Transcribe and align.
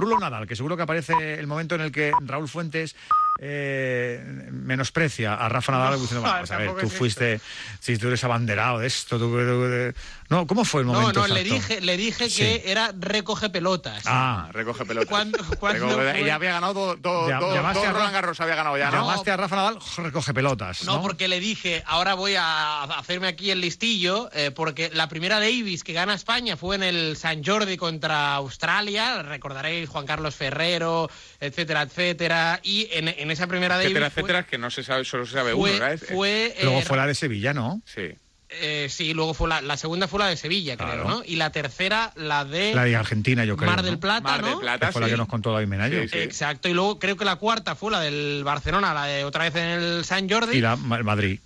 Rulo 0.00 0.18
Nadal, 0.18 0.46
que 0.46 0.56
seguro 0.56 0.78
que 0.78 0.82
aparece 0.82 1.34
el 1.34 1.46
momento 1.46 1.74
en 1.74 1.82
el 1.82 1.92
que 1.92 2.12
Raúl 2.22 2.48
Fuentes 2.48 2.96
eh, 3.42 4.20
menosprecia 4.50 5.34
a 5.34 5.48
Rafa 5.48 5.72
Nadal 5.72 5.98
diciendo, 6.00 6.20
bueno, 6.22 6.38
pues 6.40 6.50
a 6.50 6.56
ver, 6.58 6.74
tú 6.78 6.88
fuiste, 6.90 7.40
si 7.80 7.96
tú 7.96 8.08
eres 8.08 8.22
abanderado 8.22 8.78
de 8.80 8.86
esto, 8.86 9.18
tú, 9.18 9.30
tú- 9.30 9.94
no, 10.28 10.46
¿cómo 10.46 10.64
fue 10.64 10.82
el 10.82 10.86
No, 10.86 10.92
momento 10.92 11.26
no, 11.26 11.34
le 11.34 11.40
exacto? 11.40 11.54
dije, 11.68 11.80
le 11.80 11.96
dije 11.96 12.28
Sí. 12.30 12.42
que 12.42 12.62
era 12.70 12.92
recoge 12.96 13.48
pelotas. 13.50 14.02
Ah, 14.06 14.48
recoge 14.52 14.84
pelotas. 14.84 15.08
¿Cuándo- 15.08 15.38
cuándo 15.58 15.78
Recoge 15.80 15.94
pelotas. 15.96 16.12
fue? 16.12 16.22
Y 16.22 16.26
ya 16.26 16.34
había 16.36 16.52
ganado 16.52 16.94
Ya- 16.94 17.00
dos, 17.40 17.54
llamaste 17.54 17.86
a 17.86 17.92
Roland 17.92 18.12
Garros, 18.12 18.40
había 18.40 18.54
ganado 18.54 18.78
ya, 18.78 18.90
¿no? 18.90 18.98
llamaste 18.98 19.30
a 19.30 19.36
Rafa 19.38 19.56
Nadal, 19.56 19.78
recoge 19.96 20.34
pelotas, 20.34 20.84
¿no? 20.84 20.96
No, 20.96 21.02
porque 21.02 21.26
le 21.26 21.40
dije, 21.40 21.82
ahora 21.86 22.14
voy 22.14 22.34
a 22.38 22.82
hacerme 22.82 23.26
aquí 23.26 23.50
el 23.50 23.60
listillo, 23.60 24.28
eh, 24.34 24.50
porque 24.52 24.90
la 24.92 25.08
primera 25.08 25.40
Davis 25.40 25.82
que 25.82 25.94
gana 25.94 26.14
España 26.14 26.56
fue 26.56 26.76
en 26.76 26.82
el 26.82 27.16
San 27.16 27.42
Jordi 27.42 27.76
contra 27.76 28.34
Australia, 28.34 29.22
recordaréis 29.22 29.88
Juan 29.88 30.06
Carlos 30.06 30.34
Ferrero, 30.36 31.10
etcétera, 31.40 31.82
etcétera, 31.82 32.60
y 32.62 32.86
en, 32.92 33.08
en 33.08 33.29
esa 33.30 33.46
primera 33.46 33.76
Davis 33.76 33.86
Etcétera, 33.90 34.10
fue- 34.10 34.22
etcétera, 34.22 34.46
que 34.46 34.58
no 34.58 34.70
se 34.70 34.82
sabe, 34.82 35.04
solo 35.04 35.26
se 35.26 35.32
sabe 35.32 35.52
fue, 35.52 35.70
uno, 35.70 35.78
¿sabes? 35.78 36.04
fue, 36.08 36.46
eh, 36.56 36.64
Luego 36.64 36.82
fue 36.82 36.96
la 36.96 37.06
de 37.06 37.14
Sevilla, 37.14 37.52
¿no? 37.54 37.80
Sí. 37.84 38.08
eh, 38.52 38.88
sí, 38.90 39.14
luego 39.14 39.32
fue 39.32 39.48
la, 39.48 39.60
la 39.60 39.76
segunda 39.76 40.08
fue 40.08 40.18
la 40.18 40.26
de 40.26 40.36
Sevilla, 40.36 40.76
creo, 40.76 40.88
Claro. 40.88 41.08
¿no? 41.08 41.22
Y 41.24 41.36
la 41.36 41.52
tercera 41.52 42.12
la 42.16 42.44
de, 42.44 42.74
La 42.74 42.82
de 42.84 42.96
Argentina, 42.96 43.44
yo 43.44 43.56
creo. 43.56 43.70
Mar 43.70 43.82
del 43.82 43.98
Plata, 44.00 44.22
Mar 44.22 44.42
del 44.42 44.54
¿no? 44.54 44.58
Plata, 44.60 44.86
Que 44.88 44.92
fue 44.92 45.00
la 45.02 45.06
sí. 45.06 45.12
que 45.12 45.16
nos 45.18 45.28
contó 45.28 45.52
David 45.52 45.68
Menayo. 45.68 46.02
Sí, 46.02 46.08
sí. 46.08 46.18
Exacto, 46.18 46.68
y 46.68 46.72
luego 46.74 46.98
creo 46.98 47.16
que 47.16 47.24
la 47.24 47.36
cuarta 47.36 47.76
fue 47.76 47.92
la 47.92 48.00
del 48.00 48.42
Barcelona, 48.44 48.92
la 48.92 49.04
de 49.06 49.24
otra 49.24 49.44
vez 49.44 49.54
en 49.54 49.68
el 49.68 50.04
San 50.04 50.28
Jordi. 50.28 50.56
Y 50.56 50.60
la 50.60 50.74
Ma- 50.76 51.02
Madrid. 51.02 51.38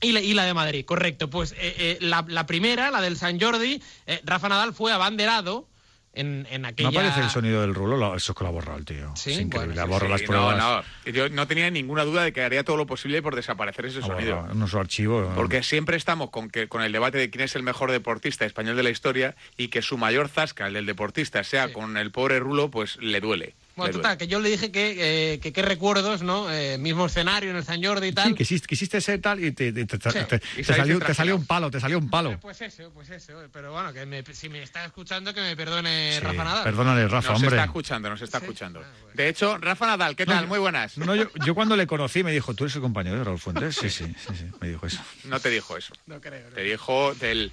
Y 0.00 0.10
la, 0.10 0.20
y 0.20 0.34
la 0.34 0.44
de 0.44 0.52
Madrid, 0.52 0.84
correcto. 0.84 1.30
Pues 1.30 1.52
eh, 1.52 1.56
eh, 1.78 1.98
la, 2.00 2.24
la 2.26 2.44
primera, 2.44 2.90
la 2.90 3.00
del 3.00 3.16
San 3.16 3.38
Jordi, 3.40 3.80
eh, 4.06 4.20
Rafa 4.24 4.48
Nadal 4.48 4.74
fue 4.74 4.90
abanderado 4.92 5.68
en, 6.14 6.46
en 6.50 6.64
aquella... 6.66 6.90
No 6.90 6.98
aparece 6.98 7.20
el 7.20 7.30
sonido 7.30 7.60
del 7.62 7.74
rulo, 7.74 7.96
lo- 7.96 8.14
eso 8.16 8.32
es 8.32 8.38
que 8.38 8.44
lo 8.44 8.48
ha 8.48 8.52
borrado 8.52 8.78
el 8.78 8.84
tío. 8.84 9.12
Sí, 9.16 9.32
es 9.32 9.40
increíble, 9.40 9.74
bueno, 9.74 9.82
ha 9.82 9.84
sí, 9.84 9.90
borrado 9.90 10.10
las 10.10 10.20
Sí, 10.20 10.26
pruebas. 10.26 10.56
no, 10.58 10.76
no. 11.06 11.12
Yo 11.12 11.28
no 11.30 11.46
tenía 11.46 11.70
ninguna 11.70 12.04
duda 12.04 12.22
de 12.24 12.32
que 12.32 12.42
haría 12.42 12.64
todo 12.64 12.76
lo 12.76 12.86
posible 12.86 13.22
por 13.22 13.34
desaparecer 13.36 13.86
ese 13.86 14.00
sonido. 14.02 14.36
borrado 14.36 14.52
en 14.62 14.68
su 14.68 14.78
archivo. 14.78 15.32
Porque 15.34 15.62
siempre 15.62 15.96
estamos 15.96 16.30
con, 16.30 16.50
que, 16.50 16.68
con 16.68 16.82
el 16.82 16.92
debate 16.92 17.18
de 17.18 17.30
quién 17.30 17.44
es 17.44 17.56
el 17.56 17.62
mejor 17.62 17.90
deportista 17.90 18.44
español 18.44 18.76
de 18.76 18.82
la 18.82 18.90
historia 18.90 19.34
y 19.56 19.68
que 19.68 19.82
su 19.82 19.96
mayor 19.98 20.28
zasca, 20.28 20.66
el 20.66 20.74
del 20.74 20.86
deportista, 20.86 21.42
sea 21.44 21.68
Sí. 21.68 21.72
con 21.72 21.96
el 21.96 22.10
pobre 22.10 22.38
Rulo, 22.40 22.70
pues 22.70 22.96
le 22.98 23.20
duele. 23.20 23.54
Bueno, 23.74 23.94
total, 23.94 24.18
que 24.18 24.26
yo 24.28 24.38
le 24.38 24.50
dije 24.50 24.70
que, 24.70 25.32
eh, 25.34 25.38
que 25.40 25.52
qué 25.52 25.62
recuerdos, 25.62 26.22
¿no? 26.22 26.52
Eh, 26.52 26.76
mismo 26.78 27.06
escenario 27.06 27.50
en 27.50 27.56
el 27.56 27.64
San 27.64 27.82
Jordi 27.82 28.08
y 28.08 28.12
tal. 28.12 28.28
Sí, 28.28 28.34
quisiste, 28.34 28.66
quisiste 28.66 29.00
ser 29.00 29.20
tal 29.20 29.42
y 29.42 29.52
te, 29.52 29.72
te- 29.72 29.86
te- 29.86 29.96
Sí. 30.10 30.18
te- 30.28 30.36
Y 30.36 30.38
te 30.38 30.38
saliste 30.38 30.64
salió, 30.64 30.94
te 30.98 31.04
tranquilo. 31.04 31.14
salió 31.14 31.36
un 31.36 31.46
palo, 31.46 31.70
te 31.70 31.80
salió 31.80 31.98
un 31.98 32.10
palo. 32.10 32.32
Eh, 32.32 32.38
Pues 32.40 32.60
eso, 32.60 32.90
pues 32.92 33.08
eso. 33.10 33.32
Pero 33.52 33.72
bueno, 33.72 33.92
que 33.92 34.04
me- 34.04 34.22
si 34.34 34.48
me 34.50 34.62
está 34.62 34.84
escuchando, 34.84 35.32
que 35.32 35.40
me 35.40 35.56
perdone 35.56 36.12
Sí, 36.14 36.20
Rafa 36.20 36.44
Nadal. 36.44 36.64
Perdónale, 36.64 37.08
Rafa, 37.08 37.30
Nos 37.32 37.36
hombre. 37.42 37.56
está 37.56 37.64
escuchando, 37.64 38.10
nos 38.10 38.20
está 38.22 38.38
Sí. 38.40 38.44
escuchando. 38.44 38.80
Ah, 38.84 38.88
bueno. 39.00 39.14
De 39.14 39.28
hecho, 39.28 39.56
Rafa 39.58 39.86
Nadal, 39.86 40.16
¿qué 40.16 40.26
tal? 40.26 40.46
Muy 40.46 40.58
buenas. 40.58 40.98
No, 40.98 41.14
yo, 41.16 41.30
yo 41.46 41.54
cuando 41.54 41.74
le 41.76 41.86
conocí 41.86 42.22
me 42.22 42.32
dijo, 42.32 42.54
¿tú 42.54 42.64
eres 42.64 42.76
el 42.76 42.82
compañero 42.82 43.16
de 43.18 43.24
Raúl 43.24 43.38
Fuentes? 43.38 43.74
Sí, 43.76 43.88
sí, 43.88 44.04
sí, 44.18 44.34
sí, 44.36 44.44
me 44.60 44.68
dijo 44.68 44.86
eso. 44.86 45.00
No 45.24 45.40
te 45.40 45.48
dijo 45.50 45.76
eso. 45.76 45.94
No 46.06 46.20
creo. 46.20 46.48
no. 46.50 46.54
Te 46.54 46.62
dijo 46.62 47.14
del... 47.14 47.52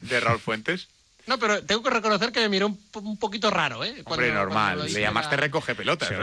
de 0.00 0.20
Raúl 0.20 0.40
Fuentes. 0.40 0.88
No, 1.26 1.38
pero 1.38 1.62
tengo 1.64 1.82
que 1.82 1.88
reconocer 1.90 2.32
que 2.32 2.40
me 2.40 2.48
miró 2.50 2.66
un, 2.66 2.78
un 3.02 3.18
poquito 3.18 3.50
raro, 3.50 3.82
¿eh? 3.82 4.02
Cuando- 4.04 4.24
Hombre, 4.26 4.32
normal. 4.32 4.84
Le 4.92 5.00
llamaste 5.00 5.36
la- 5.36 5.40
recoge 5.42 5.74
pelotas. 5.74 6.08
Sí, 6.08 6.14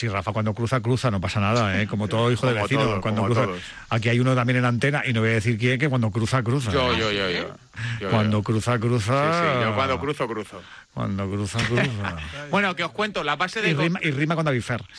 sí, 0.00 0.08
Rafa 0.08 0.32
cuando 0.32 0.52
cruza, 0.52 0.80
cruza, 0.80 1.10
no 1.12 1.20
pasa 1.20 1.38
nada, 1.38 1.80
¿eh? 1.80 1.86
Como 1.86 2.08
todo 2.08 2.30
hijo 2.32 2.46
de 2.48 2.54
vecino. 2.54 2.82
todo, 2.82 3.00
cuando 3.00 3.24
cruza, 3.24 3.44
todos. 3.44 3.62
Aquí 3.90 4.08
hay 4.08 4.18
uno 4.18 4.34
también 4.34 4.58
en 4.58 4.64
antena, 4.64 5.02
y 5.06 5.12
no 5.12 5.20
voy 5.20 5.30
a 5.30 5.34
decir 5.34 5.56
quién, 5.58 5.78
que 5.78 5.88
cuando 5.88 6.10
cruza, 6.10 6.42
cruza. 6.42 6.72
Yo, 6.72 6.92
¿eh? 6.92 6.98
yo, 6.98 7.12
yo, 7.12 7.30
yo. 7.30 7.54
Yo, 8.00 8.10
Cuando 8.10 8.38
yo. 8.38 8.42
cruza, 8.42 8.78
cruza. 8.80 9.32
Sí, 9.32 9.38
sí, 9.58 9.64
yo 9.64 9.74
cuando 9.76 10.00
cruzo, 10.00 10.26
cruzo. 10.26 10.60
Cuando 10.92 11.30
cruza, 11.30 11.58
cruza. 11.64 12.16
Bueno, 12.50 12.74
que 12.74 12.82
os 12.82 12.90
cuento, 12.90 13.22
la 13.22 13.36
base 13.36 13.62
de... 13.62 13.70
y, 13.70 13.74
rima, 13.74 14.00
y 14.02 14.10
rima 14.10 14.34
con 14.34 14.44
David 14.44 14.62
Fer. 14.62 14.82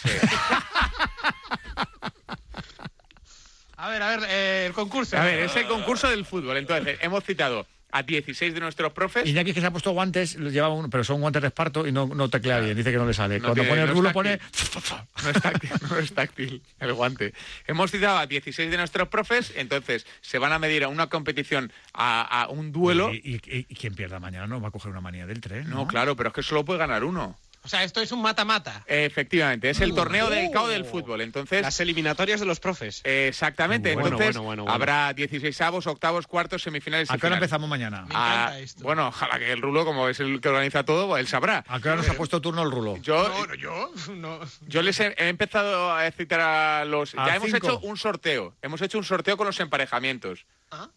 A 3.77 3.87
ver, 3.87 4.01
a 4.03 4.09
ver, 4.09 4.19
eh, 4.29 4.65
el 4.67 4.73
concurso. 4.73 5.17
A 5.17 5.23
ver, 5.23 5.39
es 5.39 5.55
el 5.55 5.65
concurso 5.67 6.09
del 6.09 6.25
fútbol. 6.25 6.57
Entonces, 6.57 6.99
hemos 7.01 7.23
citado 7.23 7.65
a 7.91 8.03
16 8.03 8.53
de 8.53 8.59
nuestros 8.59 8.93
profes. 8.93 9.27
Iñaki 9.27 9.53
que 9.53 9.61
se 9.61 9.67
ha 9.67 9.71
puesto 9.71 9.91
guantes, 9.91 10.35
los 10.35 10.53
lleva 10.53 10.69
uno, 10.69 10.89
pero 10.89 11.03
son 11.03 11.21
guantes 11.21 11.41
de 11.41 11.47
esparto 11.47 11.87
y 11.87 11.91
no, 11.91 12.05
no 12.07 12.29
teclea 12.29 12.59
bien, 12.59 12.77
dice 12.77 12.91
que 12.91 12.97
no 12.97 13.05
le 13.05 13.13
sale. 13.13 13.39
No 13.39 13.47
Cuando 13.47 13.63
tiene- 13.63 13.69
pone 13.69 13.81
el 13.81 13.87
no 13.87 13.93
rulo 13.93 14.11
pone... 14.11 14.39
No 15.23 15.29
es, 15.31 15.41
táctil, 15.41 15.69
no 15.89 15.97
es 15.97 16.13
táctil 16.13 16.61
el 16.79 16.93
guante. 16.93 17.33
Hemos 17.67 17.91
citado 17.91 18.17
a 18.19 18.25
16 18.27 18.71
de 18.71 18.77
nuestros 18.77 19.07
profes, 19.09 19.51
entonces 19.55 20.05
se 20.21 20.37
van 20.39 20.53
a 20.53 20.59
medir 20.59 20.83
a 20.83 20.87
una 20.87 21.07
competición, 21.07 21.71
a, 21.93 22.21
a 22.43 22.47
un 22.49 22.71
duelo. 22.71 23.13
Y, 23.13 23.17
y- 23.17 23.35
y- 23.57 23.65
y 23.67 23.75
quien 23.75 23.95
pierda 23.95 24.19
mañana 24.19 24.47
no 24.47 24.61
va 24.61 24.69
a 24.69 24.71
coger 24.71 24.91
una 24.91 25.01
manía 25.01 25.25
del 25.25 25.41
tren, 25.41 25.69
¿no? 25.69 25.77
No, 25.77 25.87
claro, 25.87 26.15
pero 26.15 26.29
es 26.29 26.35
que 26.35 26.43
solo 26.43 26.63
puede 26.65 26.79
ganar 26.79 27.03
uno. 27.03 27.37
O 27.69 27.71
sea, 27.71 27.83
esto 27.83 28.01
es 28.01 28.11
un 28.11 28.23
mata-mata. 28.23 28.83
Efectivamente, 28.87 29.69
es 29.69 29.79
el 29.79 29.93
torneo 29.93 30.27
del 30.27 30.49
cao 30.49 30.67
del 30.67 30.85
fútbol. 30.85 31.21
Entonces, 31.21 31.61
Las 31.61 31.79
eliminatorias 31.79 32.39
de 32.39 32.47
los 32.47 32.59
profes. 32.59 33.01
exactamente. 33.03 33.93
Bueno, 33.93 34.07
entonces, 34.07 34.27
bueno, 34.37 34.43
bueno, 34.43 34.63
bueno. 34.63 34.73
habrá 34.73 35.13
16 35.13 35.61
avos, 35.61 35.85
octavos, 35.85 36.25
cuartos, 36.25 36.63
semifinales 36.63 37.11
y 37.11 37.13
¿A 37.13 37.19
qué 37.19 37.27
hora 37.27 37.35
empezamos 37.35 37.69
mañana? 37.69 38.01
Me 38.07 38.15
Ah, 38.15 38.33
encanta 38.45 38.59
esto. 38.61 38.83
bueno, 38.83 39.09
ojalá 39.09 39.37
que 39.37 39.51
el 39.51 39.61
Rulo, 39.61 39.85
como 39.85 40.09
es 40.09 40.19
el 40.19 40.41
que 40.41 40.49
organiza 40.49 40.83
todo, 40.83 41.15
él 41.15 41.27
sabrá. 41.27 41.63
¿A 41.67 41.79
qué 41.79 41.89
hora 41.89 41.97
nos 41.97 42.09
ha 42.09 42.15
puesto 42.15 42.41
turno 42.41 42.63
el 42.63 42.71
rulo? 42.71 42.97
Yo, 43.03 43.29
No, 43.29 43.45
no, 43.45 43.53
yo. 43.53 43.91
No. 44.15 44.39
Yo 44.61 44.81
les 44.81 44.99
he, 44.99 45.13
he 45.19 45.27
empezado 45.29 45.91
a 45.93 46.09
citar 46.09 46.39
a 46.39 46.85
los. 46.85 47.13
A 47.15 47.27
ya 47.27 47.35
hemos 47.35 47.53
hecho 47.53 47.77
un 47.81 47.97
sorteo. 47.97 48.55
Hemos 48.63 48.81
hecho 48.81 48.97
un 48.97 49.03
sorteo 49.03 49.37
con 49.37 49.45
los 49.45 49.59
emparejamientos. 49.59 50.47
Ah. 50.71 50.89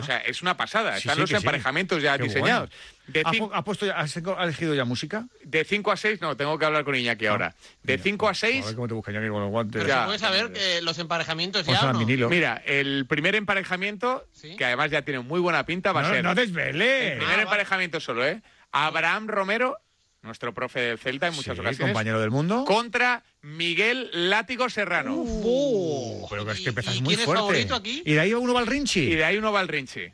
O 0.00 0.04
sea, 0.04 0.18
es 0.18 0.42
una 0.42 0.56
pasada. 0.56 0.92
Sí, 0.94 0.98
Están 1.00 1.14
sí, 1.16 1.20
los 1.20 1.30
sí. 1.30 1.36
emparejamientos 1.36 2.02
ya 2.02 2.16
Qué 2.16 2.24
diseñados. 2.24 2.70
De, 3.06 3.22
¿Ha, 3.52 3.64
puesto 3.64 3.86
ya- 3.86 3.94
has 3.98 4.14
ha 4.16 4.44
elegido 4.44 4.74
ya 4.74 4.84
música? 4.84 5.26
de 5.42 5.64
5 5.64 5.90
a 5.92 5.96
6, 5.96 6.20
no, 6.20 6.36
tengo 6.36 6.58
que 6.58 6.64
hablar 6.66 6.84
con 6.84 6.94
Iñaki 6.94 7.26
ahora. 7.26 7.54
De 7.82 7.96
5 7.98 8.28
a 8.28 8.34
6, 8.34 8.64
A 8.64 8.66
ver 8.66 8.74
cómo 8.74 8.88
te 8.88 8.94
busca 8.94 9.10
Iñaki 9.10 9.28
con 9.28 9.40
los 9.40 9.50
guantes. 9.50 9.82
Pero 9.82 9.88
Ya. 9.88 10.00
se 10.00 10.06
puede 10.06 10.18
saber 10.18 10.52
que 10.52 10.82
los 10.82 10.98
emparejamientos 10.98 11.64
ya. 11.66 11.72
la 11.72 11.90
¿o 11.90 11.92
no? 11.94 11.98
vinilo. 12.00 12.28
mira, 12.28 12.62
el 12.66 13.06
primer 13.08 13.34
emparejamiento, 13.34 14.26
Sí. 14.32 14.56
que 14.56 14.64
además 14.64 14.90
ya 14.90 15.02
tiene 15.02 15.20
muy 15.20 15.40
buena 15.40 15.64
pinta, 15.64 15.92
va 15.92 16.02
no, 16.02 16.08
a 16.08 16.10
ser. 16.10 16.22
no 16.24 16.30
el 16.30 16.36
desvele. 16.36 17.16
primer 17.16 17.38
Ah, 17.38 17.42
emparejamiento 17.42 17.98
solo, 18.00 18.26
¿eh? 18.26 18.42
Abraham 18.72 19.28
Romero, 19.28 19.78
nuestro 20.22 20.52
profe 20.52 20.80
del 20.80 20.98
Celta 20.98 21.28
en 21.28 21.34
muchas 21.34 21.54
Sí, 21.56 21.60
ocasiones. 21.60 21.92
compañero 21.92 22.20
del 22.20 22.30
mundo. 22.30 22.64
Contra 22.64 23.22
Miguel 23.42 24.10
Látigo 24.12 24.68
Serrano. 24.68 25.14
Uh, 25.16 26.26
pero 26.28 26.44
que 26.44 26.52
es 26.52 26.60
¿Y- 26.60 26.62
que 26.64 26.68
empezáis 26.70 26.98
y 26.98 27.02
muy 27.02 27.16
fuerte. 27.16 27.68
aquí? 27.72 28.02
Y 28.04 28.12
de 28.14 28.20
ahí 28.20 28.34
uno 28.34 28.52
va 28.52 28.60
al 28.60 28.66
Y 28.66 28.70
Rinchi. 28.70 29.14
de 29.14 29.24
ahí 29.24 29.36
uno 29.36 29.52
va 29.52 29.60
al 29.60 29.68
Rinchi. 29.68 30.12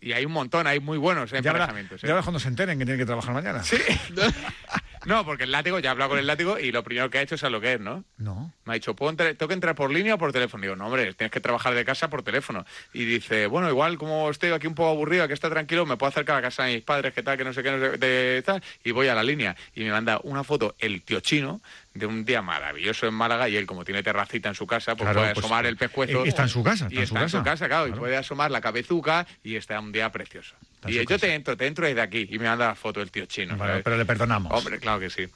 Y 0.00 0.12
hay 0.12 0.24
un 0.24 0.32
montón, 0.32 0.66
hay 0.66 0.80
muy 0.80 0.98
buenos 0.98 1.30
Ya 1.30 1.36
verás 1.40 1.46
emparejamientos. 1.54 2.00
ya 2.02 2.08
¿eh? 2.08 2.10
verás 2.10 2.24
cuando 2.24 2.40
se 2.40 2.48
enteren 2.48 2.76
que 2.78 2.84
tienen 2.84 2.98
que 2.98 3.06
trabajar 3.06 3.32
mañana. 3.34 3.62
Sí. 3.62 3.76
no, 5.04 5.24
porque 5.24 5.44
el 5.44 5.52
látigo, 5.52 5.78
ya 5.78 5.88
he 5.88 5.92
hablado 5.92 6.10
con 6.10 6.18
el 6.18 6.26
látigo 6.26 6.58
y 6.58 6.72
lo 6.72 6.82
primero 6.82 7.10
que 7.10 7.18
ha 7.18 7.22
hecho 7.22 7.34
es 7.34 7.44
a 7.44 7.50
lo 7.50 7.60
que 7.60 7.74
es, 7.74 7.80
¿no? 7.80 8.04
No. 8.18 8.52
Me 8.64 8.72
ha 8.72 8.74
dicho, 8.74 8.94
¿puedo 8.94 9.10
entrar- 9.10 9.34
¿tengo 9.34 9.48
que 9.48 9.54
entrar 9.54 9.74
por 9.74 9.90
línea 9.90 10.14
o 10.14 10.18
por 10.18 10.32
teléfono? 10.32 10.62
Digo, 10.62 10.76
no, 10.76 10.86
hombre, 10.86 11.12
tienes 11.14 11.32
que 11.32 11.40
trabajar 11.40 11.74
de 11.74 11.84
casa 11.84 12.08
por 12.08 12.22
teléfono. 12.22 12.64
Y 12.92 13.04
dice, 13.04 13.46
bueno, 13.46 13.68
igual 13.68 13.98
como 13.98 14.30
estoy 14.30 14.50
aquí 14.52 14.66
un 14.66 14.74
poco 14.74 14.90
aburrido, 14.90 15.24
aquí 15.24 15.32
está 15.32 15.50
tranquilo, 15.50 15.86
me 15.86 15.96
puedo 15.96 16.08
acercar 16.10 16.36
a 16.36 16.42
casa 16.42 16.64
de 16.64 16.74
mis 16.74 16.82
padres, 16.84 17.12
que 17.12 17.22
tal, 17.22 17.36
que 17.36 17.44
no 17.44 17.52
sé 17.52 17.62
qué, 17.62 17.70
no 17.72 17.78
sé, 17.80 17.98
de 17.98 18.42
tal, 18.44 18.62
y 18.84 18.90
voy 18.92 19.08
a 19.08 19.14
la 19.14 19.22
línea. 19.22 19.56
Y 19.74 19.82
me 19.84 19.90
manda 19.90 20.20
una 20.22 20.44
foto 20.44 20.74
el 20.78 21.02
tío 21.02 21.20
chino 21.20 21.60
de 21.94 22.06
un 22.06 22.24
día 22.24 22.40
maravilloso 22.42 23.06
en 23.06 23.14
Málaga 23.14 23.48
y 23.48 23.56
él, 23.56 23.66
como 23.66 23.84
tiene 23.84 24.02
terracita 24.02 24.48
en 24.48 24.54
su 24.54 24.66
casa, 24.66 24.94
pues 24.96 25.06
Claro, 25.06 25.20
puede 25.20 25.34
pues, 25.34 25.44
asomar 25.44 25.66
el 25.66 25.76
pescuezo. 25.76 26.24
eh, 26.24 26.28
está 26.28 26.42
en 26.44 26.48
su 26.48 26.62
casa, 26.62 26.88
Y 26.90 26.98
está 26.98 27.22
en 27.22 27.28
su 27.28 27.42
casa, 27.42 27.68
claro, 27.68 27.88
y 27.88 27.92
puede 27.92 28.16
asomar 28.16 28.50
la 28.50 28.60
cabezuca 28.60 29.26
y 29.44 29.56
está 29.56 29.78
un 29.78 29.92
día 29.92 30.10
precioso. 30.10 30.54
Está 30.76 30.90
Y 30.90 30.94
yo 30.94 31.04
casa. 31.04 31.18
te 31.26 31.34
entro, 31.34 31.56
te 31.56 31.66
entro 31.66 31.86
desde 31.86 32.00
aquí 32.00 32.26
y 32.30 32.38
me 32.38 32.46
manda 32.48 32.68
la 32.68 32.74
foto 32.74 33.00
el 33.02 33.10
tío 33.10 33.26
chino. 33.26 33.56
Pero 33.84 33.96
le 33.96 34.04
perdonamos. 34.04 34.52
Hombre, 34.52 34.78
claro 34.78 35.00
que 35.00 35.10
sí. 35.10 35.28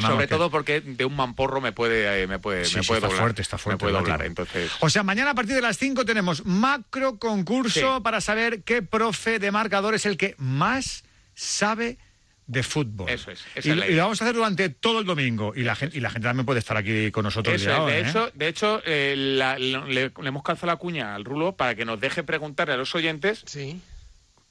Sobre 0.00 0.24
que- 0.24 0.28
todo 0.28 0.50
porque 0.50 0.80
de 0.80 1.04
un 1.04 1.14
mamporro 1.14 1.60
me 1.60 1.70
puede, 1.72 2.22
eh, 2.22 2.26
me 2.26 2.38
puede, 2.38 2.64
Sí, 2.64 2.76
me 2.76 2.82
sí, 2.82 2.88
puede 2.88 2.98
está 2.98 3.08
doblar. 3.08 3.20
fuerte, 3.22 3.42
está 3.42 3.58
fuerte. 3.58 3.76
Me 3.76 3.78
puede 3.90 3.98
el 3.98 4.02
doblar, 4.04 4.18
látigo. 4.20 4.28
entonces. 4.42 4.72
O 4.80 4.88
sea, 4.88 5.02
mañana 5.02 5.32
a 5.32 5.34
partir 5.34 5.54
de 5.54 5.60
las 5.60 5.76
5 5.76 6.06
tenemos 6.06 6.46
macro 6.46 7.18
concurso 7.18 7.96
Sí. 7.96 8.02
para 8.02 8.22
saber 8.22 8.62
qué 8.62 8.80
profe 8.80 9.38
de 9.38 9.50
marcador 9.50 9.94
es 9.94 10.06
el 10.06 10.16
que 10.16 10.34
más 10.38 11.04
sabe 11.34 11.98
de 12.46 12.62
fútbol. 12.62 13.08
Eso 13.10 13.30
es, 13.32 13.44
esa 13.56 13.68
Y, 13.68 13.72
es 13.72 13.76
la 13.78 13.86
y 13.88 13.94
lo 13.94 14.02
vamos 14.02 14.20
a 14.22 14.24
hacer 14.24 14.36
durante 14.36 14.68
todo 14.68 15.00
el 15.00 15.04
domingo. 15.04 15.52
Y 15.56 15.62
la, 15.64 15.74
gente, 15.74 15.96
y 15.98 16.00
la 16.00 16.10
gente 16.10 16.28
también 16.28 16.46
puede 16.46 16.60
estar 16.60 16.76
aquí 16.76 17.10
con 17.10 17.24
nosotros. 17.24 17.54
Eso 17.60 17.88
es, 17.88 17.94
de 17.94 17.98
¿eh? 18.00 18.08
hecho, 18.10 18.30
de 18.34 18.48
hecho 18.48 18.82
eh, 18.84 19.14
la- 19.16 19.58
le, 19.58 19.84
le 19.88 20.10
hemos 20.28 20.42
calzado 20.44 20.68
la 20.68 20.76
cuña 20.76 21.14
al 21.14 21.24
rulo 21.24 21.56
para 21.56 21.74
que 21.74 21.84
nos 21.84 21.98
deje 22.00 22.22
preguntarle 22.22 22.74
a 22.74 22.76
los 22.76 22.94
oyentes 22.94 23.42
Sí. 23.46 23.80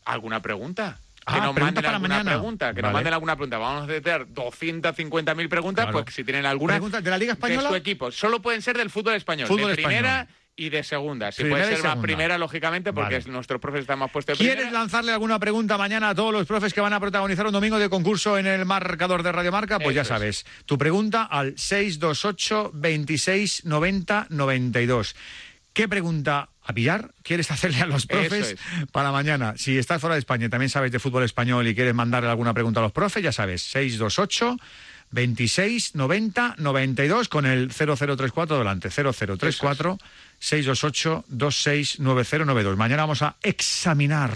alguna 0.03 0.41
pregunta. 0.41 0.99
Ah, 1.27 1.35
Que 1.35 1.41
nos 1.41 1.55
pregunta 1.55 1.61
manden 1.65 1.83
para 1.83 1.95
alguna 1.95 2.09
mañana. 2.09 2.31
pregunta, 2.31 2.73
que 2.75 2.81
nos 2.83 2.93
manden 2.93 3.13
alguna 3.13 3.35
pregunta. 3.35 3.57
Vamos 3.57 3.81
a 3.81 3.83
hacer 3.85 4.27
250.000 4.27 5.49
preguntas, 5.49 5.85
Claro. 5.85 6.03
pues 6.03 6.13
si 6.15 6.23
tienen 6.23 6.45
alguna 6.45 6.73
¿Preguntas 6.73 7.03
de 7.03 7.09
la 7.09 7.17
Liga 7.17 7.33
Española? 7.33 7.63
de 7.63 7.69
su 7.69 7.75
equipo. 7.75 8.11
Solo 8.11 8.41
pueden 8.41 8.61
ser 8.61 8.77
del 8.77 8.89
fútbol 8.91 9.15
español, 9.15 9.47
Fútbol 9.47 9.69
de 9.69 9.75
primera 9.75 10.21
español. 10.21 10.44
Y 10.57 10.69
de 10.69 10.83
segunda. 10.83 11.31
Si 11.31 11.41
Primera 11.43 11.65
puede 11.65 11.75
ser 11.75 11.85
más 11.85 11.97
primera, 11.97 12.37
lógicamente, 12.37 12.93
porque 12.93 13.05
Vale. 13.05 13.17
es- 13.17 13.27
nuestros 13.27 13.59
profes 13.59 13.81
están 13.81 13.99
más 13.99 14.09
puestos 14.11 14.37
de 14.37 14.43
¿Quieres 14.43 14.63
primera. 14.63 14.79
lanzarle 14.79 15.11
alguna 15.11 15.37
pregunta 15.39 15.77
mañana 15.77 16.09
a 16.09 16.15
todos 16.15 16.31
los 16.31 16.45
profes 16.47 16.73
que 16.73 16.81
van 16.81 16.93
a 16.93 16.99
protagonizar 16.99 17.45
un 17.45 17.51
domingo 17.51 17.77
de 17.77 17.89
concurso 17.89 18.37
en 18.37 18.47
el 18.47 18.65
marcador 18.65 19.21
de 19.23 19.31
Radio 19.33 19.51
Marca? 19.51 19.79
Pues 19.79 19.95
ya 19.95 20.03
es. 20.03 20.07
sabes, 20.07 20.45
tu 20.65 20.77
pregunta 20.77 21.23
al 21.23 21.57
628 21.57 22.71
26 22.73 23.65
90 23.65 24.27
92. 24.29 25.15
¿Qué 25.73 25.89
pregunta 25.89 26.49
a 26.67 26.73
pillar, 26.73 27.11
quieres 27.21 27.51
hacerle 27.51 27.81
a 27.81 27.85
los 27.85 28.07
profes 28.07 28.55
para 28.91 29.11
mañana. 29.11 29.53
Si 29.57 29.77
estás 29.77 29.99
fuera 30.01 30.15
de 30.15 30.19
España 30.19 30.45
y 30.45 30.49
también 30.49 30.69
sabes 30.69 30.91
de 30.91 30.99
fútbol 30.99 31.23
español 31.23 31.67
y 31.67 31.75
quieres 31.75 31.93
mandarle 31.93 32.29
alguna 32.29 32.53
pregunta 32.53 32.79
a 32.79 32.83
los 32.83 32.91
profes, 32.91 33.21
ya 33.21 33.31
sabes, 33.31 33.61
628 33.63 34.57
26 35.11 35.93
90 35.95 36.55
92 36.57 37.29
con 37.29 37.45
el 37.45 37.71
0034 37.71 38.57
delante, 38.57 38.89
0034 38.89 39.97
628 39.99 40.24
269092. 40.39 42.75
Mañana 42.77 43.03
vamos 43.03 43.21
a 43.21 43.35
examinar 43.43 44.31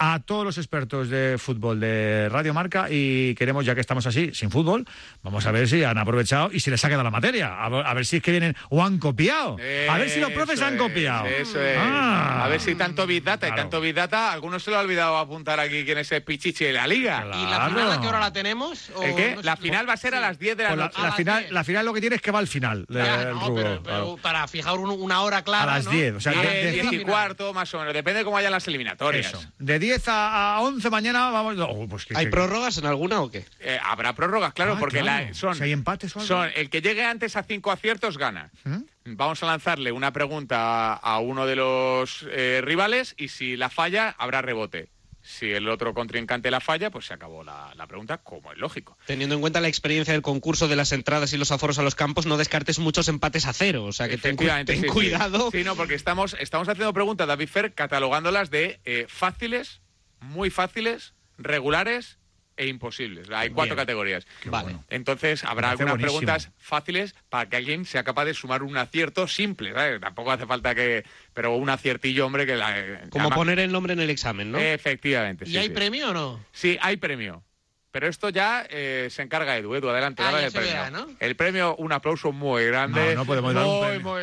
a 0.00 0.20
todos 0.20 0.44
los 0.44 0.58
expertos 0.58 1.08
de 1.10 1.38
fútbol 1.38 1.80
de 1.80 2.28
Radio 2.28 2.54
Marca 2.54 2.86
y 2.88 3.34
queremos, 3.34 3.66
ya 3.66 3.74
que 3.74 3.80
estamos 3.80 4.06
así, 4.06 4.30
sin 4.32 4.48
fútbol, 4.48 4.86
vamos 5.24 5.44
a 5.44 5.50
ver 5.50 5.66
si 5.68 5.82
han 5.82 5.98
aprovechado 5.98 6.50
y 6.52 6.60
si 6.60 6.70
les 6.70 6.84
ha 6.84 6.88
quedado 6.88 7.02
la 7.02 7.10
materia. 7.10 7.64
A 7.64 7.68
ver, 7.68 7.84
a 7.84 7.94
ver 7.94 8.06
si 8.06 8.18
es 8.18 8.22
que 8.22 8.30
vienen 8.30 8.54
o 8.70 8.84
han 8.84 8.98
copiado. 8.98 9.56
A 9.88 9.98
ver 9.98 10.08
si 10.08 10.20
los 10.20 10.30
profes 10.30 10.54
Eso 10.54 10.66
han 10.66 10.74
es, 10.74 10.80
copiado. 10.80 11.26
Eso 11.26 11.60
es. 11.60 11.76
Ah. 11.80 12.44
a 12.44 12.48
ver 12.48 12.60
si 12.60 12.76
tanto 12.76 13.08
Big 13.08 13.24
Data 13.24 13.48
y 13.48 13.50
Claro. 13.50 13.62
tanto 13.62 13.80
Big 13.80 13.92
Data, 13.94 14.30
algunos 14.32 14.62
se 14.62 14.70
lo 14.70 14.76
ha 14.76 14.80
olvidado 14.80 15.16
apuntar 15.18 15.58
aquí 15.58 15.84
quién 15.84 15.98
es 15.98 16.12
el 16.12 16.22
pichichi 16.22 16.66
de 16.66 16.72
la 16.74 16.86
liga. 16.86 17.22
Claro. 17.22 17.42
¿Y 17.42 17.46
la 17.50 17.68
final 17.68 17.90
a 17.92 18.00
qué 18.00 18.06
hora 18.06 18.20
la 18.20 18.32
tenemos? 18.32 18.90
¿O 18.94 19.02
¿El 19.02 19.16
qué? 19.16 19.34
no? 19.34 19.42
La 19.42 19.56
final 19.56 19.88
va 19.88 19.94
a 19.94 19.96
ser 19.96 20.14
a 20.14 20.20
las 20.20 20.38
10 20.38 20.56
de 20.56 20.62
la 20.62 20.68
Pues 20.70 20.78
la, 20.78 20.84
noche. 20.86 21.12
final, 21.16 21.40
10. 21.40 21.50
la 21.52 21.64
final 21.64 21.84
lo 21.86 21.92
que 21.92 22.00
tiene 22.00 22.14
es 22.16 22.22
que 22.22 22.30
va 22.30 22.38
al 22.38 22.46
final. 22.46 22.86
Del 22.88 23.34
no, 23.34 23.48
rubro, 23.48 23.62
pero- 23.62 23.82
pero 23.82 23.84
claro. 24.04 24.16
para 24.22 24.46
fijar 24.46 24.67
un- 24.76 24.90
una 24.90 25.22
hora 25.22 25.42
clara. 25.42 25.72
A 25.74 25.76
las 25.76 25.84
¿no? 25.86 25.90
10, 25.92 26.14
o 26.14 26.20
sea, 26.20 26.32
de- 26.32 26.40
10, 26.40 26.64
de 26.64 26.72
10 26.72 26.92
y 26.92 26.98
cuarto, 27.04 27.52
más 27.54 27.72
o 27.74 27.78
menos. 27.78 27.94
Depende 27.94 28.18
de 28.18 28.24
cómo 28.24 28.34
vayan 28.34 28.52
las 28.52 28.66
eliminatorias. 28.68 29.26
Eso. 29.26 29.42
De 29.58 29.78
10 29.78 30.06
a, 30.08 30.56
a 30.56 30.60
11 30.60 30.90
mañana 30.90 31.30
vamos. 31.30 31.56
oh, 31.60 31.86
pues 31.88 32.04
que- 32.06 32.16
¿Hay 32.16 32.26
que- 32.26 32.30
prórrogas 32.30 32.78
en 32.78 32.86
alguna 32.86 33.20
o 33.22 33.30
qué? 33.30 33.44
Eh, 33.60 33.78
habrá 33.82 34.12
prórrogas, 34.14 34.52
claro, 34.52 34.74
Ah, 34.74 34.78
porque 34.78 35.00
claro. 35.00 35.26
la- 35.28 35.34
son, 35.34 35.54
Si 35.54 35.62
hay 35.62 35.72
empates 35.72 36.14
o 36.16 36.20
algo. 36.20 36.26
son 36.28 36.50
el 36.54 36.70
que 36.70 36.80
llegue 36.82 37.04
antes 37.04 37.36
a 37.36 37.42
cinco 37.42 37.70
aciertos 37.70 38.18
gana. 38.18 38.50
¿Mm? 38.64 38.76
Vamos 39.16 39.42
a 39.42 39.46
lanzarle 39.46 39.90
una 39.92 40.12
pregunta 40.12 40.92
a, 40.92 40.94
a 40.94 41.18
uno 41.18 41.46
de 41.46 41.56
los 41.56 42.26
eh, 42.30 42.60
rivales 42.62 43.14
y 43.16 43.28
si 43.28 43.56
la 43.56 43.70
falla 43.70 44.14
habrá 44.18 44.42
rebote. 44.42 44.88
Si 45.30 45.52
el 45.52 45.68
otro 45.68 45.92
contrincante 45.92 46.50
la 46.50 46.58
falla, 46.60 46.90
pues 46.90 47.04
se 47.04 47.12
acabó 47.12 47.44
la, 47.44 47.72
la 47.76 47.86
pregunta, 47.86 48.16
como 48.18 48.50
es 48.50 48.56
lógico. 48.58 48.96
Teniendo 49.06 49.34
en 49.34 49.42
cuenta 49.42 49.60
la 49.60 49.68
experiencia 49.68 50.12
del 50.14 50.22
concurso 50.22 50.68
de 50.68 50.76
las 50.76 50.90
entradas 50.92 51.34
y 51.34 51.36
los 51.36 51.52
aforos 51.52 51.78
a 51.78 51.82
los 51.82 51.94
campos, 51.94 52.24
no 52.24 52.38
descartes 52.38 52.78
muchos 52.78 53.08
empates 53.08 53.44
a 53.46 53.52
cero. 53.52 53.84
O 53.84 53.92
sea 53.92 54.08
que 54.08 54.16
ten, 54.16 54.36
cu- 54.36 54.44
Efectivamente, 54.44 54.72
ten 54.72 54.80
sí, 54.82 54.88
sí. 54.88 54.92
cuidado. 54.94 55.50
Sí, 55.52 55.64
no, 55.64 55.76
porque 55.76 55.94
estamos, 55.94 56.34
estamos 56.40 56.66
haciendo 56.68 56.94
preguntas, 56.94 57.28
David 57.28 57.48
Fer, 57.48 57.74
catalogándolas 57.74 58.50
de 58.50 58.80
eh, 58.86 59.04
fáciles, 59.08 59.82
muy 60.20 60.48
fáciles, 60.48 61.12
regulares 61.36 62.17
e 62.58 62.66
imposibles. 62.66 63.30
Hay 63.30 63.50
cuatro 63.50 63.74
Bien. 63.74 63.86
categorías. 63.86 64.26
Qué 64.42 64.50
Vale. 64.50 64.64
bueno. 64.64 64.84
Entonces 64.90 65.44
habrá 65.44 65.70
algunas 65.70 65.92
buenísimo. 65.94 66.18
preguntas 66.20 66.50
fáciles 66.58 67.14
para 67.30 67.48
que 67.48 67.56
alguien 67.56 67.84
sea 67.86 68.04
capaz 68.04 68.24
de 68.26 68.34
sumar 68.34 68.62
un 68.62 68.76
acierto 68.76 69.26
simple. 69.28 69.72
¿sabes? 69.72 70.00
Tampoco 70.00 70.32
hace 70.32 70.46
falta 70.46 70.74
que. 70.74 71.04
Pero 71.32 71.54
un 71.56 71.70
aciertillo, 71.70 72.26
hombre, 72.26 72.44
que 72.46 72.56
la. 72.56 72.74
que 72.74 72.98
Como 73.10 73.22
además- 73.26 73.36
poner 73.38 73.58
el 73.60 73.72
nombre 73.72 73.92
en 73.94 74.00
el 74.00 74.10
examen, 74.10 74.52
¿no? 74.52 74.58
Efectivamente. 74.58 75.44
¿Y 75.46 75.52
sí, 75.52 75.56
hay 75.56 75.68
sí. 75.68 75.72
premio 75.72 76.10
o 76.10 76.12
no? 76.12 76.44
Sí, 76.52 76.76
hay 76.82 76.96
premio. 76.98 77.44
Pero 77.90 78.06
esto 78.06 78.28
ya 78.28 78.66
eh, 78.68 79.08
se 79.10 79.22
encarga 79.22 79.56
Edu. 79.56 79.74
Edu, 79.74 79.88
adelante, 79.88 80.22
Ah, 80.22 80.30
dale 80.30 80.46
el 80.46 80.52
premio. 80.52 80.70
verá, 80.70 80.90
¿no? 80.90 81.06
El 81.20 81.36
premio, 81.36 81.74
un 81.76 81.90
aplauso 81.92 82.32
muy 82.32 82.66
grande. 82.66 83.14
No, 83.14 83.20
no 83.20 83.24
podemos 83.24 83.54
dar 83.54 83.64
un 83.64 83.80
premio. 83.80 84.00
muy- 84.02 84.22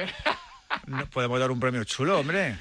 No 0.88 1.06
podemos 1.10 1.40
dar 1.40 1.50
un 1.52 1.60
premio 1.60 1.84
chulo, 1.84 2.20
hombre. 2.20 2.56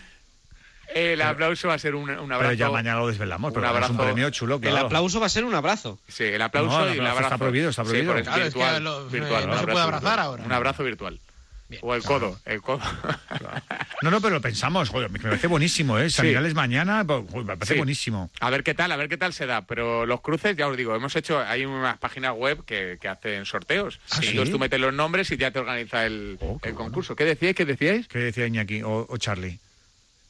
El 0.94 1.22
aplauso 1.22 1.68
va 1.68 1.74
a 1.74 1.78
ser 1.78 1.94
un, 1.94 2.10
un 2.10 2.32
abrazo. 2.32 2.40
Pero 2.40 2.52
ya 2.52 2.70
mañana 2.70 2.98
lo 2.98 3.06
desvelamos. 3.08 3.48
un 3.50 3.54
Pero 3.54 3.66
es 3.66 3.70
un 3.70 3.76
abrazo. 3.76 3.96
premio 4.02 4.30
chulo, 4.30 4.60
el 4.62 4.76
aplauso 4.76 5.20
va 5.20 5.26
a 5.26 5.28
ser 5.30 5.44
un 5.44 5.54
abrazo. 5.54 5.98
Sí, 6.08 6.24
el 6.24 6.42
aplauso 6.42 6.78
No, 6.78 6.84
el 6.86 6.90
y 6.96 6.98
el 6.98 7.00
abrazo 7.00 7.16
abrazo. 7.18 7.34
está 7.34 7.38
prohibido, 7.38 7.70
está 7.70 7.82
Sí, 7.84 7.88
prohibido. 7.90 8.12
Claro, 8.14 8.28
es 8.28 8.34
que 8.34 8.44
virtual, 8.60 8.84
lo- 8.84 9.06
virtual, 9.08 9.30
no 9.30 9.36
un 9.36 9.40
se 9.40 9.46
abrazo 9.60 9.66
puede 9.66 9.82
abrazar 9.84 10.02
virtual. 10.10 10.18
ahora. 10.26 10.44
Un 10.44 10.52
abrazo 10.52 10.84
virtual. 10.84 11.20
Bien. 11.66 11.80
o 11.82 11.94
el 11.94 12.02
codo, 12.02 12.38
el 12.44 12.60
codo. 12.60 12.80
No, 14.02 14.10
no, 14.10 14.20
pero 14.20 14.34
lo 14.34 14.40
pensamos. 14.42 14.90
Joder, 14.90 15.08
me 15.10 15.18
parece 15.18 15.46
buenísimo, 15.46 15.98
¿eh? 15.98 16.10
Sanidades 16.10 16.52
mañana, 16.54 17.04
pues, 17.06 17.22
joder, 17.30 17.46
me 17.46 17.56
parece 17.56 17.72
Sí. 17.72 17.78
buenísimo. 17.78 18.30
A 18.40 18.50
ver 18.50 18.62
qué 18.62 18.74
tal, 18.74 18.92
a 18.92 18.96
ver 18.96 19.08
qué 19.08 19.16
tal 19.16 19.32
se 19.32 19.46
da. 19.46 19.62
Pero 19.62 20.04
los 20.04 20.20
cruces, 20.20 20.54
ya 20.56 20.68
os 20.68 20.76
digo, 20.76 20.94
hemos 20.94 21.16
hecho, 21.16 21.40
hay 21.40 21.64
unas 21.64 21.96
páginas 21.96 22.34
web 22.36 22.64
que, 22.66 22.98
que 23.00 23.08
hacen 23.08 23.46
sorteos. 23.46 23.98
¿Ah, 24.10 24.16
sí? 24.20 24.28
Entonces 24.28 24.52
tú 24.52 24.58
metes 24.58 24.78
los 24.78 24.92
nombres 24.92 25.30
y 25.30 25.38
ya 25.38 25.50
te 25.52 25.58
organiza 25.58 26.04
el, 26.04 26.36
Oh, 26.42 26.58
qué 26.62 26.68
el 26.68 26.74
bueno. 26.74 26.90
concurso. 26.90 27.16
¿Qué 27.16 27.24
decíais? 27.24 27.56
¿Qué 27.56 27.64
decíais? 27.64 28.08
¿Qué 28.08 28.18
decía 28.18 28.46
Iñaki 28.46 28.82
o, 28.82 29.06
o 29.08 29.16
Charlie? 29.16 29.58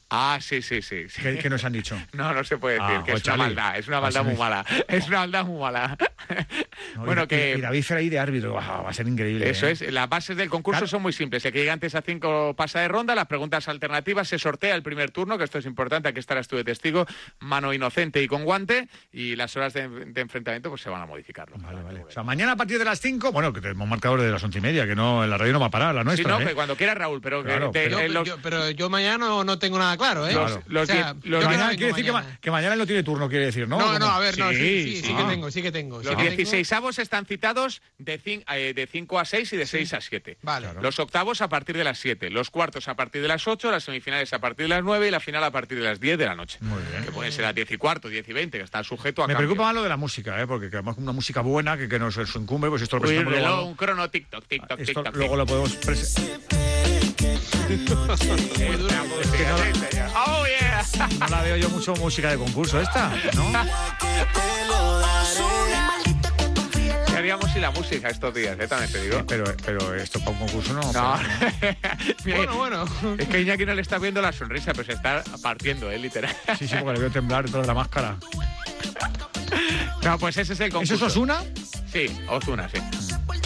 Ah, 0.09 0.37
sí, 0.39 0.61
sí, 0.61 0.81
sí. 0.83 1.09
sí. 1.09 1.21
¿Qué, 1.21 1.37
qué 1.39 1.49
nos 1.49 1.63
han 1.65 1.73
dicho? 1.73 1.97
No, 2.13 2.33
no 2.33 2.43
se 2.43 2.57
puede 2.57 2.75
decir, 2.79 2.97
Ah, 2.99 3.03
que 3.03 3.11
es 3.13 3.15
una 3.17 3.23
Charlie. 3.23 3.43
maldad, 3.55 3.77
es 3.77 3.87
una 3.87 3.97
Ah, 3.97 4.01
maldad 4.01 4.21
sí. 4.21 4.27
muy 4.27 4.35
mala. 4.37 4.65
Es 4.87 5.07
una 5.07 5.17
maldad 5.19 5.45
muy 5.45 5.59
mala. 5.59 5.97
No, 6.95 7.05
bueno, 7.05 7.23
y, 7.23 7.27
que... 7.27 7.55
y 7.57 7.61
David 7.61 7.83
Fer 7.83 7.97
ahí 7.97 8.09
de 8.09 8.19
árbitro, 8.19 8.51
guau, 8.53 8.83
va 8.83 8.89
a 8.89 8.93
ser 8.93 9.07
increíble. 9.07 9.49
Eso 9.49 9.67
¿eh? 9.67 9.71
es, 9.71 9.81
las 9.91 10.07
bases 10.09 10.37
del 10.37 10.49
concurso 10.49 10.79
Claro. 10.79 10.87
son 10.87 11.01
muy 11.01 11.13
simples. 11.13 11.43
El 11.45 11.51
que 11.51 11.59
llegue 11.59 11.71
antes 11.71 11.95
a 11.95 12.01
cinco 12.01 12.53
pasa 12.55 12.79
de 12.81 12.87
ronda, 12.87 13.15
las 13.15 13.25
preguntas 13.27 13.67
alternativas 13.67 14.27
se 14.27 14.37
sortea 14.39 14.75
el 14.75 14.83
primer 14.83 15.11
turno, 15.11 15.37
que 15.37 15.43
esto 15.43 15.57
es 15.59 15.65
importante, 15.65 16.09
aquí 16.09 16.19
estarás 16.19 16.47
tú 16.47 16.55
de 16.55 16.63
testigo, 16.63 17.05
mano 17.39 17.73
inocente 17.73 18.21
y 18.21 18.27
con 18.27 18.43
guante, 18.43 18.87
y 19.11 19.35
las 19.35 19.55
horas 19.57 19.73
de, 19.73 19.87
de 19.87 20.21
enfrentamiento 20.21 20.69
pues 20.69 20.81
se 20.81 20.89
van 20.89 21.01
a 21.01 21.05
modificar. 21.05 21.47
Vale, 21.57 21.81
vale. 21.81 22.03
O 22.03 22.11
sea, 22.11 22.23
mañana 22.23 22.53
a 22.53 22.55
partir 22.55 22.77
de 22.79 22.85
las 22.85 22.99
5, 23.01 23.31
bueno, 23.31 23.51
que 23.53 23.61
tenemos 23.61 23.87
marcador 23.87 24.21
de 24.21 24.31
las 24.31 24.43
once 24.43 24.59
y 24.59 24.61
media, 24.61 24.85
que 24.85 24.95
no, 24.95 25.23
en 25.23 25.29
la 25.29 25.37
radio 25.37 25.53
no 25.53 25.59
va 25.59 25.67
a 25.67 25.71
parar, 25.71 25.93
la 25.95 26.01
Sí, 26.01 26.05
nuestra. 26.07 26.31
no, 26.31 26.41
¿eh? 26.41 26.45
que 26.47 26.53
cuando 26.55 26.75
quiera 26.75 26.93
Raúl, 26.93 27.21
pero 27.21 27.41
que 27.43 27.49
Claro, 27.49 27.71
te- 27.71 27.83
pero- 27.85 28.01
Yo- 28.01 28.07
los- 28.13 28.27
yo- 28.27 28.37
pero 28.41 28.69
yo 28.71 28.89
mañana 28.89 29.17
no, 29.17 29.43
no 29.43 29.57
tengo 29.59 29.77
nada 29.79 29.94
claro, 29.97 30.27
¿eh? 30.27 30.33
Los- 30.33 30.59
los 30.67 30.83
O 30.83 30.85
sea, 30.91 31.13
los 31.23 31.23
que 31.23 31.29
no 31.29 31.41
mañana 31.51 31.69
quiere 31.69 31.87
decir 31.87 32.05
que, 32.05 32.11
ma- 32.11 32.19
mañana. 32.21 32.39
que 32.41 32.51
mañana 32.51 32.75
no 32.75 32.85
tiene 32.85 33.03
turno, 33.03 33.29
quiere 33.29 33.45
decir, 33.45 33.67
¿no? 33.67 33.77
No, 33.79 33.99
no, 33.99 34.05
a 34.07 34.19
ver, 34.19 34.37
no, 34.37 34.49
sí, 34.51 34.57
sí, 34.57 34.95
sí, 35.01 35.15
que 35.15 35.21
ah. 35.21 35.27
tengo, 35.29 35.51
sí 35.51 35.61
que 35.61 35.71
tengo. 35.71 35.99
sí 36.01 36.05
los 36.07 36.15
que 36.15 36.23
tengo. 36.23 36.35
16 36.37 36.71
avos 36.73 36.99
están 36.99 37.25
citados 37.25 37.81
de 37.97 38.87
5 38.91 39.19
a 39.19 39.25
6 39.25 39.53
y 39.53 39.57
de 39.57 39.65
6 39.65 39.93
a 39.93 40.01
7. 40.01 40.37
Vale. 40.41 40.65
Claro. 40.67 40.81
Los 40.81 40.99
octavos 40.99 41.41
a 41.41 41.49
partir 41.49 41.77
de 41.77 41.83
las 41.83 41.99
7, 41.99 42.29
los 42.29 42.49
cuartos 42.49 42.87
a 42.87 42.95
partir 42.95 43.21
de 43.21 43.27
las 43.27 43.47
8, 43.47 43.71
las 43.71 43.83
semifinales 43.83 44.31
a 44.33 44.39
partir 44.39 44.65
de 44.65 44.69
las 44.69 44.83
9 44.83 45.07
y 45.07 45.11
la 45.11 45.19
final 45.19 45.43
a 45.43 45.51
partir 45.51 45.77
de 45.79 45.83
las 45.85 45.99
10 45.99 46.17
de 46.17 46.25
la 46.25 46.35
noche. 46.35 46.57
Muy 46.61 46.81
bien. 46.91 47.03
Que 47.03 47.11
pueden 47.11 47.31
ser 47.31 47.45
a 47.45 47.53
10 47.53 47.71
y 47.71 47.77
cuarto, 47.77 48.09
10 48.09 48.27
y 48.29 48.33
20, 48.33 48.57
que 48.57 48.63
está 48.63 48.83
sujeto 48.83 49.23
a 49.23 49.27
Me 49.27 49.33
cambio. 49.33 49.47
preocupa 49.49 49.65
más 49.67 49.75
lo 49.75 49.83
de 49.83 49.89
la 49.89 49.97
música, 49.97 50.41
¿eh? 50.41 50.47
porque 50.47 50.69
que 50.69 50.77
además 50.77 50.95
una 50.97 51.11
música 51.11 51.41
buena 51.41 51.77
que, 51.77 51.87
que 51.87 51.99
nos 51.99 52.17
incumbe, 52.35 52.69
pues 52.69 52.81
esto 52.81 52.97
lo 52.97 53.03
Uy, 53.03 53.07
presentamos 53.09 53.33
reloj, 53.39 53.49
luego. 53.55 53.65
un 53.69 53.75
crono, 53.75 54.09
tic-toc, 54.11 54.43
Esto 54.49 54.77
tic-toc. 55.03 55.13
luego 55.15 55.35
lo 55.35 55.45
podemos 55.45 55.73
presentar. 55.75 56.84
Oh, 60.17 60.45
yeah. 60.45 60.81
No 61.19 61.27
la 61.27 61.41
veo 61.41 61.57
yo 61.57 61.69
mucho 61.69 61.93
música 61.95 62.29
de 62.31 62.37
concurso 62.37 62.79
esta, 62.79 63.11
¿no? 63.35 63.51
¿Qué 67.07 67.17
haríamos 67.17 67.51
sin 67.51 67.61
la 67.61 67.71
música 67.71 68.09
estos 68.09 68.33
días, 68.33 68.57
eh? 68.59 68.67
También 68.67 68.91
te 68.91 69.01
digo. 69.01 69.23
Pero, 69.27 69.43
pero 69.65 69.95
esto 69.95 70.19
para 70.19 70.31
un 70.31 70.37
concurso 70.39 70.73
no. 70.73 70.81
No. 70.93 71.19
pero- 72.23 72.37
Bueno, 72.53 72.55
bueno. 72.55 72.85
Es 73.17 73.27
que 73.27 73.41
Iñaki 73.41 73.65
no 73.65 73.73
le 73.73 73.81
está 73.81 73.97
viendo 73.97 74.21
la 74.21 74.31
sonrisa, 74.31 74.71
pero 74.73 74.85
se 74.85 74.93
está 74.93 75.23
partiendo, 75.41 75.91
¿eh? 75.91 75.97
Literal. 75.99 76.33
Sí, 76.59 76.67
sí, 76.67 76.75
porque 76.79 76.93
le 76.93 76.99
veo 76.99 77.11
temblar 77.11 77.49
toda 77.49 77.65
la 77.65 77.73
máscara. 77.73 78.17
No, 80.03 80.19
pues 80.19 80.37
ese 80.37 80.53
es 80.53 80.59
el 80.59 80.67
¿Eso 80.67 80.77
concurso. 80.77 81.05
es 81.07 81.11
Osuna? 81.11 81.43
Sí, 81.95 82.07
Ozuna, 82.27 82.67
sí. 82.67 82.77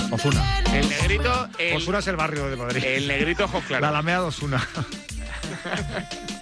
Osuna. 0.09 0.43
El 0.73 0.89
negrito, 0.89 1.49
el, 1.59 1.77
Osuna 1.77 1.99
es 1.99 2.07
el 2.07 2.15
barrio 2.15 2.49
de 2.49 2.55
Madrid. 2.55 2.83
el 2.83 3.07
negrito 3.07 3.45
ojos 3.45 3.61
La 3.69 3.77
claros. 3.77 3.89
Alameda 3.89 4.21
de 4.21 4.25
Osuna. 4.25 4.67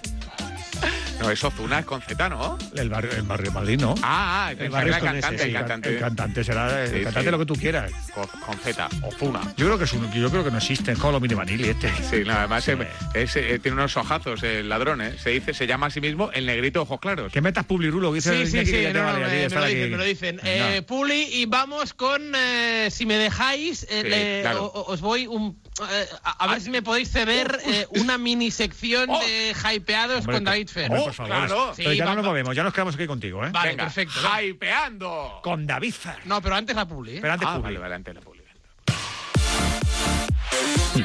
No, 1.20 1.30
es 1.32 1.42
Ozuna, 1.42 1.80
es 1.80 1.84
con 1.84 2.00
Z, 2.00 2.28
¿no? 2.28 2.56
El 2.76 2.88
barrio, 2.88 3.10
el 3.10 3.22
barrio 3.22 3.50
Madrid, 3.50 3.80
¿no? 3.80 3.94
Ah, 4.02 4.46
ah, 4.48 4.52
el 4.52 4.70
barrio 4.70 4.92
es 4.92 4.96
ese, 4.98 5.04
cantante, 5.06 5.38
sí, 5.42 5.48
el 5.48 5.52
can- 5.54 5.62
cantante. 5.62 5.88
El 5.90 5.98
cantante 5.98 6.44
será 6.44 6.84
el 6.84 6.88
Sí, 6.90 6.94
cantante 7.02 7.24
sí. 7.24 7.30
lo 7.32 7.38
que 7.40 7.46
tú 7.46 7.54
quieras. 7.56 7.90
Con, 8.14 8.26
con 8.26 8.56
Z, 8.58 8.88
Ozuna. 9.02 9.40
Yo 9.56 9.66
creo 9.66 9.78
que 9.78 9.84
es 9.84 9.92
un, 9.94 10.12
yo 10.12 10.30
creo 10.30 10.44
que 10.44 10.50
no 10.52 10.58
existe, 10.58 10.92
es 10.92 10.98
como 10.98 11.12
lo 11.12 11.20
mini 11.20 11.34
vanilli 11.34 11.70
este. 11.70 11.90
Sí, 12.08 12.22
no, 12.24 12.34
además 12.34 12.62
Sí. 12.64 12.70
eh, 12.72 12.88
es, 13.14 13.32
tiene 13.32 13.72
unos 13.72 13.96
ojazos 13.96 14.42
el 14.44 14.68
ladrón, 14.68 15.00
¿eh? 15.00 15.16
Se 15.18 15.30
dice, 15.30 15.54
se 15.54 15.66
llama 15.66 15.86
a 15.86 15.90
sí 15.90 16.00
mismo 16.00 16.30
el 16.32 16.46
negrito 16.46 16.82
ojos 16.82 17.00
claros. 17.00 17.32
Que 17.32 17.40
metas 17.40 17.64
Publirulo, 17.66 18.10
que 18.12 18.16
dice 18.16 18.46
Sí, 18.46 18.52
sí, 18.64 18.66
sí, 18.66 18.86
no, 18.94 19.02
no, 19.02 19.12
me, 19.14 19.20
lo 19.20 19.28
dicen, 19.28 19.90
me 19.90 19.96
lo 19.96 20.04
dicen. 20.04 20.40
Venga. 20.42 20.76
Eh, 20.76 20.82
Puli, 20.82 21.22
y 21.32 21.46
vamos 21.46 21.94
con, 21.94 22.32
eh, 22.36 22.88
si 22.92 23.06
me 23.06 23.16
dejáis, 23.18 23.82
eh, 23.90 24.02
Sí, 24.02 24.08
le- 24.08 24.40
claro. 24.42 24.66
o- 24.66 24.80
o- 24.82 24.92
os 24.92 25.00
voy 25.00 25.26
un, 25.26 25.60
eh, 25.90 26.06
a, 26.22 26.44
a 26.44 26.46
ver 26.46 26.60
si 26.60 26.70
me 26.70 26.80
podéis 26.82 27.10
ceder 27.10 27.58
eh, 27.66 27.86
una 27.90 28.18
mini 28.18 28.50
sección 28.52 29.10
Oh. 29.10 29.18
de 29.20 29.52
hypeados 29.74 30.18
Hombre, 30.20 30.36
con 30.36 30.44
David 30.44 30.68
Fer. 30.68 30.90
Oh, 30.92 31.07
por 31.08 31.26
favor. 31.26 31.46
claro. 31.46 31.72
Pero 31.76 31.90
Sí, 31.90 31.96
ya 31.96 32.04
no 32.04 32.10
va- 32.10 32.16
nos 32.16 32.24
movemos, 32.26 32.56
ya 32.56 32.62
nos 32.62 32.72
quedamos 32.72 32.94
aquí 32.94 33.06
contigo, 33.06 33.44
¿eh? 33.44 33.50
Vale, 33.50 33.68
Venga, 33.70 33.84
perfecto. 33.84 34.20
¡Hypeando! 34.42 35.40
Con 35.42 35.66
David. 35.66 35.94
No, 36.24 36.40
pero 36.40 36.54
antes 36.56 36.74
la 36.76 36.86
Puli. 36.86 37.16
¿eh? 37.16 37.18
Pero 37.20 37.32
antes 37.34 37.48
Ah, 37.48 37.52
Publi. 37.56 37.62
vale, 37.64 37.78
vale, 37.78 37.94
antes 37.96 38.14
la 38.14 38.20
Publi. 38.20 38.38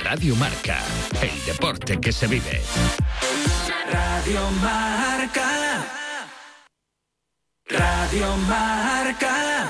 Radio 0.03 0.35
Marca, 0.35 0.79
el 1.21 1.45
deporte 1.45 1.99
que 2.01 2.11
se 2.11 2.25
vive. 2.27 2.61
Radio 3.91 4.49
Marca. 4.61 5.85
Radio 7.69 8.35
Marca. 8.47 9.69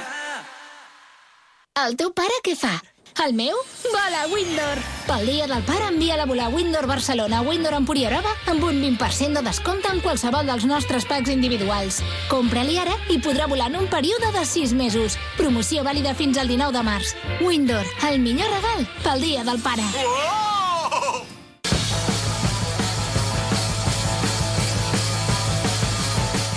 El 1.88 1.96
teu 1.98 2.12
pare 2.14 2.36
què 2.46 2.54
fa? 2.56 2.76
El 3.22 3.34
meu? 3.34 3.56
Vola 3.84 4.24
a 4.24 4.28
Windor! 4.28 4.80
Pel 5.06 5.28
dia 5.28 5.46
del 5.48 5.62
pare 5.68 5.86
envia-la 5.92 6.26
a 6.26 6.28
volar 6.28 6.48
a 6.50 6.54
Windor 6.54 6.88
Barcelona, 6.90 7.42
Windor 7.46 7.76
Empuriarova, 7.78 8.32
amb 8.50 8.64
un 8.66 8.82
20% 8.82 9.38
de 9.38 9.44
descompte 9.46 9.92
en 9.94 10.02
qualsevol 10.02 10.50
dels 10.50 10.66
nostres 10.66 11.06
packs 11.06 11.32
individuals. 11.32 12.02
Compra-li 12.32 12.80
ara 12.82 12.96
i 13.14 13.20
podrà 13.22 13.48
volar 13.52 13.70
en 13.72 13.84
un 13.84 13.92
període 13.92 14.34
de 14.34 14.46
6 14.46 14.74
mesos. 14.80 15.20
Promoció 15.38 15.86
vàlida 15.86 16.16
fins 16.18 16.42
al 16.42 16.50
19 16.52 16.74
de 16.76 16.84
març. 16.90 17.14
Windor, 17.44 17.86
el 18.10 18.20
millor 18.20 18.50
regal 18.58 18.90
pel 19.06 19.24
dia 19.30 19.46
del 19.48 19.62
pare. 19.62 19.88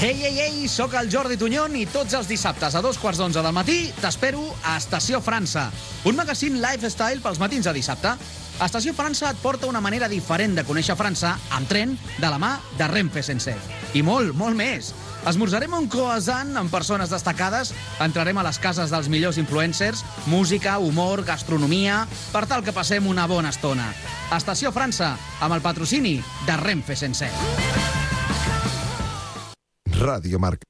Ei, 0.03 0.27
ei, 0.27 0.41
ei, 0.41 0.69
sóc 0.69 0.93
el 1.01 1.09
Jordi 1.09 1.39
Tunyon 1.41 1.73
i 1.81 1.87
tots 1.89 2.13
els 2.19 2.29
dissabtes 2.29 2.75
a 2.77 2.83
dos 2.85 2.99
quarts 3.01 3.17
d'onze 3.17 3.41
del 3.41 3.55
matí 3.57 3.79
t'espero 3.97 4.43
a 4.61 4.75
Estació 4.77 5.23
França, 5.25 5.71
un 6.05 6.19
magazín 6.19 6.59
lifestyle 6.61 7.23
pels 7.25 7.41
matins 7.41 7.65
de 7.65 7.73
dissabte. 7.73 8.13
Estació 8.61 8.93
França 8.93 9.31
et 9.33 9.41
porta 9.41 9.71
una 9.71 9.81
manera 9.81 10.11
diferent 10.13 10.53
de 10.59 10.67
conèixer 10.69 10.99
França 11.01 11.33
amb 11.49 11.69
tren 11.73 11.97
de 12.19 12.29
la 12.29 12.37
mà 12.37 12.59
de 12.77 12.91
Renfe 12.93 13.25
Sense. 13.25 13.57
I 13.97 14.05
molt, 14.05 14.37
molt 14.37 14.57
més. 14.61 14.93
Esmorzarem 15.27 15.73
un 15.73 15.89
croissant 15.89 16.53
amb 16.61 16.71
persones 16.71 17.11
destacades, 17.11 17.73
entrarem 18.05 18.37
a 18.37 18.45
les 18.45 18.61
cases 18.61 18.93
dels 18.93 19.09
millors 19.09 19.41
influencers, 19.41 20.05
música, 20.29 20.77
humor, 20.77 21.25
gastronomia, 21.25 22.03
per 22.37 22.45
tal 22.45 22.61
que 22.61 22.77
passem 22.77 23.09
una 23.09 23.25
bona 23.27 23.49
estona. 23.49 23.95
Estació 24.37 24.77
França, 24.77 25.15
amb 25.41 25.57
el 25.57 25.65
patrocini 25.65 26.19
de 26.45 26.61
Renfe 26.61 27.01
Sense. 27.01 27.33
Radio 29.99 30.39
Marca. 30.39 30.63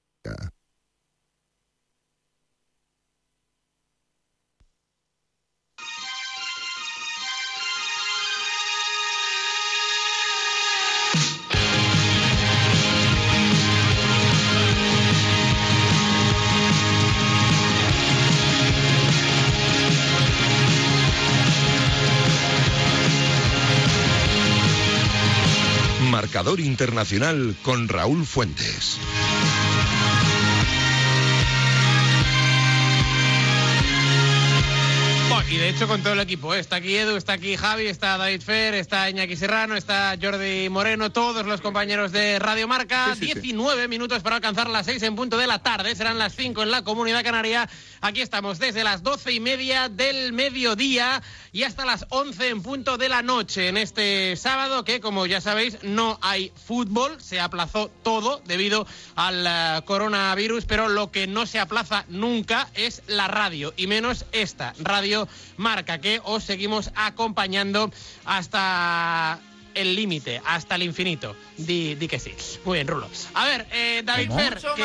Marcador 26.27 26.59
Internacional 26.59 27.55
con 27.63 27.87
Raúl 27.87 28.27
Fuentes. 28.27 28.99
Y 35.49 35.59
de 35.59 35.69
hecho 35.69 35.87
con 35.87 36.03
todo 36.03 36.15
el 36.15 36.21
equipo, 36.21 36.55
¿eh? 36.55 36.59
está 36.59 36.77
aquí 36.77 36.97
Edu, 36.97 37.17
está 37.17 37.35
aquí 37.35 37.57
Javi, 37.57 37.87
está 37.87 38.19
David 38.19 38.41
Fer, 38.41 38.75
está 38.75 39.09
Iñaki 39.09 39.37
Serrano, 39.37 39.77
está 39.77 40.17
Jordi 40.21 40.69
Moreno, 40.69 41.13
todos 41.13 41.47
los 41.47 41.61
compañeros 41.61 42.11
de 42.11 42.39
Radio 42.41 42.67
Marca. 42.67 43.15
Sí, 43.15 43.27
sí, 43.27 43.33
sí. 43.35 43.41
19 43.41 43.87
minutos 43.87 44.23
para 44.23 44.37
alcanzar 44.37 44.69
las 44.69 44.87
6 44.87 45.03
en 45.05 45.15
punto 45.15 45.37
de 45.37 45.47
la 45.47 45.63
tarde, 45.63 45.95
serán 45.95 46.19
las 46.19 46.35
5 46.35 46.63
en 46.65 46.71
la 46.71 46.83
Comunidad 46.83 47.23
Canaria. 47.23 47.69
Aquí 48.01 48.23
estamos 48.23 48.59
desde 48.59 48.83
las 48.83 49.03
12 49.03 49.33
y 49.33 49.41
media 49.41 49.89
del 49.89 50.33
mediodía 50.33 51.23
y 51.53 51.63
hasta 51.63 51.85
las 51.85 52.07
11 52.09 52.49
en 52.49 52.63
punto 52.63 52.99
de 52.99 53.09
la 53.09 53.23
noche 53.23 53.69
en 53.69 53.77
este 53.77 54.37
sábado 54.37 54.85
que, 54.85 55.01
como 55.01 55.27
ya 55.27 55.41
sabéis, 55.41 55.79
no 55.83 56.19
hay 56.23 56.53
fútbol, 56.67 57.21
se 57.23 57.41
aplazó 57.41 57.91
todo 58.03 58.43
debido 58.47 58.87
al 59.15 59.47
eh, 59.47 59.83
coronavirus, 59.85 60.65
pero 60.65 60.89
lo 60.89 61.11
que 61.11 61.27
no 61.27 61.47
se 61.47 61.61
aplaza 61.61 62.05
nunca 62.09 62.69
es 62.75 63.03
la 63.07 63.29
radio, 63.29 63.73
y 63.77 63.87
menos 63.87 64.27
esta, 64.33 64.75
Radio 64.79 65.29
Marca, 65.57 65.99
que 66.01 66.21
os 66.25 66.45
seguimos 66.45 66.91
acompañando 66.95 67.91
hasta 68.25 69.39
el 69.75 69.95
límite, 69.95 70.41
hasta 70.47 70.77
el 70.77 70.85
infinito. 70.85 71.37
Di, 71.59 71.97
di 71.97 72.09
que 72.09 72.19
sí. 72.19 72.33
Muy 72.65 72.77
bien, 72.79 72.87
Rulo. 72.89 73.11
A 73.35 73.45
ver, 73.45 73.67
eh, 73.71 74.01
David 74.03 74.29
¿Cómo? 74.29 74.41
Fer, 74.41 74.55
que... 74.75 74.83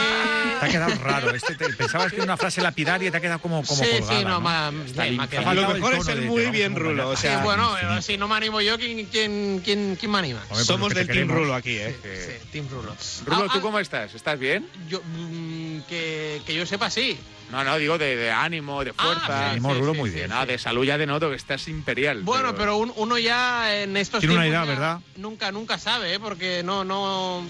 Te 0.59 0.65
ha 0.65 0.69
quedado 0.69 0.95
raro. 0.95 1.33
Este 1.33 1.55
te- 1.55 1.71
pensabas 1.71 2.09
que 2.09 2.17
era 2.17 2.25
una 2.25 2.35
frase 2.35 2.59
lapidaria 2.61 3.07
y 3.07 3.11
te 3.11 3.15
ha 3.15 3.21
quedado 3.21 3.39
como, 3.39 3.63
como 3.63 3.81
sí, 3.85 3.89
colgada. 3.89 4.19
sí, 4.19 4.25
no, 4.25 4.31
¿no? 4.31 4.41
ma- 4.41 4.69
Está 4.85 5.05
bien, 5.05 5.17
faltado 5.17 5.53
Lo 5.53 5.73
mejor 5.75 5.93
es 5.95 6.07
el 6.09 6.19
de 6.21 6.25
muy 6.27 6.45
bien, 6.47 6.73
a 6.73 6.77
Rulo, 6.77 7.09
o 7.09 7.15
sea, 7.15 7.37
Sí, 7.37 7.43
bueno, 7.45 7.71
infinito. 7.71 7.97
eh, 7.99 8.01
si 8.01 8.17
no 8.17 8.27
me 8.27 8.35
animo 8.35 8.59
yo, 8.59 8.77
¿quién, 8.77 9.05
quién, 9.05 9.61
quién, 9.63 9.95
quién 9.97 10.11
me 10.11 10.17
anima? 10.19 10.43
Hombre, 10.49 10.65
Somos 10.65 10.93
del 10.93 11.07
te 11.07 11.13
Team. 11.13 11.29
Rulo 11.29 11.55
aquí, 11.55 11.77
¿eh? 11.77 11.95
Sí, 12.03 12.47
Team 12.51 12.67
Rulo. 12.69 12.93
Rulo, 13.25 13.45
Ah, 13.45 13.53
¿tú 13.53 13.59
ah, 13.59 13.61
cómo 13.61 13.79
estás? 13.79 14.13
¿Estás 14.13 14.37
bien? 14.37 14.67
yo, 14.89 15.01
mm, 15.05 15.83
que, 15.87 16.41
que 16.45 16.53
yo 16.53 16.65
sepa, 16.65 16.89
sí. 16.89 17.17
No, 17.51 17.63
no, 17.63 17.77
digo 17.77 17.97
de, 17.97 18.15
de 18.15 18.31
ánimo, 18.31 18.83
de 18.83 18.93
Ah, 18.97 19.03
fuerza. 19.03 19.25
sí, 19.27 19.49
Ánimo, 19.51 19.73
sí, 19.73 19.79
Rulo, 19.79 19.93
sí, 19.93 19.99
muy 19.99 20.09
sí, 20.09 20.15
bien. 20.15 20.27
sí. 20.27 20.29
Nada, 20.31 20.45
de 20.45 20.57
salud 20.57 20.85
ya 20.85 20.97
de 20.97 21.05
noto 21.05 21.29
que 21.29 21.35
estás 21.35 21.67
imperial. 21.67 22.21
Bueno, 22.23 22.55
pero 22.55 22.77
un- 22.77 22.93
uno 22.95 23.17
ya 23.17 23.81
en 23.81 23.97
estos 23.97 24.19
Tiene 24.21 24.35
una 24.35 24.47
ya 24.47 24.63
¿verdad? 24.63 24.99
Nunca, 25.17 25.51
nunca 25.51 25.77
sabe, 25.77 26.13
¿eh? 26.15 26.19
porque 26.19 26.63
no, 26.63 26.83
no... 26.83 27.45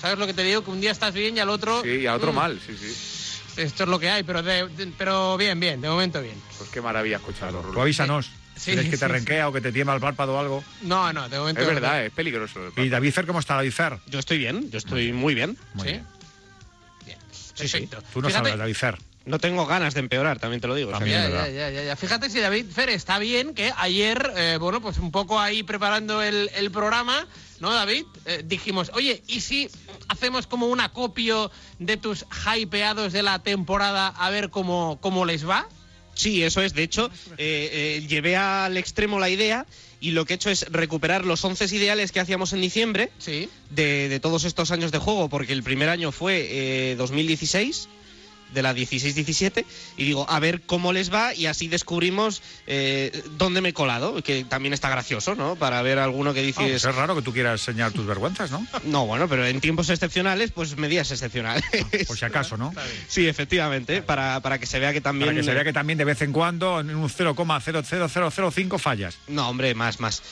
¿Sabes 0.00 0.18
lo 0.18 0.26
que 0.26 0.34
te 0.34 0.42
digo? 0.42 0.64
Que 0.64 0.70
un 0.70 0.80
día 0.80 0.90
estás 0.90 1.14
bien 1.14 1.36
y 1.36 1.40
al 1.40 1.48
otro... 1.50 1.82
Sí, 1.82 1.88
y 1.90 2.06
a 2.06 2.14
otro 2.14 2.32
mm, 2.32 2.34
mal, 2.34 2.60
sí, 2.66 2.76
sí. 2.76 3.60
Esto 3.60 3.82
es 3.84 3.88
lo 3.88 3.98
que 4.00 4.08
hay, 4.10 4.22
pero, 4.22 4.42
de- 4.42 4.66
de- 4.68 4.86
pero 4.98 5.36
bien, 5.36 5.60
bien, 5.60 5.80
de 5.80 5.88
momento 5.88 6.20
bien. 6.22 6.34
Pues 6.58 6.70
qué 6.70 6.80
maravilla 6.80 7.16
escucharlo, 7.16 7.60
Tú 7.60 7.68
Rulo. 7.68 7.82
avísanos. 7.82 8.30
Sí, 8.56 8.72
que 8.76 8.82
te 8.90 8.96
sí, 8.96 9.04
renquea 9.06 9.48
o 9.48 9.52
que 9.52 9.60
te 9.60 9.72
tiembla 9.72 9.94
el 9.94 10.00
párpado 10.00 10.34
o 10.34 10.38
algo. 10.38 10.64
No, 10.82 11.12
no, 11.12 11.28
de 11.28 11.38
momento... 11.38 11.60
Es 11.60 11.66
verdad, 11.66 12.04
es 12.04 12.12
peligroso. 12.12 12.60
Y 12.76 12.88
David 12.88 13.12
Fer, 13.12 13.26
¿cómo 13.26 13.38
está 13.40 13.54
David 13.56 13.72
Fer? 13.72 13.98
Yo 14.06 14.18
estoy 14.18 14.38
bien, 14.38 14.70
yo 14.70 14.78
estoy 14.78 15.12
muy 15.12 15.34
bien. 15.34 15.56
Muy 15.74 15.86
¿Sí? 15.86 15.92
bien. 15.94 16.06
Bien, 17.06 17.18
sí. 17.30 17.52
perfecto. 17.58 18.02
Tú 18.12 18.22
no 18.22 18.28
Fíjate- 18.28 18.44
sabes, 18.50 18.58
David 18.58 18.74
Fer. 18.74 18.98
No 19.24 19.38
tengo 19.38 19.66
ganas 19.66 19.94
de 19.94 20.00
empeorar, 20.00 20.38
también 20.40 20.60
te 20.60 20.66
lo 20.68 20.74
digo. 20.74 20.88
o 20.90 20.92
sea 20.92 20.98
También. 20.98 21.30
Ya, 21.30 21.70
ya, 21.70 21.82
ya. 21.84 21.96
Fíjate 21.96 22.28
si 22.30 22.40
David 22.40 22.66
Fer 22.72 22.88
está 22.90 23.18
bien 23.18 23.54
que 23.54 23.72
ayer, 23.76 24.32
eh, 24.36 24.56
bueno, 24.60 24.80
pues 24.80 24.98
un 24.98 25.10
poco 25.12 25.38
ahí 25.38 25.62
preparando 25.62 26.22
el, 26.22 26.50
el 26.56 26.70
programa, 26.70 27.26
¿no, 27.60 27.72
David? 27.72 28.04
Eh, 28.26 28.42
dijimos, 28.44 28.90
oye, 28.94 29.22
¿y 29.28 29.40
si 29.40 29.68
hacemos 30.08 30.46
como 30.46 30.66
un 30.66 30.80
acopio 30.80 31.50
de 31.78 31.96
tus 31.96 32.24
hypeados 32.56 33.12
de 33.12 33.22
la 33.22 33.38
temporada 33.40 34.08
a 34.08 34.30
ver 34.30 34.50
cómo, 34.50 34.98
cómo 35.00 35.24
les 35.24 35.48
va? 35.48 35.68
Sí, 36.14 36.42
eso 36.42 36.60
es. 36.60 36.74
De 36.74 36.82
hecho, 36.82 37.10
eh, 37.38 38.00
eh, 38.02 38.06
llevé 38.06 38.36
al 38.36 38.76
extremo 38.76 39.18
la 39.18 39.30
idea 39.30 39.64
y 39.98 40.10
lo 40.10 40.26
que 40.26 40.34
he 40.34 40.36
hecho 40.36 40.50
es 40.50 40.66
recuperar 40.70 41.24
los 41.24 41.42
11 41.44 41.64
ideales 41.74 42.12
que 42.12 42.20
hacíamos 42.20 42.52
en 42.52 42.60
diciembre 42.60 43.10
Sí. 43.18 43.48
de, 43.70 44.08
de 44.10 44.20
todos 44.20 44.44
estos 44.44 44.72
años 44.72 44.92
de 44.92 44.98
juego, 44.98 45.28
porque 45.30 45.52
el 45.54 45.62
primer 45.62 45.88
año 45.88 46.12
fue 46.12 46.48
eh, 46.50 46.96
2016, 46.98 47.88
de 48.52 48.62
la 48.62 48.74
16-17, 48.74 49.64
y 49.96 50.04
digo, 50.04 50.26
a 50.28 50.38
ver 50.40 50.60
cómo 50.62 50.92
les 50.92 51.12
va 51.12 51.34
y 51.34 51.46
así 51.46 51.68
descubrimos 51.68 52.42
eh, 52.66 53.22
dónde 53.38 53.60
me 53.60 53.70
he 53.70 53.72
colado, 53.72 54.22
que 54.22 54.44
también 54.44 54.72
está 54.72 54.88
gracioso, 54.90 55.34
¿no? 55.34 55.56
Para 55.56 55.80
ver 55.82 55.98
alguno 55.98 56.34
que 56.34 56.40
Ah, 56.40 56.44
dices... 56.44 56.62
pues 56.70 56.84
es 56.84 56.94
raro 56.94 57.14
que 57.16 57.22
tú 57.22 57.32
quieras 57.32 57.60
enseñar 57.60 57.92
tus 57.92 58.06
vergüenzas, 58.06 58.50
¿no? 58.50 58.66
No, 58.84 59.06
bueno, 59.06 59.28
pero 59.28 59.46
en 59.46 59.60
tiempos 59.60 59.88
excepcionales, 59.90 60.50
pues 60.52 60.76
medidas 60.76 61.10
excepcionales. 61.10 61.64
Por 62.06 62.16
si 62.18 62.24
acaso, 62.24 62.56
¿no? 62.56 62.72
Sí, 63.08 63.26
efectivamente, 63.28 64.02
para, 64.02 64.40
para 64.40 64.58
que 64.58 64.66
se 64.66 64.78
vea 64.78 64.92
que 64.92 65.00
también... 65.00 65.28
Para 65.28 65.38
que 65.40 65.44
se 65.44 65.54
vea 65.54 65.64
que 65.64 65.72
también 65.72 65.98
de 65.98 66.04
vez 66.04 66.20
en 66.22 66.32
cuando 66.32 66.80
en 66.80 66.94
un 66.94 67.08
0,00005 67.08 68.78
fallas. 68.78 69.18
No, 69.28 69.48
hombre, 69.48 69.74
más, 69.74 70.00
más. 70.00 70.22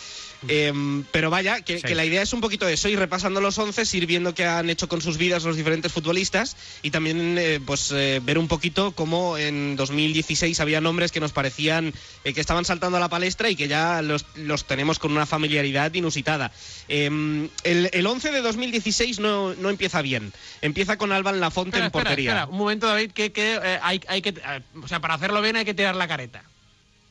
Em, 0.48 1.04
pero 1.12 1.28
vaya, 1.30 1.60
que, 1.60 1.78
Sí. 1.78 1.86
que 1.86 1.94
la 1.94 2.04
idea 2.04 2.22
es 2.22 2.32
un 2.32 2.40
poquito 2.40 2.66
eso, 2.66 2.88
ir 2.88 2.98
repasando 2.98 3.40
los 3.40 3.58
11, 3.58 3.82
ir 3.96 4.06
viendo 4.06 4.34
qué 4.34 4.44
han 4.46 4.70
hecho 4.70 4.88
con 4.88 5.00
sus 5.02 5.18
vidas 5.18 5.44
los 5.44 5.56
diferentes 5.56 5.92
futbolistas 5.92 6.56
y 6.82 6.90
también 6.90 7.36
eh, 7.38 7.60
pues 7.64 7.92
eh, 7.92 8.20
ver 8.22 8.38
un 8.38 8.48
poquito 8.48 8.92
cómo 8.92 9.36
en 9.36 9.76
2016 9.76 10.58
había 10.60 10.80
nombres 10.80 11.12
que 11.12 11.20
nos 11.20 11.32
parecían 11.32 11.92
eh, 12.24 12.32
que 12.32 12.40
estaban 12.40 12.64
saltando 12.64 12.96
a 12.96 13.00
la 13.00 13.08
palestra 13.10 13.50
y 13.50 13.56
que 13.56 13.68
ya 13.68 14.00
los, 14.02 14.24
los 14.34 14.64
tenemos 14.66 14.98
con 14.98 15.12
una 15.12 15.26
familiaridad 15.26 15.92
inusitada. 15.94 16.52
Em, 16.88 17.48
el, 17.64 17.90
el 17.92 18.06
11 18.06 18.32
de 18.32 18.40
2016 18.40 19.20
no, 19.20 19.54
no 19.54 19.68
empieza 19.70 20.00
bien, 20.02 20.32
empieza 20.62 20.96
con 20.96 21.12
Alban 21.12 21.40
Lafonte 21.40 21.76
Espera, 21.76 21.84
en 21.84 21.86
espera, 21.88 22.04
portería. 22.04 22.30
espera, 22.30 22.46
un 22.46 22.58
momento, 22.58 22.86
David, 22.86 23.12
que, 23.12 23.32
que, 23.32 23.56
eh, 23.62 23.78
hay, 23.82 24.00
hay 24.08 24.22
que... 24.22 24.30
eh, 24.30 24.60
o 24.82 24.88
sea, 24.88 25.00
para 25.00 25.14
hacerlo 25.14 25.42
bien 25.42 25.56
hay 25.56 25.64
que 25.64 25.74
tirar 25.74 25.94
la 25.96 26.08
careta. 26.08 26.44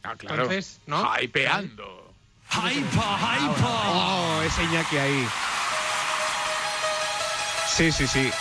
Ah, 0.04 0.16
claro. 0.18 0.44
Entonces, 0.44 0.80
¿no? 0.88 1.08
Hypeando. 1.22 1.99
Oh, 3.62 4.42
ese 4.46 4.64
Iñaki 4.64 4.98
ahí. 4.98 5.28
Sí, 7.76 7.92
sí, 7.92 8.08
sí. 8.08 8.32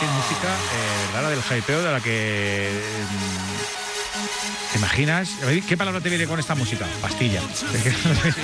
Qué 0.00 0.06
música, 0.06 0.48
eh. 0.48 1.10
La 1.14 1.28
del 1.30 1.40
hypeo 1.40 1.82
de 1.82 1.92
la 1.92 2.00
que. 2.00 2.70
mm, 3.10 4.72
¿Te 4.72 4.78
imaginas? 4.78 5.30
¿Qué 5.68 5.76
palabra 5.76 6.00
te 6.00 6.08
viene 6.08 6.26
con 6.26 6.38
esta 6.38 6.54
música? 6.54 6.86
Pastilla. 7.00 7.40
Es 7.74 7.82
que 7.82 7.90
no 7.90 8.14
te 8.20 8.40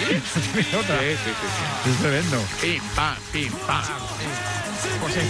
viene 0.54 0.76
otra. 0.76 0.98
Sí, 1.00 1.16
sí, 1.24 1.30
sí, 1.84 1.90
Es 1.90 1.96
tremendo. 1.98 2.44
sí. 2.60 2.66
Pim, 2.66 2.82
pam, 2.94 3.16
pim, 3.32 3.52
pam. 3.66 3.82
Pues 5.00 5.14
sí. 5.14 5.20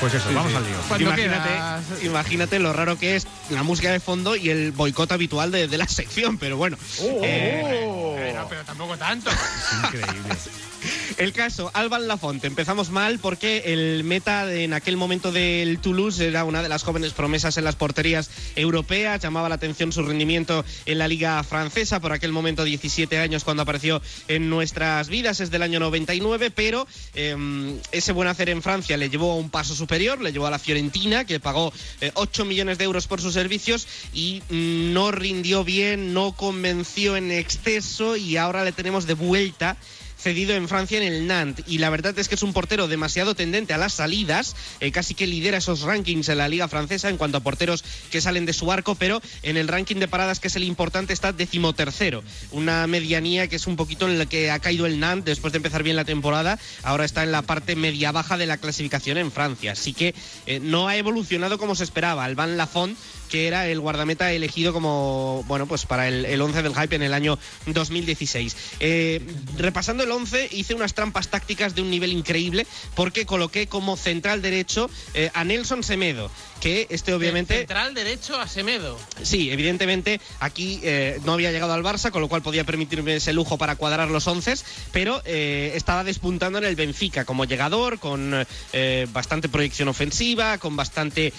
Pues 0.00 0.14
eso, 0.14 0.28
vamos 0.34 0.54
al 0.54 0.64
lío. 0.64 0.76
Cuando 0.88 1.06
Imagínate, 1.08 2.06
imagínate 2.06 2.58
lo 2.58 2.72
raro 2.72 2.98
que 2.98 3.16
es 3.16 3.26
la 3.50 3.62
música 3.62 3.90
de 3.92 4.00
fondo 4.00 4.36
y 4.36 4.50
el 4.50 4.72
boicot 4.72 5.10
habitual 5.12 5.50
de, 5.50 5.66
de 5.68 5.78
la 5.78 5.88
sección, 5.88 6.36
pero 6.38 6.56
bueno. 6.56 6.76
Eh, 7.22 7.84
Bueno, 8.18 8.46
pero 8.48 8.64
tampoco 8.64 8.96
tanto. 8.98 9.30
Es 9.30 9.78
increíble. 9.84 10.34
el 11.18 11.32
caso, 11.32 11.70
Alban 11.72 12.06
Lafonte, 12.08 12.46
empezamos 12.46 12.90
mal 12.90 13.18
porque 13.18 13.62
el 13.72 14.04
meta 14.04 14.44
de- 14.44 14.64
en 14.64 14.74
aquel 14.74 14.96
momento 14.98 15.32
del 15.32 15.78
Toulouse 15.78 16.20
era 16.26 16.44
una 16.44 16.62
de 16.62 16.68
las 16.68 16.82
jóvenes 16.82 17.12
promesas 17.12 17.56
en 17.56 17.64
las 17.64 17.76
porterías 17.76 18.30
europeas, 18.56 19.22
llamaba 19.22 19.48
la 19.48 19.54
atención 19.54 19.92
su 19.92 20.02
rendimiento 20.02 20.64
en 20.86 20.98
la 20.98 21.08
liga 21.08 21.42
francesa, 21.44 22.00
por 22.00 22.12
aquel 22.12 22.32
momento 22.32 22.64
17 22.64 23.18
años 23.18 23.44
cuando 23.44 23.62
apareció 23.62 24.02
en 24.28 24.50
nuestras 24.50 25.08
vidas, 25.08 25.40
es 25.40 25.50
del 25.50 25.62
año 25.62 25.80
99, 25.80 26.50
pero 26.50 26.86
eh, 27.14 27.34
ese 27.92 28.12
buen 28.12 28.28
hacer 28.28 28.48
en 28.50 28.60
Francia 28.62 28.96
le 28.98 29.08
llevó 29.08 29.32
a 29.32 29.36
un 29.36 29.48
paso 29.50 29.74
superior, 29.84 30.18
le 30.22 30.32
llevó 30.32 30.46
a 30.46 30.50
la 30.50 30.58
Fiorentina, 30.58 31.26
que 31.26 31.40
pagó 31.40 31.70
eh, 32.00 32.10
8 32.14 32.46
millones 32.46 32.78
de 32.78 32.84
euros 32.84 33.06
por 33.06 33.20
sus 33.20 33.34
servicios 33.34 33.86
y 34.14 34.42
mm, 34.48 34.94
no 34.94 35.10
rindió 35.10 35.62
bien, 35.62 36.14
no 36.14 36.32
convenció 36.32 37.16
en 37.18 37.30
exceso 37.30 38.16
y 38.16 38.38
ahora 38.38 38.64
le 38.64 38.72
tenemos 38.72 39.06
de 39.06 39.12
vuelta 39.12 39.76
cedido 40.24 40.54
en 40.54 40.68
Francia 40.68 40.96
en 40.96 41.04
el 41.04 41.26
Nantes. 41.26 41.66
Y 41.68 41.78
la 41.78 41.90
verdad 41.90 42.18
es 42.18 42.28
que 42.28 42.34
es 42.34 42.42
un 42.42 42.54
portero 42.54 42.88
demasiado 42.88 43.34
tendente 43.34 43.74
a 43.74 43.78
las 43.78 43.92
salidas, 43.92 44.56
eh, 44.80 44.90
casi 44.90 45.14
que 45.14 45.26
lidera 45.26 45.58
esos 45.58 45.82
rankings 45.82 46.30
en 46.30 46.38
la 46.38 46.48
liga 46.48 46.66
francesa 46.66 47.10
en 47.10 47.18
cuanto 47.18 47.36
a 47.36 47.40
porteros 47.40 47.84
que 48.10 48.22
salen 48.22 48.46
de 48.46 48.54
su 48.54 48.72
arco, 48.72 48.94
pero 48.94 49.20
en 49.42 49.58
el 49.58 49.68
ranking 49.68 49.96
de 49.96 50.08
paradas, 50.08 50.40
que 50.40 50.48
es 50.48 50.56
el 50.56 50.64
importante, 50.64 51.12
está 51.12 51.32
decimotercero. 51.32 52.24
Una 52.52 52.86
medianía 52.86 53.48
que 53.48 53.56
es 53.56 53.66
un 53.66 53.76
poquito 53.76 54.08
en 54.08 54.18
la 54.18 54.24
que 54.24 54.50
ha 54.50 54.58
caído 54.60 54.86
el 54.86 54.98
Nantes 54.98 55.36
después 55.36 55.52
de 55.52 55.58
empezar 55.58 55.82
bien 55.82 55.96
la 55.96 56.06
temporada. 56.06 56.58
Ahora 56.82 57.04
está 57.04 57.22
en 57.22 57.30
la 57.30 57.42
parte 57.42 57.76
media-baja 57.76 58.38
de 58.38 58.46
la 58.46 58.56
clasificación 58.56 59.18
en 59.18 59.30
Francia. 59.30 59.72
Así 59.72 59.92
que 59.92 60.14
eh, 60.46 60.58
no 60.58 60.88
ha 60.88 60.96
evolucionado 60.96 61.58
como 61.58 61.74
se 61.74 61.84
esperaba. 61.84 62.24
Alban 62.24 62.56
Lafont 62.56 62.96
que 63.28 63.46
era 63.46 63.66
el 63.66 63.80
guardameta 63.80 64.32
elegido 64.32 64.72
como, 64.72 65.44
bueno, 65.46 65.66
pues 65.66 65.86
para 65.86 66.08
el, 66.08 66.24
el 66.24 66.40
11 66.40 66.62
del 66.62 66.74
hype 66.74 66.96
en 66.96 67.02
el 67.02 67.14
año 67.14 67.38
2016. 67.66 68.56
Eh, 68.80 69.20
repasando 69.56 70.04
el 70.04 70.10
11, 70.10 70.50
hice 70.52 70.74
unas 70.74 70.94
trampas 70.94 71.28
tácticas 71.28 71.74
de 71.74 71.82
un 71.82 71.90
nivel 71.90 72.12
increíble 72.12 72.66
porque 72.94 73.26
coloqué 73.26 73.66
como 73.66 73.96
central 73.96 74.42
derecho 74.42 74.90
eh, 75.14 75.30
a 75.34 75.44
Nelson 75.44 75.82
Semedo, 75.82 76.30
que 76.60 76.86
este 76.90 77.14
obviamente... 77.14 77.58
Central 77.58 77.94
derecho 77.94 78.38
a 78.38 78.46
Semedo. 78.46 78.98
Sí, 79.22 79.50
evidentemente 79.50 80.20
aquí 80.40 80.80
eh, 80.82 81.20
no 81.24 81.32
había 81.32 81.52
llegado 81.52 81.72
al 81.72 81.82
Barça, 81.82 82.10
con 82.10 82.20
lo 82.20 82.28
cual 82.28 82.42
podía 82.42 82.64
permitirme 82.64 83.16
ese 83.16 83.32
lujo 83.32 83.58
para 83.58 83.76
cuadrar 83.76 84.10
los 84.10 84.26
once, 84.26 84.54
pero 84.92 85.22
estaba 85.24 86.04
despuntando 86.04 86.58
en 86.58 86.64
el 86.64 86.76
Benfica 86.76 87.24
como 87.24 87.44
llegador, 87.44 87.98
con 87.98 88.46
bastante 89.12 89.48
proyección 89.48 89.88
ofensiva, 89.88 90.58
con 90.58 90.76
bastante 90.76 91.32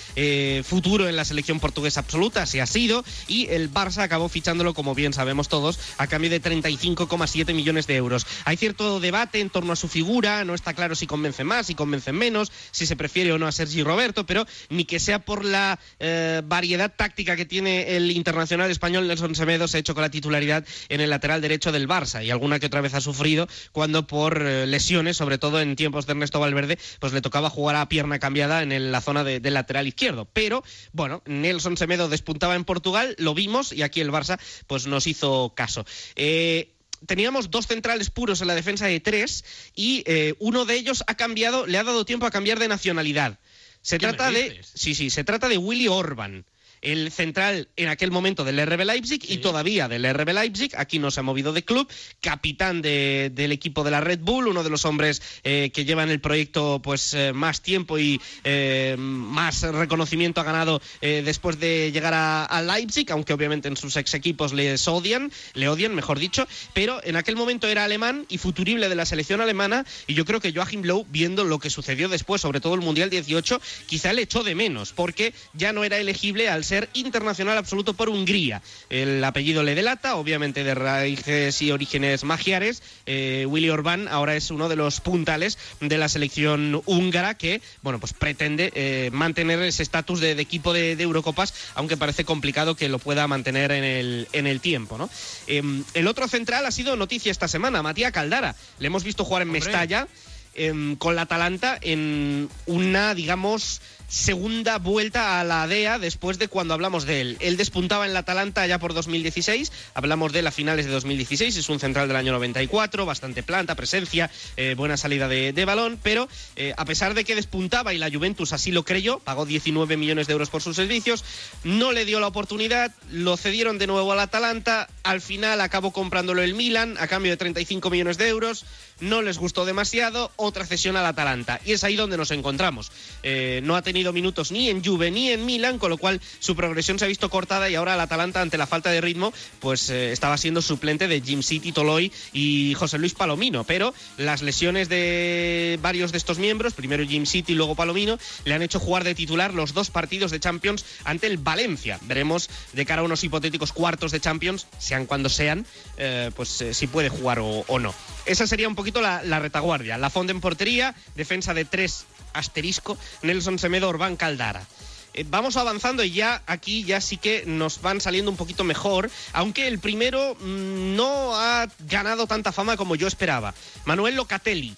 futuro 0.63 1.08
en 1.08 1.15
la 1.15 1.24
selección 1.24 1.60
portuguesa 1.60 1.75
absoluta, 1.98 2.44
así 2.44 2.60
ha 2.60 2.65
sido, 2.65 3.03
y 3.27 3.48
el 3.50 3.72
Barça 3.72 4.00
acabó 4.01 4.29
fichándolo, 4.29 4.74
como 4.74 4.96
bien 4.96 5.13
sabemos 5.13 5.50
todos, 5.50 5.79
a 5.98 6.08
cambio 6.08 6.29
de 6.29 6.41
35,7 6.41 7.53
millones 7.53 7.88
de 7.88 7.96
euros. 7.96 8.25
Hay 8.46 8.58
cierto 8.58 9.00
debate 9.00 9.39
en 9.39 9.50
torno 9.50 9.74
a 9.74 9.75
su 9.75 9.88
figura, 9.88 10.44
no 10.46 10.53
está 10.55 10.74
claro 10.74 10.96
si 10.96 11.08
convence 11.08 11.44
más, 11.44 11.67
si 11.67 11.75
convence 11.75 12.12
menos, 12.12 12.51
si 12.72 12.86
se 12.86 12.96
prefiere 12.96 13.32
o 13.34 13.38
no 13.38 13.48
a 13.48 13.51
Sergi 13.51 13.84
Roberto, 13.84 14.25
pero 14.25 14.46
ni 14.70 14.86
que 14.86 15.00
sea 15.00 15.20
por 15.20 15.44
la 15.46 15.79
eh, 16.00 16.41
variedad 16.46 16.91
táctica 16.96 17.36
que 17.36 17.46
tiene 17.46 17.96
el 17.96 18.12
internacional 18.12 18.72
español 18.72 19.08
Nelson 19.08 19.36
Semedo 19.36 19.67
se 19.67 19.77
ha 19.77 19.79
hecho 19.79 19.94
con 19.94 20.01
la 20.01 20.10
titularidad 20.12 20.65
en 20.89 21.01
el 21.01 21.10
lateral 21.10 21.41
derecho 21.41 21.72
del 21.72 21.88
Barça 21.88 22.24
y 22.25 22.32
alguna 22.32 22.60
que 22.60 22.67
otra 22.67 22.82
vez 22.82 22.94
ha 22.94 23.01
sufrido 23.01 23.48
cuando 23.72 24.08
por 24.08 24.41
eh, 24.41 24.65
lesiones, 24.65 25.17
sobre 25.17 25.38
todo 25.38 25.60
en 25.62 25.75
tiempos 25.75 26.05
de 26.05 26.12
Ernesto 26.13 26.39
Valverde, 26.39 26.77
pues 27.00 27.13
le 27.13 27.22
tocaba 27.22 27.50
jugar 27.50 27.75
a 27.75 27.89
pierna 27.89 28.20
cambiada 28.20 28.63
en 28.63 28.91
la 28.91 29.01
zona 29.01 29.24
de- 29.24 29.39
del 29.39 29.53
lateral 29.55 29.88
izquierdo. 29.88 30.25
Pero 30.34 30.63
bueno, 30.94 31.22
Nelson 31.25 31.65
Semedo 31.76 32.10
despuntaba 32.10 32.56
en 32.56 32.66
Portugal, 32.66 33.16
lo 33.18 33.34
vimos 33.34 33.74
y 33.74 33.82
aquí 33.82 34.02
el 34.02 34.12
Barça 34.12 34.40
pues 34.68 34.88
nos 34.88 35.08
hizo 35.08 35.54
caso. 35.56 35.86
Eh, 36.16 36.72
Teníamos 37.06 37.52
dos 37.52 37.68
centrales 37.68 38.10
puros 38.10 38.42
en 38.42 38.48
la 38.48 38.56
defensa 38.56 38.88
de 38.88 39.00
tres 39.00 39.44
y 39.76 40.04
eh, 40.08 40.34
uno 40.40 40.66
de 40.66 40.76
ellos 40.76 41.04
ha 41.08 41.16
cambiado, 41.16 41.68
le 41.68 41.78
ha 41.78 41.84
dado 41.84 42.06
tiempo 42.06 42.26
a 42.26 42.32
cambiar 42.32 42.58
de 42.58 42.68
nacionalidad. 42.68 43.38
Se 43.82 44.00
¿Qué 44.00 44.08
me 44.08 44.14
trata 44.14 44.32
de, 44.32 44.62
sí, 44.74 44.96
sí, 44.96 45.10
se 45.10 45.24
trata 45.24 45.48
de 45.48 45.58
Willy 45.58 45.88
Orban, 45.88 46.46
el 46.86 47.12
central 47.12 47.68
en 47.75 47.89
aquel 47.89 48.12
momento 48.12 48.44
del 48.44 48.65
RB 48.65 48.86
Leipzig 48.86 49.20
y 49.27 49.38
todavía 49.38 49.88
del 49.88 50.06
RB 50.13 50.34
Leipzig. 50.34 50.72
Aquí 50.77 51.00
no 51.00 51.12
se 51.12 51.20
ha 51.20 51.24
movido 51.24 51.51
de 51.51 51.63
club, 51.63 51.88
capitán 52.22 52.82
de- 52.82 53.32
del 53.34 53.51
equipo 53.51 53.84
de 53.84 53.92
la 53.92 54.01
Red 54.01 54.20
Bull, 54.22 54.48
uno 54.48 54.63
de 54.63 54.70
los 54.70 54.86
hombres 54.86 55.22
eh, 55.44 55.72
que 55.74 55.86
llevan 55.86 56.10
el 56.10 56.20
proyecto 56.22 56.80
pues 56.84 57.13
eh, 57.13 57.34
más 57.34 57.62
tiempo 57.62 57.98
y 58.00 58.22
eh, 58.44 58.96
más 58.98 59.62
reconocimiento 59.62 60.42
ha 60.42 60.44
ganado 60.44 60.82
eh, 61.01 61.22
después 61.25 61.60
de 61.60 61.92
llegar 61.92 62.13
a, 62.13 62.46
a 62.46 62.62
Leipzig, 62.62 63.12
aunque 63.12 63.34
obviamente 63.34 63.68
en 63.68 63.77
sus 63.77 63.96
ex 63.96 64.13
equipos 64.13 64.54
les 64.54 64.88
odian, 64.88 65.32
le 65.54 65.70
odian, 65.70 65.96
mejor 65.96 66.20
dicho, 66.20 66.48
pero 66.74 67.01
en 67.04 67.15
aquel 67.15 67.36
momento 67.36 67.68
era 67.68 67.84
alemán 67.84 68.25
y 68.30 68.38
futurible 68.38 68.89
de 68.89 68.96
la 68.96 69.06
selección 69.06 69.42
alemana 69.42 69.86
y 70.08 70.13
yo 70.13 70.25
creo 70.25 70.39
que 70.39 70.54
Joachim 70.54 70.84
Löw, 70.84 71.06
viendo 71.10 71.44
lo 71.46 71.58
que 71.60 71.70
sucedió 71.70 72.10
después, 72.10 72.42
sobre 72.42 72.60
todo 72.62 72.75
el 72.75 72.82
Mundial 72.82 73.10
18, 73.10 73.60
quizá 73.88 74.13
le 74.13 74.24
echó 74.24 74.44
de 74.44 74.54
menos, 74.56 74.92
porque 74.94 75.34
ya 75.54 75.72
no 75.74 75.84
era 75.84 75.98
elegible 75.98 76.50
al 76.50 76.63
ser 76.65 76.75
internacional 76.94 77.58
absoluto 77.58 77.94
por 77.94 78.10
Hungría. 78.10 78.62
El 78.89 79.24
apellido 79.24 79.63
le 79.63 79.75
delata, 79.75 80.16
obviamente 80.16 80.64
de 80.64 80.75
raíces 80.75 81.61
y 81.61 81.72
orígenes 81.72 82.24
magiares. 82.24 82.83
Eh, 83.05 83.46
Willy 83.48 83.70
Orbán 83.70 84.07
ahora 84.07 84.35
es 84.35 84.51
uno 84.51 84.70
de 84.70 84.75
los 84.75 85.01
puntales 85.01 85.57
de 85.79 85.98
la 85.98 86.09
selección 86.09 86.81
húngara 86.85 87.35
que, 87.35 87.61
bueno, 87.81 88.00
pues 88.00 88.14
pretende 88.14 88.72
eh, 88.75 89.09
mantener 89.11 89.61
ese 89.61 89.83
estatus 89.83 90.20
de, 90.20 90.35
de 90.35 90.42
equipo 90.42 90.74
de, 90.74 90.96
de 90.96 91.03
Eurocopas, 91.03 91.53
aunque 91.75 91.98
parece 91.98 92.25
complicado 92.25 92.75
que 92.75 92.90
lo 92.90 93.00
pueda 93.00 93.27
mantener 93.27 93.72
en 93.72 93.83
el, 93.83 94.27
en 94.33 94.48
el 94.48 94.61
tiempo, 94.61 94.98
¿no? 94.98 95.09
Em, 95.48 95.83
el 95.94 96.07
otro 96.07 96.27
central 96.27 96.66
ha 96.66 96.72
sido 96.72 96.96
noticia 96.96 97.31
esta 97.31 97.48
semana, 97.48 97.81
Matías 97.81 98.11
Caldara. 98.11 98.55
Le 98.79 98.88
hemos 98.88 99.03
visto 99.03 99.25
jugar 99.25 99.42
en 99.42 99.50
Hombre. 99.50 99.61
Mestalla 99.61 100.07
em, 100.53 100.96
con 100.96 101.16
la 101.16 101.24
Atalanta 101.24 101.77
en 101.81 102.50
una, 102.66 103.14
digamos, 103.14 103.81
segunda 104.07 104.77
vuelta 104.77 105.39
a 105.39 105.44
la 105.44 105.68
DEA 105.68 106.00
después 106.00 106.39
de 106.39 106.48
cuando 106.48 106.74
hablamos 106.74 107.05
de 107.05 107.22
él. 107.22 107.37
Él 107.39 107.57
despuntaba 107.57 108.05
en 108.05 108.13
la 108.13 108.20
Atalanta 108.20 108.65
ya 108.68 108.79
por 108.79 108.94
2016, 108.94 109.72
hablamos 109.94 110.31
de 110.33 110.39
él 110.39 110.48
a 110.48 110.51
finales 110.51 110.85
de 110.85 110.91
2016, 110.91 111.57
es 111.57 111.70
un 111.70 111.79
central 111.79 112.07
del 112.07 112.18
año 112.18 112.31
94, 112.33 113.05
bastante 113.05 113.44
planta, 113.44 113.75
presencia, 113.75 114.29
eh, 114.57 114.75
buena 114.77 114.98
salida 114.98 115.27
de, 115.27 115.65
balón, 115.65 116.00
pero 116.01 116.29
eh, 116.55 116.74
a 116.77 116.85
pesar 116.85 117.15
de 117.15 117.24
que 117.24 117.35
despuntaba 117.35 117.94
y 117.94 117.98
la 117.98 118.11
Juventus 118.11 118.53
así 118.53 118.72
lo 118.72 118.83
creyó, 118.83 119.20
pagó 119.20 119.46
19 119.46 119.98
millones 119.98 120.27
de 120.27 120.33
euros 120.33 120.50
por 120.50 120.61
sus 120.61 120.75
servicios, 120.75 121.24
no 121.63 121.91
le 121.91 122.05
dio 122.05 122.20
la 122.20 122.27
oportunidad, 122.27 122.94
lo 123.11 123.35
cedieron 123.35 123.79
de 123.79 123.87
nuevo 123.87 124.11
al 124.11 124.20
Atalanta, 124.20 124.87
al 125.03 125.22
final 125.22 125.61
acabó 125.61 125.91
comprándolo 125.91 126.44
el 126.44 126.53
Milan 126.53 126.96
a 127.00 127.07
cambio 127.07 127.31
de 127.31 127.37
35 127.37 127.89
millones 127.89 128.18
de 128.18 128.27
euros, 128.27 128.65
no 129.00 129.22
les 129.22 129.38
gustó 129.38 129.66
demasiado, 129.66 130.31
otra 130.36 130.66
cesión 130.66 130.96
al 130.96 131.05
Atalanta. 131.05 131.60
Y 131.66 131.74
es 131.74 131.84
ahí 131.84 131.96
donde 131.96 132.18
nos 132.18 132.31
encontramos. 132.31 132.92
Eh, 133.24 133.62
no 133.64 133.75
ha 133.75 133.81
tenido 133.81 134.14
minutos 134.14 134.51
ni 134.51 134.70
en 134.70 134.84
Juve 134.84 135.12
ni 135.12 135.29
en 135.29 135.46
Milan, 135.46 135.79
con 135.79 135.90
lo 135.90 135.98
cual 135.98 136.22
su 136.40 136.55
progresión 136.55 137.00
se 137.00 137.05
ha 137.05 137.08
visto 137.08 137.29
cortada 137.29 137.70
y 137.70 137.75
ahora 137.75 137.96
el 137.96 138.00
Atalanta, 138.00 138.42
ante 138.42 138.58
la 138.58 138.68
falta 138.68 138.90
de 138.92 139.01
ritmo, 139.01 139.34
pues 139.60 139.90
eh, 139.90 140.12
estaba 140.12 140.38
siendo 140.38 140.62
suplente 140.62 141.08
de 141.08 141.22
Jim 141.22 141.44
City, 141.44 141.72
Toloy 141.72 142.12
y 142.34 142.74
José 142.75 142.98
Luis 142.98 143.14
Palomino. 143.14 143.64
Pero 143.64 143.94
las 144.18 144.42
lesiones 144.42 144.90
de 144.90 145.79
varios 145.81 146.12
de 146.12 146.18
estos 146.18 146.38
miembros, 146.38 146.74
primero 146.74 147.05
Jim 147.05 147.25
City 147.25 147.53
y 147.53 147.55
luego 147.55 147.75
Palomino, 147.75 148.18
le 148.46 148.53
han 148.53 148.62
hecho 148.62 148.79
jugar 148.79 149.03
de 149.03 149.16
titular 149.16 149.53
los 149.53 149.74
dos 149.74 149.90
partidos 149.90 150.31
de 150.31 150.40
Champions 150.40 150.86
ante 151.03 151.27
el 151.27 151.38
Valencia. 151.38 152.00
Veremos 152.03 152.50
de 152.74 152.86
cara 152.86 153.01
a 153.01 153.05
unos 153.05 153.24
hipotéticos 153.24 153.74
cuartos 153.74 154.12
de 154.12 154.20
Champions, 154.20 154.68
sean 154.77 155.05
cuando 155.05 155.29
sean, 155.29 155.66
eh, 155.98 156.31
pues 156.36 156.64
si 156.72 156.88
puede 156.88 157.10
jugar 157.10 157.40
o 157.40 157.79
no. 157.79 157.94
Esa 158.25 158.48
sería 158.48 158.68
un 158.68 158.75
poquito 158.75 159.01
la, 159.01 159.40
retaguardia. 159.40 159.98
La 159.98 160.09
Fonda 160.09 160.31
en 160.31 160.42
portería, 160.42 160.96
defensa 161.16 161.53
de 161.53 161.66
tres 161.66 162.05
asterisco, 162.33 162.98
Nelson 163.22 163.59
Semedo, 163.59 163.88
Orbán 163.88 164.16
Caldara. 164.16 164.66
Eh, 165.14 165.25
Vamos 165.27 165.57
avanzando 165.57 166.03
y 166.03 166.11
ya 166.11 166.42
aquí 166.48 166.83
ya 166.83 167.00
sí 167.01 167.18
que 167.18 167.44
nos 167.46 167.81
van 167.81 168.01
saliendo 168.01 168.31
un 168.31 168.38
poquito 168.38 168.64
mejor, 168.64 169.09
aunque 169.33 169.68
el 169.68 169.79
primero 169.79 170.35
mm, 170.35 170.96
no 170.96 171.35
ha 171.35 171.68
ganado 171.88 172.27
tanta 172.27 172.51
fama 172.51 172.77
como 172.77 172.96
yo 172.96 173.07
esperaba. 173.07 173.53
Manuel 173.85 174.16
Locatelli, 174.16 174.75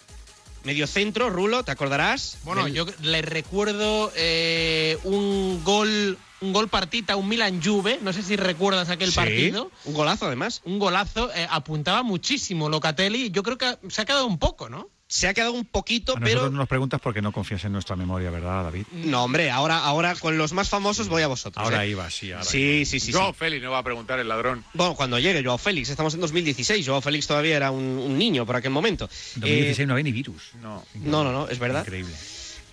medio 0.67 0.85
centro, 0.85 1.29
Rulo, 1.29 1.63
¿te 1.63 1.71
acordarás? 1.71 2.39
Bueno, 2.43 2.65
Del- 2.65 2.73
yo 2.73 2.85
le 3.01 3.21
recuerdo 3.21 4.11
eh, 4.17 4.97
un 5.05 5.63
gol 5.63 6.17
un 6.39 6.53
gol 6.53 6.67
partita, 6.67 7.15
un 7.15 7.27
Milan 7.29 7.63
Juve, 7.63 7.97
no 8.03 8.13
sé 8.13 8.21
si 8.21 8.35
recuerdas 8.35 8.89
aquel 8.91 9.09
Sí, 9.09 9.15
partido. 9.15 9.71
Un 9.85 9.93
golazo 9.95 10.27
además. 10.27 10.61
Un 10.65 10.77
golazo, 10.77 11.33
eh, 11.33 11.47
apuntaba 11.49 12.03
muchísimo 12.03 12.69
Locatelli, 12.69 13.31
yo 13.31 13.41
creo 13.41 13.57
que 13.57 13.75
se 13.89 14.01
ha 14.01 14.05
quedado 14.05 14.27
un 14.27 14.37
poco, 14.37 14.69
¿no? 14.69 14.87
Se 15.09 15.27
ha 15.27 15.33
quedado 15.33 15.53
un 15.53 15.63
poquito, 15.63 16.17
A 16.17 16.19
pero... 16.19 16.49
nos 16.49 16.67
preguntas 16.67 16.99
porque 17.01 17.21
no 17.21 17.31
confías 17.31 17.63
en 17.63 17.71
nuestra 17.71 17.95
memoria, 17.95 18.29
¿verdad, 18.29 18.65
David? 18.65 18.85
No, 18.91 19.23
hombre, 19.23 19.49
ahora, 19.49 19.77
ahora 19.79 20.15
con 20.15 20.37
los 20.37 20.51
más 20.51 20.67
famosos 20.67 21.07
voy 21.07 21.21
a 21.23 21.27
vosotros. 21.27 21.63
Ahora 21.63 21.85
¿eh? 21.85 21.89
iba, 21.91 22.09
sí, 22.09 22.31
ahora 22.33 22.43
Sí, 22.43 22.83
sí, 22.85 22.99
sí. 22.99 23.13
Joao 23.13 23.31
sí. 23.31 23.37
Félix 23.39 23.63
no 23.63 23.71
va 23.71 23.77
a 23.79 23.83
preguntar 23.83 24.19
el 24.19 24.27
ladrón. 24.27 24.65
Bueno, 24.73 24.95
cuando 24.95 25.17
llegue 25.17 25.41
Joao 25.43 25.57
Félix, 25.57 25.89
estamos 25.89 26.13
en 26.13 26.19
2016, 26.19 26.85
Joao 26.85 26.99
Félix 27.01 27.25
todavía 27.25 27.55
era 27.55 27.71
un, 27.71 27.83
un 27.83 28.17
niño 28.17 28.45
por 28.45 28.57
aquel 28.57 28.71
momento. 28.71 29.05
En 29.35 29.41
2016 29.41 29.79
Eh, 29.79 29.85
no 29.87 29.93
había 29.93 30.03
ni 30.03 30.11
virus. 30.11 30.51
No. 30.61 30.83
no, 30.95 31.23
no, 31.23 31.31
no, 31.31 31.47
es 31.47 31.57
verdad. 31.59 31.81
Increíble. 31.85 32.13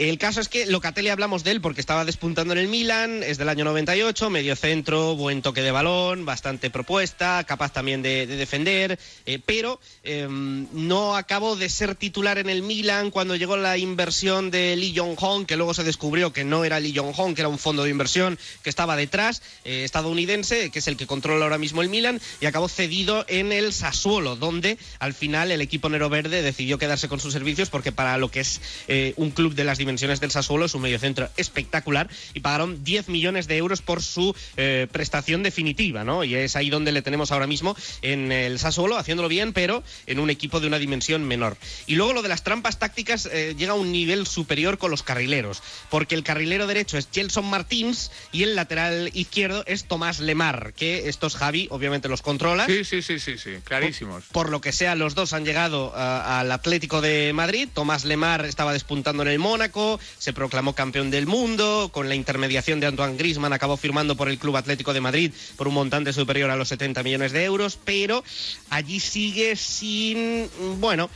El 0.01 0.19
caso 0.19 0.41
es 0.41 0.49
que 0.49 0.67
Locatelli 0.67 1.09
hablamos 1.09 1.45
de 1.45 1.53
él 1.53 1.61
porque 1.61 1.81
estaba 1.81 2.05
despuntando 2.05 2.53
en 2.53 2.59
el 2.59 2.67
Milan, 2.67 3.23
es 3.23 3.39
del 3.39 3.49
año 3.49 3.65
98, 3.65 4.29
medio 4.29 4.57
centro, 4.57 5.15
buen 5.15 5.41
toque 5.41 5.63
de 5.63 5.71
balón, 5.71 6.25
bastante 6.25 6.69
propuesta, 6.69 7.45
capaz 7.45 7.73
también 7.73 8.03
de, 8.03 8.27
de 8.27 8.35
defender, 8.35 8.99
eh, 9.25 9.39
pero 9.47 9.79
eh, 10.03 10.27
no 10.29 11.15
acabó 11.15 11.55
de 11.55 11.69
ser 11.69 11.95
titular 11.95 12.39
en 12.39 12.49
el 12.51 12.63
Milan 12.63 13.13
cuando 13.13 13.37
llegó 13.37 13.57
la 13.57 13.79
inversión 13.79 14.51
de 14.51 14.75
Lee 14.75 14.95
Jong-hong, 14.97 15.47
que 15.47 15.57
luego 15.57 15.75
se 15.75 15.85
descubrió 15.85 16.33
que 16.33 16.43
no 16.43 16.65
era 16.65 16.81
Lee 16.81 16.93
Jong-hong, 16.97 17.37
que 17.37 17.43
era 17.43 17.49
un 17.49 17.61
fondo 17.61 17.85
de 17.85 17.91
inversión 17.91 18.37
que 18.65 18.71
estaba 18.71 18.97
detrás, 18.97 19.43
eh, 19.65 19.85
estadounidense, 19.85 20.71
que 20.71 20.81
es 20.81 20.89
el 20.89 20.97
que 20.97 21.07
controla 21.07 21.45
ahora 21.45 21.59
mismo 21.59 21.83
el 21.83 21.89
Milan, 21.89 22.21
y 22.41 22.47
acabó 22.47 22.69
cedido 22.69 23.25
en 23.29 23.53
el 23.53 23.73
Sassuolo, 23.73 24.35
donde 24.35 24.77
al 24.99 25.15
final 25.15 25.53
el 25.53 25.61
equipo 25.61 25.89
Nero 25.89 26.09
Verde 26.09 26.43
decidió 26.43 26.79
quedarse 26.79 27.07
con 27.07 27.21
sus 27.21 27.33
servicios 27.33 27.71
porque 27.71 27.93
para 27.93 28.19
lo 28.19 28.29
que 28.29 28.41
es 28.41 28.61
eh, 28.89 29.15
un 29.17 29.31
club 29.31 29.55
de 29.55 29.63
las 29.63 29.84
dimensiones 29.85 30.21
del 30.21 30.31
Sassuolo, 30.31 30.65
es 30.67 30.75
un 30.75 30.83
mediocentro 30.83 31.29
espectacular 31.37 32.09
y 32.33 32.41
pagaron 32.41 32.83
10 32.85 33.09
millones 33.09 33.47
de 33.47 33.57
euros 33.59 33.83
por 33.83 34.03
su 34.03 34.35
eh, 34.57 34.87
prestación 34.91 35.43
definitiva, 35.43 36.05
¿no? 36.05 36.25
Y 36.25 36.35
es 36.35 36.57
ahí 36.57 36.71
donde 36.71 36.91
le 36.93 37.03
tenemos 37.03 37.31
ahora 37.33 37.47
mismo 37.47 37.77
en 38.03 38.33
el 38.33 38.59
Sassuolo, 38.59 38.97
haciéndolo 38.97 39.29
bien, 39.29 39.53
pero 39.53 39.83
en 40.07 40.19
un 40.19 40.31
equipo 40.31 40.61
de 40.61 40.67
una 40.67 40.79
dimensión 40.79 41.23
menor. 41.25 41.57
Y 41.87 41.95
luego 41.97 42.13
lo 42.15 42.23
de 42.23 42.29
las 42.29 42.43
trampas 42.43 42.79
tácticas 42.79 43.27
eh, 43.31 43.55
llega 43.59 43.73
a 43.73 43.77
un 43.77 43.93
nivel 43.93 44.27
superior 44.27 44.79
con 44.79 44.91
los 44.91 45.03
carrileros, 45.03 45.63
porque 45.91 46.15
el 46.15 46.23
carrilero 46.25 46.67
derecho 46.67 46.97
es 46.99 47.09
Gelson 47.13 47.45
Martins 47.45 48.11
y 48.33 48.43
el 48.43 48.57
lateral 48.57 49.11
izquierdo 49.13 49.65
es 49.67 49.85
Tomás 49.85 50.21
Lemar, 50.21 50.73
que 50.75 51.09
estos 51.09 51.37
Javi 51.37 51.69
obviamente 51.71 52.09
los 52.09 52.23
controla. 52.23 52.67
Sí, 52.67 52.85
sí, 52.85 53.03
sí, 53.03 53.19
sí, 53.19 53.39
sí, 53.39 53.51
clarísimos. 53.65 54.25
Por 54.33 54.49
lo 54.49 54.61
que 54.61 54.73
sea, 54.73 54.95
los 54.95 55.15
dos 55.15 55.33
han 55.33 55.45
llegado 55.45 55.93
a- 55.95 56.41
al 56.41 56.51
Atlético 56.53 57.01
de 57.01 57.33
Madrid. 57.35 57.69
Tomás 57.73 58.05
Lemar 58.05 58.45
estaba 58.47 58.73
despuntando 58.73 59.23
en 59.23 59.29
el 59.29 59.39
Mónaco, 59.39 59.74
se 60.19 60.33
proclamó 60.33 60.75
campeón 60.75 61.11
del 61.11 61.27
mundo, 61.27 61.91
con 61.93 62.09
la 62.09 62.15
intermediación 62.15 62.81
de 62.81 62.87
Antoine 62.87 63.17
Griezmann 63.17 63.53
acabó 63.53 63.77
firmando 63.77 64.17
por 64.17 64.29
el 64.29 64.39
Club 64.39 64.57
Atlético 64.57 64.93
de 64.93 65.01
Madrid 65.01 65.33
por 65.57 65.69
un 65.69 65.75
montante 65.75 66.13
superior 66.13 66.51
a 66.51 66.57
los 66.57 66.69
70 66.69 67.03
millones 67.03 67.33
de 67.33 67.45
euros, 67.45 67.79
pero 67.85 68.25
allí 68.71 69.01
sigue 69.01 69.57
sin, 69.57 70.49
bueno, 70.79 71.11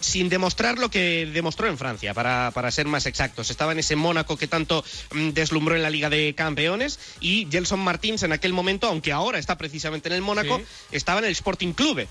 sin 0.00 0.28
demostrar 0.28 0.78
lo 0.78 0.90
que 0.90 1.26
demostró 1.32 1.66
en 1.66 1.78
Francia, 1.78 2.14
para, 2.14 2.50
para 2.52 2.70
ser 2.70 2.86
más 2.86 3.06
exactos. 3.06 3.50
Estaba 3.50 3.72
en 3.72 3.80
ese 3.80 3.96
Mónaco 3.96 4.36
que 4.36 4.46
tanto 4.46 4.84
mm, 5.12 5.30
deslumbró 5.30 5.74
en 5.74 5.82
la 5.82 5.90
Liga 5.90 6.10
de 6.10 6.34
Campeones 6.34 6.98
y 7.20 7.48
Gelson 7.50 7.80
Martins 7.80 8.22
en 8.22 8.32
aquel 8.32 8.52
momento, 8.52 8.86
aunque 8.86 9.12
ahora 9.12 9.38
está 9.38 9.58
precisamente 9.58 10.08
en 10.08 10.14
el 10.14 10.22
Mónaco, 10.22 10.60
estaba 10.92 11.20
en 11.20 11.26
el 11.26 11.32
Sporting 11.32 11.72
Clube. 11.72 12.08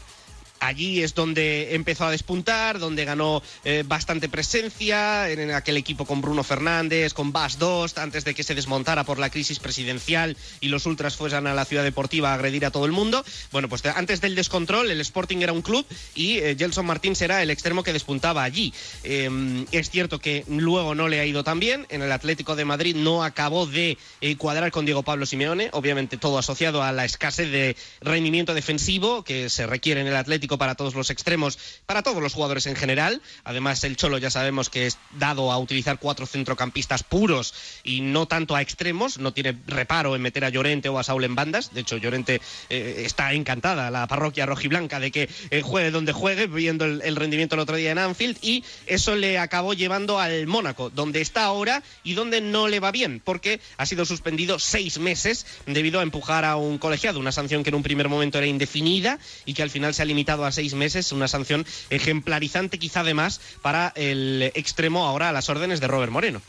Allí 0.59 1.03
es 1.03 1.13
donde 1.13 1.75
empezó 1.75 2.05
a 2.05 2.11
despuntar, 2.11 2.79
donde 2.79 3.05
ganó 3.05 3.41
eh, 3.63 3.83
bastante 3.85 4.29
presencia 4.29 5.29
en 5.29 5.51
aquel 5.51 5.77
equipo 5.77 6.05
con 6.05 6.21
Bruno 6.21 6.43
Fernández, 6.43 7.13
con 7.13 7.31
Bas 7.31 7.59
Dost, 7.59 7.97
antes 7.97 8.25
de 8.25 8.33
que 8.33 8.43
se 8.43 8.55
desmontara 8.55 9.03
por 9.03 9.19
la 9.19 9.29
crisis 9.29 9.59
presidencial 9.59 10.37
y 10.59 10.69
los 10.69 10.85
ultras 10.85 11.15
fueran 11.15 11.47
a 11.47 11.53
la 11.53 11.65
ciudad 11.65 11.83
deportiva 11.83 12.31
a 12.31 12.35
agredir 12.35 12.65
a 12.65 12.71
todo 12.71 12.85
el 12.85 12.91
mundo. 12.91 13.23
Bueno, 13.51 13.69
pues 13.69 13.85
antes 13.85 14.21
del 14.21 14.35
descontrol, 14.35 14.89
el 14.89 15.01
Sporting 15.01 15.37
era 15.37 15.53
un 15.53 15.61
club 15.61 15.85
y 16.15 16.37
eh, 16.37 16.55
Gelson 16.57 16.85
Martins 16.85 17.21
era 17.21 17.43
el 17.43 17.49
extremo 17.49 17.83
que 17.83 17.93
despuntaba 17.93 18.43
allí. 18.43 18.73
Eh, 19.03 19.65
es 19.71 19.89
cierto 19.89 20.19
que 20.19 20.43
luego 20.47 20.95
no 20.95 21.07
le 21.07 21.19
ha 21.19 21.25
ido 21.25 21.43
tan 21.43 21.59
bien. 21.59 21.85
En 21.89 22.01
el 22.01 22.11
Atlético 22.11 22.55
de 22.55 22.65
Madrid 22.65 22.95
no 22.95 23.23
acabó 23.23 23.65
de 23.65 23.97
eh, 24.21 24.37
cuadrar 24.37 24.71
con 24.71 24.85
Diego 24.85 25.03
Pablo 25.03 25.25
Simeone, 25.25 25.69
obviamente 25.73 26.17
todo 26.17 26.37
asociado 26.37 26.83
a 26.83 26.91
la 26.91 27.05
escasez 27.05 27.51
de 27.51 27.75
rendimiento 28.01 28.53
defensivo 28.53 29.23
que 29.23 29.49
se 29.49 29.67
requiere 29.67 30.01
en 30.01 30.07
el 30.07 30.15
Atlético 30.15 30.46
para 30.47 30.75
todos 30.75 30.95
los 30.95 31.09
extremos, 31.09 31.59
para 31.85 32.03
todos 32.03 32.23
los 32.23 32.33
jugadores 32.33 32.65
en 32.67 32.77
general. 32.77 33.21
Además, 33.43 33.83
el 33.83 33.97
Cholo 33.97 34.17
ya 34.17 34.29
sabemos 34.29 34.69
que 34.69 34.85
es 34.85 34.97
dado 35.19 35.51
a 35.51 35.57
utilizar 35.57 35.99
cuatro 35.99 36.25
centrocampistas 36.25 37.03
puros 37.03 37.53
y 37.83 37.99
no 37.99 38.27
tanto 38.27 38.55
a 38.55 38.61
extremos. 38.61 39.17
No 39.17 39.33
tiene 39.33 39.57
reparo 39.67 40.15
en 40.15 40.21
meter 40.21 40.45
a 40.45 40.49
Llorente 40.49 40.87
o 40.87 40.99
a 40.99 41.03
Saúl 41.03 41.25
en 41.25 41.35
bandas. 41.35 41.73
De 41.73 41.81
hecho, 41.81 41.97
Llorente 41.97 42.39
eh, 42.69 43.03
está 43.05 43.33
encantada, 43.33 43.91
la 43.91 44.07
parroquia 44.07 44.45
rojiblanca, 44.45 45.01
de 45.01 45.11
que 45.11 45.29
eh, 45.49 45.61
juegue 45.61 45.91
donde 45.91 46.13
juegue, 46.13 46.47
viendo 46.47 46.85
el, 46.85 47.01
el 47.03 47.17
rendimiento 47.17 47.55
el 47.55 47.61
otro 47.61 47.75
día 47.75 47.91
en 47.91 47.97
Anfield. 47.97 48.37
Y 48.41 48.63
eso 48.85 49.17
le 49.17 49.39
acabó 49.39 49.73
llevando 49.73 50.19
al 50.19 50.47
Mónaco, 50.47 50.89
donde 50.89 51.19
está 51.19 51.43
ahora 51.43 51.83
y 52.03 52.13
donde 52.13 52.39
no 52.39 52.67
le 52.67 52.79
va 52.79 52.91
bien, 52.91 53.21
porque 53.23 53.59
ha 53.77 53.85
sido 53.85 54.05
suspendido 54.05 54.59
seis 54.59 54.99
meses 54.99 55.45
debido 55.65 55.99
a 55.99 56.03
empujar 56.03 56.45
a 56.45 56.55
un 56.55 56.77
colegiado, 56.77 57.19
una 57.19 57.31
sanción 57.31 57.63
que 57.63 57.69
en 57.69 57.75
un 57.75 57.83
primer 57.83 58.09
momento 58.09 58.37
era 58.37 58.47
indefinida 58.47 59.19
y 59.45 59.53
que 59.53 59.63
al 59.63 59.69
final 59.69 59.93
se 59.93 60.01
ha 60.01 60.05
limitado 60.05 60.36
a 60.45 60.51
seis 60.51 60.73
meses, 60.73 61.11
una 61.11 61.27
sanción 61.27 61.65
ejemplarizante 61.89 62.79
quizá 62.79 63.01
además 63.01 63.41
para 63.61 63.93
el 63.95 64.51
extremo 64.55 65.05
ahora 65.05 65.29
a 65.29 65.31
las 65.31 65.49
órdenes 65.49 65.79
de 65.79 65.87
Robert 65.87 66.11
Moreno. 66.11 66.41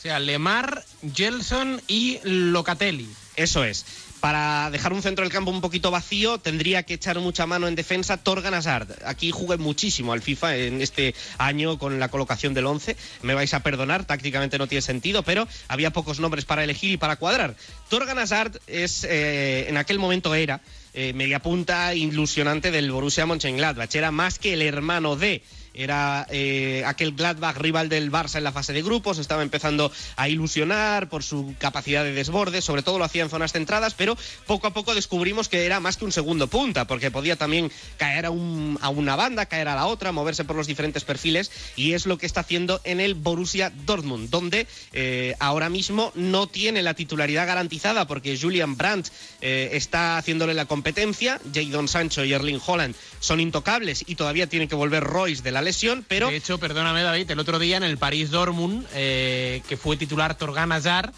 O 0.00 0.02
sea, 0.02 0.18
Lemar, 0.18 0.82
Gelson 1.14 1.82
y 1.86 2.20
Locatelli. 2.24 3.06
Eso 3.36 3.64
es. 3.64 3.84
Para 4.20 4.70
dejar 4.70 4.92
un 4.92 5.02
centro 5.02 5.24
del 5.24 5.32
campo 5.32 5.50
un 5.50 5.62
poquito 5.62 5.90
vacío, 5.90 6.38
tendría 6.38 6.82
que 6.82 6.94
echar 6.94 7.18
mucha 7.20 7.46
mano 7.46 7.68
en 7.68 7.74
defensa 7.74 8.18
Torgan 8.18 8.52
Hazard. 8.52 8.98
Aquí 9.06 9.30
jugué 9.30 9.56
muchísimo 9.56 10.12
al 10.12 10.20
FIFA 10.20 10.56
en 10.56 10.82
este 10.82 11.14
año 11.38 11.78
con 11.78 11.98
la 11.98 12.08
colocación 12.08 12.52
del 12.52 12.66
11. 12.66 12.96
Me 13.22 13.34
vais 13.34 13.52
a 13.54 13.62
perdonar, 13.62 14.04
tácticamente 14.04 14.58
no 14.58 14.66
tiene 14.66 14.82
sentido, 14.82 15.22
pero 15.22 15.48
había 15.68 15.90
pocos 15.90 16.20
nombres 16.20 16.44
para 16.44 16.64
elegir 16.64 16.92
y 16.92 16.96
para 16.98 17.16
cuadrar. 17.16 17.56
Torgan 17.88 18.18
Hazard 18.18 18.60
es, 18.66 19.04
eh, 19.04 19.68
en 19.68 19.78
aquel 19.78 19.98
momento 19.98 20.34
era, 20.34 20.60
eh, 20.94 21.12
media 21.12 21.40
punta 21.40 21.94
ilusionante 21.94 22.70
del 22.70 22.90
Borussia 22.90 23.26
Mönchengladbach. 23.26 23.94
Era 23.94 24.10
más 24.10 24.38
que 24.38 24.54
el 24.54 24.62
hermano 24.62 25.16
de 25.16 25.42
era 25.74 26.26
eh, 26.30 26.82
aquel 26.86 27.12
Gladbach 27.12 27.56
rival 27.56 27.88
del 27.88 28.10
Barça 28.10 28.36
en 28.36 28.44
la 28.44 28.52
fase 28.52 28.72
de 28.72 28.82
grupos, 28.82 29.18
estaba 29.18 29.42
empezando 29.42 29.92
a 30.16 30.28
ilusionar 30.28 31.08
por 31.08 31.22
su 31.22 31.54
capacidad 31.58 32.04
de 32.04 32.12
desborde, 32.12 32.62
sobre 32.62 32.82
todo 32.82 32.98
lo 32.98 33.04
hacía 33.04 33.22
en 33.22 33.30
zonas 33.30 33.52
centradas, 33.52 33.94
pero 33.94 34.16
poco 34.46 34.66
a 34.66 34.72
poco 34.72 34.94
descubrimos 34.94 35.48
que 35.48 35.64
era 35.66 35.80
más 35.80 35.96
que 35.96 36.04
un 36.04 36.12
segundo 36.12 36.46
punta, 36.48 36.86
porque 36.86 37.10
podía 37.10 37.36
también 37.36 37.70
caer 37.96 38.26
a, 38.26 38.30
un- 38.30 38.78
a 38.80 38.88
una 38.88 39.16
banda, 39.16 39.46
caer 39.46 39.68
a 39.68 39.74
la 39.74 39.86
otra, 39.86 40.12
moverse 40.12 40.44
por 40.44 40.56
los 40.56 40.66
diferentes 40.66 41.04
perfiles, 41.04 41.50
y 41.76 41.92
es 41.92 42.06
lo 42.06 42.18
que 42.18 42.26
está 42.26 42.40
haciendo 42.40 42.80
en 42.84 43.00
el 43.00 43.14
Borussia 43.14 43.70
Dortmund, 43.86 44.30
donde 44.30 44.66
eh, 44.92 45.34
ahora 45.38 45.68
mismo 45.68 46.12
no 46.14 46.46
tiene 46.46 46.82
la 46.82 46.94
titularidad 46.94 47.46
garantizada, 47.46 48.06
porque 48.06 48.38
Julian 48.38 48.76
Brandt 48.76 49.08
eh, 49.40 49.70
está 49.72 50.18
haciéndole 50.18 50.54
la 50.54 50.66
competencia, 50.66 51.40
Jadon 51.54 51.88
Sancho 51.88 52.24
y 52.24 52.32
Erling 52.32 52.60
Holland 52.64 52.94
son 53.20 53.40
intocables 53.40 54.04
y 54.06 54.14
todavía 54.14 54.46
tiene 54.46 54.66
que 54.68 54.74
volver 54.74 55.04
Royce 55.04 55.42
de 55.42 55.52
la 55.52 55.59
lesión, 55.62 56.04
pero 56.06 56.28
De 56.28 56.36
hecho, 56.36 56.58
perdóname, 56.58 57.02
David, 57.02 57.30
el 57.30 57.38
otro 57.38 57.58
día 57.58 57.76
en 57.76 57.82
el 57.82 57.98
París 57.98 58.30
Dortmund, 58.30 58.86
eh, 58.94 59.62
que 59.68 59.76
fue 59.76 59.96
titular 59.96 60.36
Torgan 60.36 60.72
Hazard, 60.72 61.12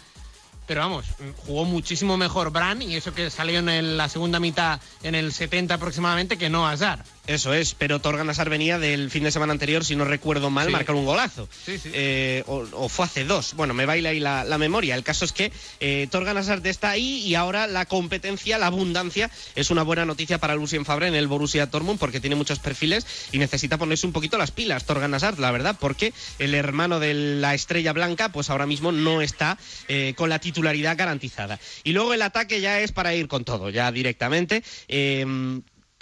pero 0.65 0.81
vamos, 0.81 1.05
jugó 1.45 1.65
muchísimo 1.65 2.17
mejor 2.17 2.51
Bran 2.51 2.81
y 2.81 2.95
eso 2.95 3.13
que 3.13 3.29
salió 3.29 3.59
en 3.59 3.97
la 3.97 4.07
segunda 4.07 4.39
mitad 4.39 4.79
en 5.03 5.15
el 5.15 5.33
70 5.33 5.73
aproximadamente 5.73 6.37
que 6.37 6.49
no 6.49 6.67
Hazard. 6.67 7.03
Eso 7.25 7.53
es, 7.53 7.73
pero 7.73 7.99
Torgan 8.01 8.29
Hazard 8.29 8.49
venía 8.49 8.79
del 8.79 9.09
fin 9.09 9.23
de 9.23 9.31
semana 9.31 9.53
anterior, 9.53 9.85
si 9.85 9.95
no 9.95 10.03
recuerdo 10.03 10.49
mal, 10.49 10.65
Sí. 10.67 10.71
marcar 10.73 10.93
un 10.95 11.05
golazo. 11.05 11.47
Sí, 11.65 11.77
sí. 11.77 11.89
Eh, 11.93 12.43
o, 12.47 12.65
o 12.73 12.89
fue 12.89 13.05
hace 13.05 13.23
dos. 13.23 13.53
Bueno, 13.53 13.73
me 13.73 13.85
baila 13.85 14.09
ahí 14.09 14.19
la, 14.19 14.43
la 14.43 14.57
memoria. 14.57 14.93
El 14.95 15.03
caso 15.03 15.23
es 15.23 15.31
que 15.31 15.51
eh, 15.79 16.07
Torgan 16.11 16.35
Hazard 16.37 16.65
está 16.67 16.89
ahí 16.89 17.19
y 17.25 17.35
ahora 17.35 17.65
la 17.67 17.85
competencia, 17.85 18.57
la 18.57 18.67
abundancia, 18.67 19.31
es 19.55 19.69
una 19.71 19.83
buena 19.83 20.03
noticia 20.03 20.37
para 20.37 20.55
Lucien 20.55 20.83
Fabre 20.83 21.07
en 21.07 21.15
el 21.15 21.27
Borussia 21.27 21.65
Dortmund 21.67 21.97
porque 21.97 22.19
tiene 22.19 22.35
muchos 22.35 22.59
perfiles 22.59 23.05
y 23.31 23.37
necesita 23.37 23.77
ponerse 23.77 24.05
un 24.05 24.11
poquito 24.11 24.37
las 24.37 24.51
pilas 24.51 24.83
Torgan 24.85 25.13
Hazard, 25.13 25.39
la 25.39 25.51
verdad, 25.51 25.77
porque 25.79 26.13
el 26.39 26.53
hermano 26.53 26.99
de 26.99 27.13
la 27.13 27.53
estrella 27.53 27.93
blanca, 27.93 28.33
pues 28.33 28.49
ahora 28.49 28.65
mismo 28.65 28.91
no 28.91 29.21
está 29.21 29.57
eh, 29.87 30.13
con 30.17 30.29
la 30.29 30.39
titularidad 30.39 30.97
garantizada. 30.97 31.57
Y 31.85 31.93
luego 31.93 32.13
el 32.13 32.21
ataque 32.21 32.59
ya 32.59 32.81
es 32.81 32.91
para 32.91 33.15
ir 33.15 33.29
con 33.29 33.45
todo, 33.45 33.69
ya 33.69 33.89
directamente. 33.93 34.61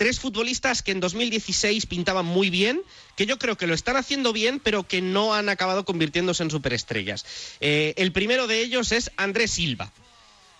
Tres 0.01 0.19
futbolistas 0.19 0.81
que 0.81 0.93
en 0.93 0.99
2016 0.99 1.85
pintaban 1.85 2.25
muy 2.25 2.49
bien, 2.49 2.81
que 3.15 3.27
yo 3.27 3.37
creo 3.37 3.55
que 3.55 3.67
lo 3.67 3.75
están 3.75 3.97
haciendo 3.97 4.33
bien, 4.33 4.59
pero 4.59 4.81
que 4.81 4.99
no 4.99 5.35
han 5.35 5.47
acabado 5.47 5.85
convirtiéndose 5.85 6.41
en 6.41 6.49
superestrellas. 6.49 7.23
Eh, 7.59 7.93
el 7.97 8.11
primero 8.11 8.47
de 8.47 8.61
ellos 8.61 8.93
es 8.93 9.11
Andrés 9.15 9.51
Silva. 9.51 9.93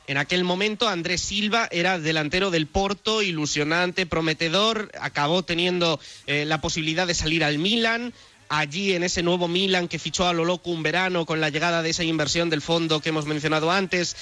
En 0.05 0.17
aquel 0.17 0.43
momento 0.43 0.87
Andrés 0.87 1.21
Silva 1.21 1.67
era 1.71 1.97
delantero 1.97 2.51
del 2.51 2.67
Porto, 2.67 3.23
ilusionante, 3.23 4.05
prometedor, 4.05 4.91
acabó 5.01 5.41
teniendo 5.41 5.99
eh, 6.27 6.45
la 6.45 6.61
posibilidad 6.61 7.07
de 7.07 7.15
salir 7.15 7.43
al 7.43 7.57
Milan. 7.57 8.13
Allí 8.47 8.93
en 8.93 9.01
ese 9.01 9.23
nuevo 9.23 9.47
Milan 9.47 9.87
que 9.87 9.97
fichó 9.97 10.27
a 10.27 10.33
lo 10.33 10.45
loco 10.45 10.69
un 10.69 10.83
verano 10.83 11.25
con 11.25 11.41
la 11.41 11.49
llegada 11.49 11.81
de 11.81 11.89
esa 11.89 12.03
inversión 12.03 12.51
del 12.51 12.61
fondo 12.61 12.99
que 12.99 13.09
hemos 13.09 13.25
mencionado 13.25 13.71
antes, 13.71 14.15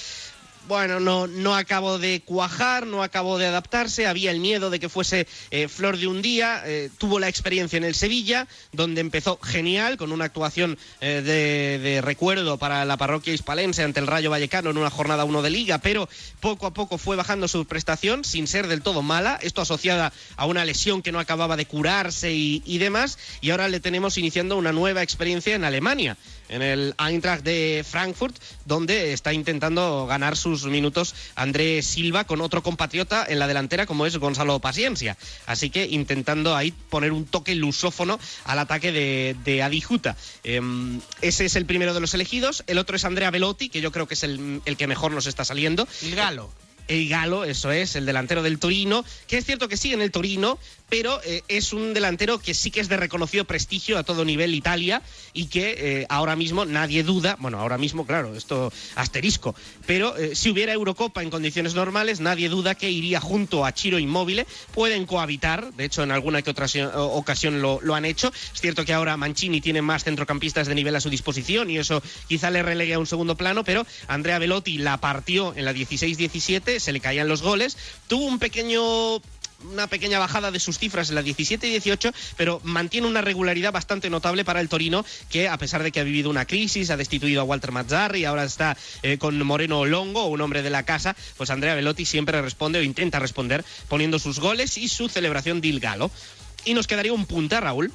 bueno, 0.68 1.00
no, 1.00 1.26
no 1.26 1.54
acabó 1.54 1.98
de 1.98 2.20
cuajar, 2.24 2.86
no 2.86 3.02
acabó 3.02 3.38
de 3.38 3.46
adaptarse, 3.46 4.06
había 4.06 4.30
el 4.30 4.40
miedo 4.40 4.70
de 4.70 4.80
que 4.80 4.88
fuese 4.88 5.26
eh, 5.50 5.68
flor 5.68 5.96
de 5.96 6.06
un 6.06 6.22
día, 6.22 6.62
eh, 6.66 6.90
tuvo 6.98 7.18
la 7.18 7.28
experiencia 7.28 7.76
en 7.76 7.84
el 7.84 7.94
Sevilla, 7.94 8.46
donde 8.72 9.00
empezó 9.00 9.38
genial, 9.42 9.96
con 9.96 10.12
una 10.12 10.26
actuación 10.26 10.78
eh, 11.00 11.22
de, 11.24 11.78
de 11.78 12.00
recuerdo 12.00 12.58
para 12.58 12.84
la 12.84 12.96
parroquia 12.96 13.34
hispalense 13.34 13.82
ante 13.82 14.00
el 14.00 14.06
Rayo 14.06 14.30
Vallecano 14.30 14.70
en 14.70 14.78
una 14.78 14.90
jornada 14.90 15.24
1 15.24 15.42
de 15.42 15.50
liga, 15.50 15.78
pero 15.78 16.08
poco 16.40 16.66
a 16.66 16.74
poco 16.74 16.98
fue 16.98 17.16
bajando 17.16 17.48
su 17.48 17.64
prestación 17.66 18.24
sin 18.24 18.46
ser 18.46 18.68
del 18.68 18.82
todo 18.82 19.02
mala, 19.02 19.38
esto 19.42 19.62
asociada 19.62 20.12
a 20.36 20.46
una 20.46 20.64
lesión 20.64 21.02
que 21.02 21.12
no 21.12 21.18
acababa 21.18 21.56
de 21.56 21.66
curarse 21.66 22.32
y, 22.32 22.62
y 22.64 22.78
demás, 22.78 23.18
y 23.40 23.50
ahora 23.50 23.68
le 23.68 23.80
tenemos 23.80 24.18
iniciando 24.18 24.56
una 24.56 24.72
nueva 24.72 25.02
experiencia 25.02 25.54
en 25.54 25.64
Alemania 25.64 26.16
en 26.50 26.62
el 26.62 26.94
Eintracht 26.98 27.42
de 27.42 27.84
Frankfurt, 27.88 28.36
donde 28.66 29.12
está 29.12 29.32
intentando 29.32 30.06
ganar 30.06 30.36
sus 30.36 30.66
minutos 30.66 31.14
Andrés 31.34 31.86
Silva 31.86 32.24
con 32.24 32.40
otro 32.40 32.62
compatriota 32.62 33.24
en 33.26 33.38
la 33.38 33.46
delantera 33.46 33.86
como 33.86 34.04
es 34.04 34.16
Gonzalo 34.18 34.58
Paciencia. 34.58 35.16
Así 35.46 35.70
que 35.70 35.86
intentando 35.86 36.54
ahí 36.54 36.72
poner 36.72 37.12
un 37.12 37.24
toque 37.24 37.54
lusófono 37.54 38.18
al 38.44 38.58
ataque 38.58 38.92
de, 38.92 39.36
de 39.44 39.62
Adijuta. 39.62 40.16
Em, 40.44 41.00
ese 41.22 41.46
es 41.46 41.56
el 41.56 41.66
primero 41.66 41.94
de 41.94 42.00
los 42.00 42.14
elegidos. 42.14 42.64
El 42.66 42.78
otro 42.78 42.96
es 42.96 43.04
Andrea 43.04 43.30
Velotti, 43.30 43.68
que 43.68 43.80
yo 43.80 43.92
creo 43.92 44.06
que 44.06 44.14
es 44.14 44.24
el, 44.24 44.60
el 44.64 44.76
que 44.76 44.86
mejor 44.86 45.12
nos 45.12 45.26
está 45.26 45.44
saliendo. 45.44 45.86
El 46.02 46.14
galo. 46.14 46.50
El 46.90 47.08
Galo, 47.08 47.44
eso 47.44 47.70
es, 47.70 47.94
el 47.96 48.04
delantero 48.04 48.42
del 48.42 48.58
Torino, 48.58 49.04
que 49.28 49.38
es 49.38 49.46
cierto 49.46 49.68
que 49.68 49.76
sigue 49.76 49.94
en 49.94 50.02
el 50.02 50.10
Torino, 50.10 50.58
pero 50.88 51.20
eh, 51.24 51.42
es 51.46 51.72
un 51.72 51.94
delantero 51.94 52.40
que 52.40 52.52
sí 52.52 52.72
que 52.72 52.80
es 52.80 52.88
de 52.88 52.96
reconocido 52.96 53.44
prestigio 53.44 53.96
a 53.96 54.02
todo 54.02 54.24
nivel 54.24 54.52
Italia 54.56 55.02
y 55.32 55.46
que 55.46 55.76
eh, 55.78 56.06
ahora 56.08 56.34
mismo 56.34 56.64
nadie 56.64 57.04
duda, 57.04 57.36
bueno, 57.38 57.60
ahora 57.60 57.78
mismo, 57.78 58.04
claro, 58.06 58.34
esto 58.34 58.72
asterisco, 58.96 59.54
pero 59.86 60.16
eh, 60.16 60.34
si 60.34 60.50
hubiera 60.50 60.72
Eurocopa 60.72 61.22
en 61.22 61.30
condiciones 61.30 61.74
normales, 61.74 62.18
nadie 62.18 62.48
duda 62.48 62.74
que 62.74 62.90
iría 62.90 63.20
junto 63.20 63.64
a 63.64 63.72
Chiro 63.72 64.00
Inmóvil, 64.00 64.44
pueden 64.74 65.06
cohabitar, 65.06 65.72
de 65.74 65.84
hecho 65.84 66.02
en 66.02 66.10
alguna 66.10 66.42
que 66.42 66.50
otra 66.50 66.66
ocasión- 66.96 67.62
lo, 67.62 67.78
lo 67.82 67.94
han 67.94 68.04
hecho, 68.04 68.32
es 68.52 68.60
cierto 68.60 68.84
que 68.84 68.92
ahora 68.92 69.16
Mancini 69.16 69.60
tiene 69.60 69.82
más 69.82 70.02
centrocampistas 70.02 70.66
de 70.66 70.74
nivel 70.74 70.96
a 70.96 71.00
su 71.00 71.08
disposición 71.08 71.70
y 71.70 71.78
eso 71.78 72.02
quizá 72.26 72.50
le 72.50 72.64
relegue 72.64 72.94
a 72.94 72.98
un 72.98 73.06
segundo 73.06 73.36
plano, 73.36 73.62
pero 73.62 73.86
Andrea 74.08 74.40
Velotti 74.40 74.78
la 74.78 74.96
partió 74.96 75.54
en 75.54 75.64
la 75.64 75.72
16-17, 75.72 76.79
se 76.80 76.92
le 76.92 77.00
caían 77.00 77.28
los 77.28 77.42
goles, 77.42 77.76
tuvo 78.08 78.24
un 78.24 78.38
pequeño 78.38 79.20
una 79.64 79.86
pequeña 79.86 80.18
bajada 80.18 80.50
de 80.50 80.60
sus 80.60 80.78
cifras 80.78 81.08
en 81.10 81.16
la 81.16 81.22
17 81.22 81.66
y 81.66 81.70
18, 81.70 82.12
pero 82.36 82.60
mantiene 82.64 83.06
una 83.06 83.20
regularidad 83.20 83.72
bastante 83.72 84.10
notable 84.10 84.44
para 84.44 84.60
el 84.60 84.68
Torino, 84.68 85.04
que 85.28 85.48
a 85.48 85.58
pesar 85.58 85.82
de 85.82 85.92
que 85.92 86.00
ha 86.00 86.04
vivido 86.04 86.30
una 86.30 86.46
crisis, 86.46 86.90
ha 86.90 86.96
destituido 86.96 87.40
a 87.40 87.44
Walter 87.44 87.72
Mazzarri 87.72 88.20
y 88.20 88.24
ahora 88.24 88.44
está 88.44 88.76
eh, 89.02 89.18
con 89.18 89.38
Moreno 89.44 89.84
Longo, 89.84 90.26
un 90.26 90.40
hombre 90.40 90.62
de 90.62 90.70
la 90.70 90.84
casa, 90.84 91.16
pues 91.36 91.50
Andrea 91.50 91.74
Velotti 91.74 92.04
siempre 92.04 92.40
responde 92.40 92.78
o 92.78 92.82
intenta 92.82 93.18
responder 93.18 93.64
poniendo 93.88 94.18
sus 94.18 94.40
goles 94.40 94.78
y 94.78 94.88
su 94.88 95.08
celebración 95.08 95.60
del 95.60 95.80
Galo. 95.80 96.10
Y 96.64 96.74
nos 96.74 96.86
quedaría 96.86 97.12
un 97.12 97.26
punta, 97.26 97.60
Raúl, 97.60 97.92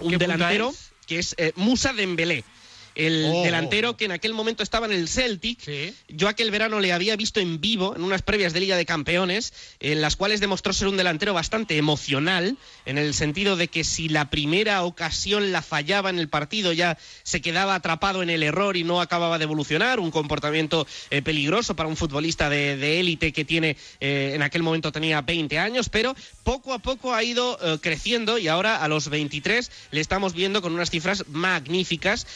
un 0.00 0.10
¿Qué 0.10 0.18
punta 0.18 0.34
delantero 0.34 0.70
es? 0.70 0.90
que 1.06 1.18
es 1.18 1.34
eh, 1.38 1.52
Musa 1.56 1.92
Dembélé. 1.92 2.44
El 2.94 3.24
Oh. 3.26 3.42
delantero 3.44 3.96
que 3.96 4.04
en 4.04 4.12
aquel 4.12 4.34
momento 4.34 4.62
estaba 4.62 4.86
en 4.86 4.92
el 4.92 5.08
Celtic. 5.08 5.60
Yo 6.08 6.28
aquel 6.28 6.50
verano 6.50 6.80
le 6.80 6.92
había 6.92 7.16
visto 7.16 7.40
en 7.40 7.60
vivo 7.60 7.94
en 7.96 8.02
unas 8.02 8.22
previas 8.22 8.52
de 8.52 8.60
Liga 8.60 8.76
de 8.76 8.86
Campeones, 8.86 9.52
en 9.80 10.00
las 10.00 10.16
cuales 10.16 10.40
demostró 10.40 10.72
ser 10.72 10.88
un 10.88 10.96
delantero 10.96 11.34
bastante 11.34 11.76
emocional, 11.76 12.56
en 12.86 12.98
el 12.98 13.14
sentido 13.14 13.56
de 13.56 13.68
que 13.68 13.84
si 13.84 14.08
la 14.08 14.30
primera 14.30 14.82
ocasión 14.82 15.52
la 15.52 15.62
fallaba 15.62 16.10
en 16.10 16.18
el 16.18 16.28
partido 16.28 16.72
ya 16.72 16.98
se 17.22 17.40
quedaba 17.40 17.74
atrapado 17.74 18.22
en 18.22 18.30
el 18.30 18.42
error 18.42 18.76
y 18.76 18.84
no 18.84 19.00
acababa 19.00 19.38
de 19.38 19.44
evolucionar, 19.44 20.00
un 20.00 20.10
comportamiento 20.10 20.86
eh, 21.10 21.22
peligroso 21.22 21.74
para 21.76 21.88
un 21.88 21.96
futbolista 21.96 22.48
de 22.48 23.00
élite 23.00 23.32
que 23.32 23.44
tiene, 23.44 23.76
eh, 24.00 24.32
en 24.34 24.42
aquel 24.42 24.62
momento 24.62 24.92
tenía 24.92 25.20
20 25.20 25.58
años, 25.58 25.88
pero 25.88 26.14
poco 26.42 26.72
a 26.72 26.78
poco 26.78 27.14
ha 27.14 27.22
ido 27.22 27.58
eh, 27.62 27.78
creciendo 27.80 28.38
y 28.38 28.48
ahora 28.48 28.82
a 28.82 28.88
los 28.88 29.08
23 29.08 29.70
le 29.90 30.00
estamos 30.00 30.34
viendo 30.34 30.62
con 30.62 30.72
unas 30.74 30.90
cifras 30.90 31.24
magníficas, 31.28 32.26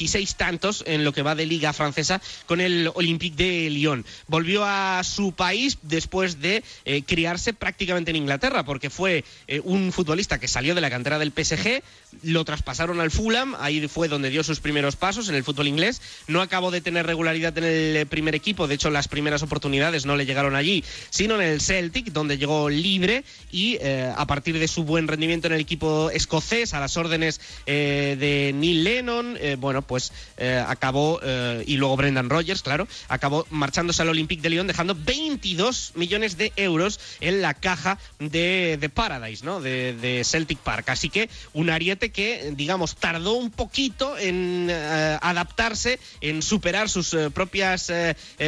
16 0.00 0.34
tantos 0.36 0.82
en 0.86 1.04
lo 1.04 1.12
que 1.12 1.20
va 1.20 1.34
de 1.34 1.44
liga 1.44 1.74
francesa 1.74 2.22
con 2.46 2.60
el 2.60 2.90
Olympique 2.94 3.36
de 3.36 3.68
Lyon. 3.68 4.06
Volvió 4.28 4.64
a 4.64 5.02
su 5.04 5.32
país 5.32 5.76
después 5.82 6.40
de 6.40 6.64
eh, 6.86 7.02
criarse 7.02 7.52
prácticamente 7.52 8.10
en 8.10 8.16
Inglaterra, 8.16 8.64
porque 8.64 8.88
fue 8.88 9.24
eh, 9.46 9.60
un 9.62 9.92
futbolista 9.92 10.40
que 10.40 10.48
salió 10.48 10.74
de 10.74 10.80
la 10.80 10.88
cantera 10.88 11.18
del 11.18 11.32
PSG, 11.32 11.82
lo 12.22 12.44
traspasaron 12.46 13.00
al 13.00 13.10
Fulham, 13.10 13.54
ahí 13.58 13.86
fue 13.88 14.08
donde 14.08 14.30
dio 14.30 14.42
sus 14.42 14.60
primeros 14.60 14.96
pasos 14.96 15.28
en 15.28 15.34
el 15.34 15.44
fútbol 15.44 15.68
inglés, 15.68 16.00
no 16.28 16.40
acabó 16.40 16.70
de 16.70 16.80
tener 16.80 17.06
regularidad 17.06 17.56
en 17.58 17.64
el 17.64 18.06
primer 18.06 18.34
equipo, 18.34 18.66
de 18.66 18.76
hecho 18.76 18.88
las 18.88 19.06
primeras 19.06 19.42
oportunidades 19.42 20.06
no 20.06 20.16
le 20.16 20.24
llegaron 20.24 20.56
allí, 20.56 20.82
sino 21.10 21.34
en 21.34 21.42
el 21.42 21.60
Celtic, 21.60 22.06
donde 22.06 22.38
llegó 22.38 22.70
libre 22.70 23.22
y 23.52 23.76
eh, 23.82 24.10
a 24.16 24.26
partir 24.26 24.58
de 24.58 24.66
su 24.66 24.84
buen 24.84 25.08
rendimiento 25.08 25.48
en 25.48 25.52
el 25.52 25.60
equipo 25.60 26.10
escocés, 26.10 26.72
a 26.72 26.80
las 26.80 26.96
órdenes 26.96 27.38
de 27.66 28.52
Neil 28.54 28.84
Lennon, 28.84 29.38
bueno, 29.58 29.82
pues 29.90 30.12
eh, 30.36 30.64
acabó, 30.68 31.18
eh, 31.20 31.64
y 31.66 31.76
luego 31.76 31.96
Brendan 31.96 32.30
Rodgers, 32.30 32.62
claro, 32.62 32.86
acabó 33.08 33.44
marchándose 33.50 34.02
al 34.02 34.08
Olympique 34.08 34.40
de 34.40 34.50
Lyon 34.50 34.68
dejando 34.68 34.94
22 34.94 35.94
millones 35.96 36.36
de 36.36 36.52
euros 36.54 37.00
en 37.18 37.42
la 37.42 37.54
caja 37.54 37.98
de, 38.20 38.78
de 38.80 38.88
Paradise, 38.88 39.44
¿no? 39.44 39.60
De, 39.60 39.94
de 39.94 40.22
Celtic 40.22 40.60
Park. 40.60 40.90
Así 40.90 41.10
que 41.10 41.28
un 41.54 41.70
ariete 41.70 42.12
que, 42.12 42.52
digamos, 42.56 42.94
tardó 42.94 43.32
un 43.32 43.50
poquito 43.50 44.16
en 44.16 44.68
eh, 44.70 45.18
adaptarse, 45.20 45.98
en 46.20 46.40
superar 46.40 46.88
sus 46.88 47.12
eh, 47.12 47.28
propias 47.30 47.90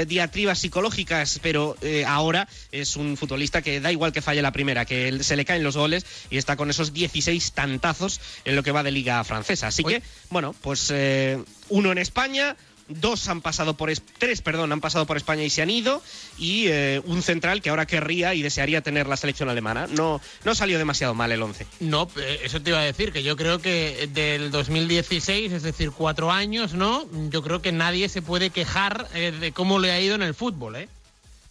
diatribas 0.07 0.61
psicológicas, 0.61 1.41
pero 1.43 1.77
ahora 2.07 2.47
es 2.71 2.95
un 2.95 3.17
futbolista 3.17 3.63
que 3.63 3.81
da 3.81 3.91
igual 3.91 4.13
que 4.13 4.23
falle 4.23 4.43
la 4.43 4.53
primera, 4.53 4.85
que 4.85 5.25
se 5.25 5.35
le 5.35 5.45
caen 5.45 5.65
los 5.65 5.77
goles 5.77 6.07
y 6.31 6.37
está 6.37 6.57
con 6.57 6.71
esos 6.71 6.93
16 6.93 7.51
tantazos 7.51 8.21
en 8.45 8.55
lo 8.55 8.63
que 8.63 8.71
va 8.71 8.85
de 8.85 8.93
liga 8.93 9.25
francesa. 9.25 9.67
Así 9.67 9.83
que, 9.83 10.03
bueno, 10.31 10.55
pues 10.61 10.91
eh, 10.93 11.32
uno 11.69 11.93
en 11.93 11.99
España. 11.99 12.57
Dos 12.89 13.29
han 13.29 13.41
pasado 13.41 13.75
por 13.75 13.89
es- 13.91 14.03
tres, 14.19 14.43
perdón, 14.43 14.73
han 14.73 14.81
pasado 14.81 15.07
por 15.07 15.17
España 15.17 15.45
y 15.45 15.51
se 15.51 15.63
han 15.63 15.71
ido 15.71 16.03
y 16.37 16.67
eh, 16.67 17.01
un 17.07 17.23
central 17.23 17.63
que 17.63 17.71
ahora 17.71 17.87
querría 17.87 18.35
y 18.35 18.43
desearía 18.43 18.83
tener 18.83 19.07
la 19.07 19.17
selección 19.17 19.49
alemana. 19.49 19.87
No, 19.87 20.21
no 20.45 20.55
salió 20.55 20.77
demasiado 20.79 21.15
mal 21.15 21.31
el 21.33 21.41
11. 21.43 21.67
No, 21.81 22.11
eh, 22.17 22.41
eso 22.45 22.61
te 22.61 22.71
iba 22.71 22.81
a 22.81 22.85
decir, 22.85 23.13
que 23.13 23.23
yo 23.23 23.37
creo 23.37 23.61
que 23.61 24.11
del 24.13 24.51
2016, 24.51 25.53
es 25.53 25.63
decir, 25.63 25.93
cuatro 25.93 26.31
años, 26.33 26.75
¿no? 26.75 27.07
Yo 27.31 27.43
creo 27.43 27.63
que 27.63 27.73
nadie 27.73 28.09
se 28.09 28.21
puede 28.21 28.51
quejar 28.51 29.09
eh, 29.15 29.31
de 29.31 29.53
cómo 29.53 29.79
le 29.79 29.93
ha 29.93 30.01
ido 30.01 30.17
en 30.17 30.23
el 30.23 30.35
fútbol, 30.35 30.77
¿eh? 30.77 30.89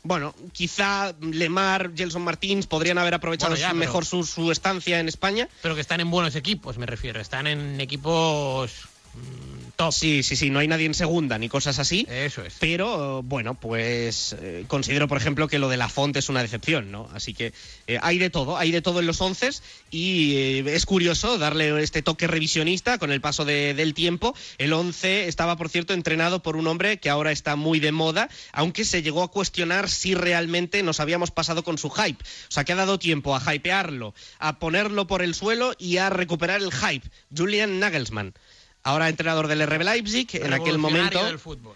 Bueno, 0.03 0.35
quizá 0.51 1.13
Lemar, 1.21 1.91
Gelson 1.95 2.23
Martins 2.23 2.67
podrían 2.67 2.97
haber 2.97 3.13
aprovechado 3.13 3.51
Bueno, 3.51 3.61
ya, 3.61 3.67
pero- 3.69 3.79
mejor 3.79 4.05
su, 4.05 4.23
su 4.25 4.51
estancia 4.51 4.99
en 4.99 5.07
España. 5.07 5.47
Pero 5.61 5.75
que 5.75 5.81
están 5.81 6.01
en 6.01 6.11
buenos 6.11 6.35
equipos, 6.35 6.77
me 6.77 6.85
refiero. 6.87 7.21
Están 7.21 7.47
en 7.47 7.79
equipos 7.79 8.71
top. 9.75 9.91
Sí, 9.93 10.21
sí, 10.21 10.35
sí, 10.35 10.49
no 10.51 10.59
hay 10.59 10.67
nadie 10.67 10.85
en 10.85 10.93
segunda 10.93 11.37
ni 11.39 11.49
cosas 11.49 11.79
así. 11.79 12.05
Eso 12.09 12.43
es. 12.43 12.55
Pero 12.59 13.23
bueno, 13.23 13.55
pues 13.55 14.35
eh, 14.39 14.65
considero, 14.67 15.07
por 15.07 15.17
ejemplo, 15.17 15.47
que 15.47 15.57
lo 15.59 15.69
de 15.69 15.77
la 15.77 15.89
Font 15.89 16.15
es 16.17 16.29
una 16.29 16.41
decepción, 16.43 16.91
¿no? 16.91 17.09
Así 17.13 17.33
que 17.33 17.51
eh, 17.87 17.97
hay 18.01 18.19
de 18.19 18.29
todo, 18.29 18.57
hay 18.57 18.71
de 18.71 18.81
todo 18.83 18.99
en 18.99 19.07
los 19.07 19.19
once 19.21 19.49
y 19.89 20.35
eh, 20.35 20.63
es 20.75 20.85
curioso 20.85 21.37
darle 21.39 21.81
este 21.81 22.01
toque 22.03 22.27
revisionista 22.27 22.99
con 22.99 23.11
el 23.11 23.21
paso 23.21 23.43
de- 23.43 23.73
del 23.73 23.93
tiempo. 23.95 24.35
El 24.59 24.71
once 24.73 25.27
estaba, 25.27 25.57
por 25.57 25.69
cierto, 25.69 25.93
entrenado 25.93 26.43
por 26.43 26.57
un 26.57 26.67
hombre 26.67 26.97
que 26.99 27.09
ahora 27.09 27.31
está 27.31 27.55
muy 27.55 27.79
de 27.79 27.91
moda, 27.91 28.29
aunque 28.53 28.85
se 28.85 29.01
llegó 29.01 29.23
a 29.23 29.31
cuestionar 29.31 29.89
si 29.89 30.13
realmente 30.13 30.83
nos 30.83 30.99
habíamos 30.99 31.31
pasado 31.31 31.63
con 31.63 31.79
su 31.79 31.89
hype. 31.89 32.21
O 32.23 32.51
sea, 32.51 32.63
que 32.65 32.73
ha 32.73 32.75
dado 32.75 32.99
tiempo 32.99 33.35
a 33.35 33.55
hypearlo, 33.55 34.13
a 34.37 34.59
ponerlo 34.59 35.07
por 35.07 35.23
el 35.23 35.33
suelo 35.33 35.73
y 35.79 35.97
a 35.97 36.09
recuperar 36.11 36.61
el 36.61 36.71
hype. 36.71 37.07
Julian 37.35 37.79
Nagelsmann. 37.79 38.33
Ahora 38.83 39.09
entrenador 39.09 39.47
del 39.47 39.65
RB 39.65 39.83
Leipzig, 39.83 40.27
en 40.33 40.53
aquel 40.53 40.77
momento. 40.77 41.23
del 41.25 41.39
fútbol. 41.39 41.75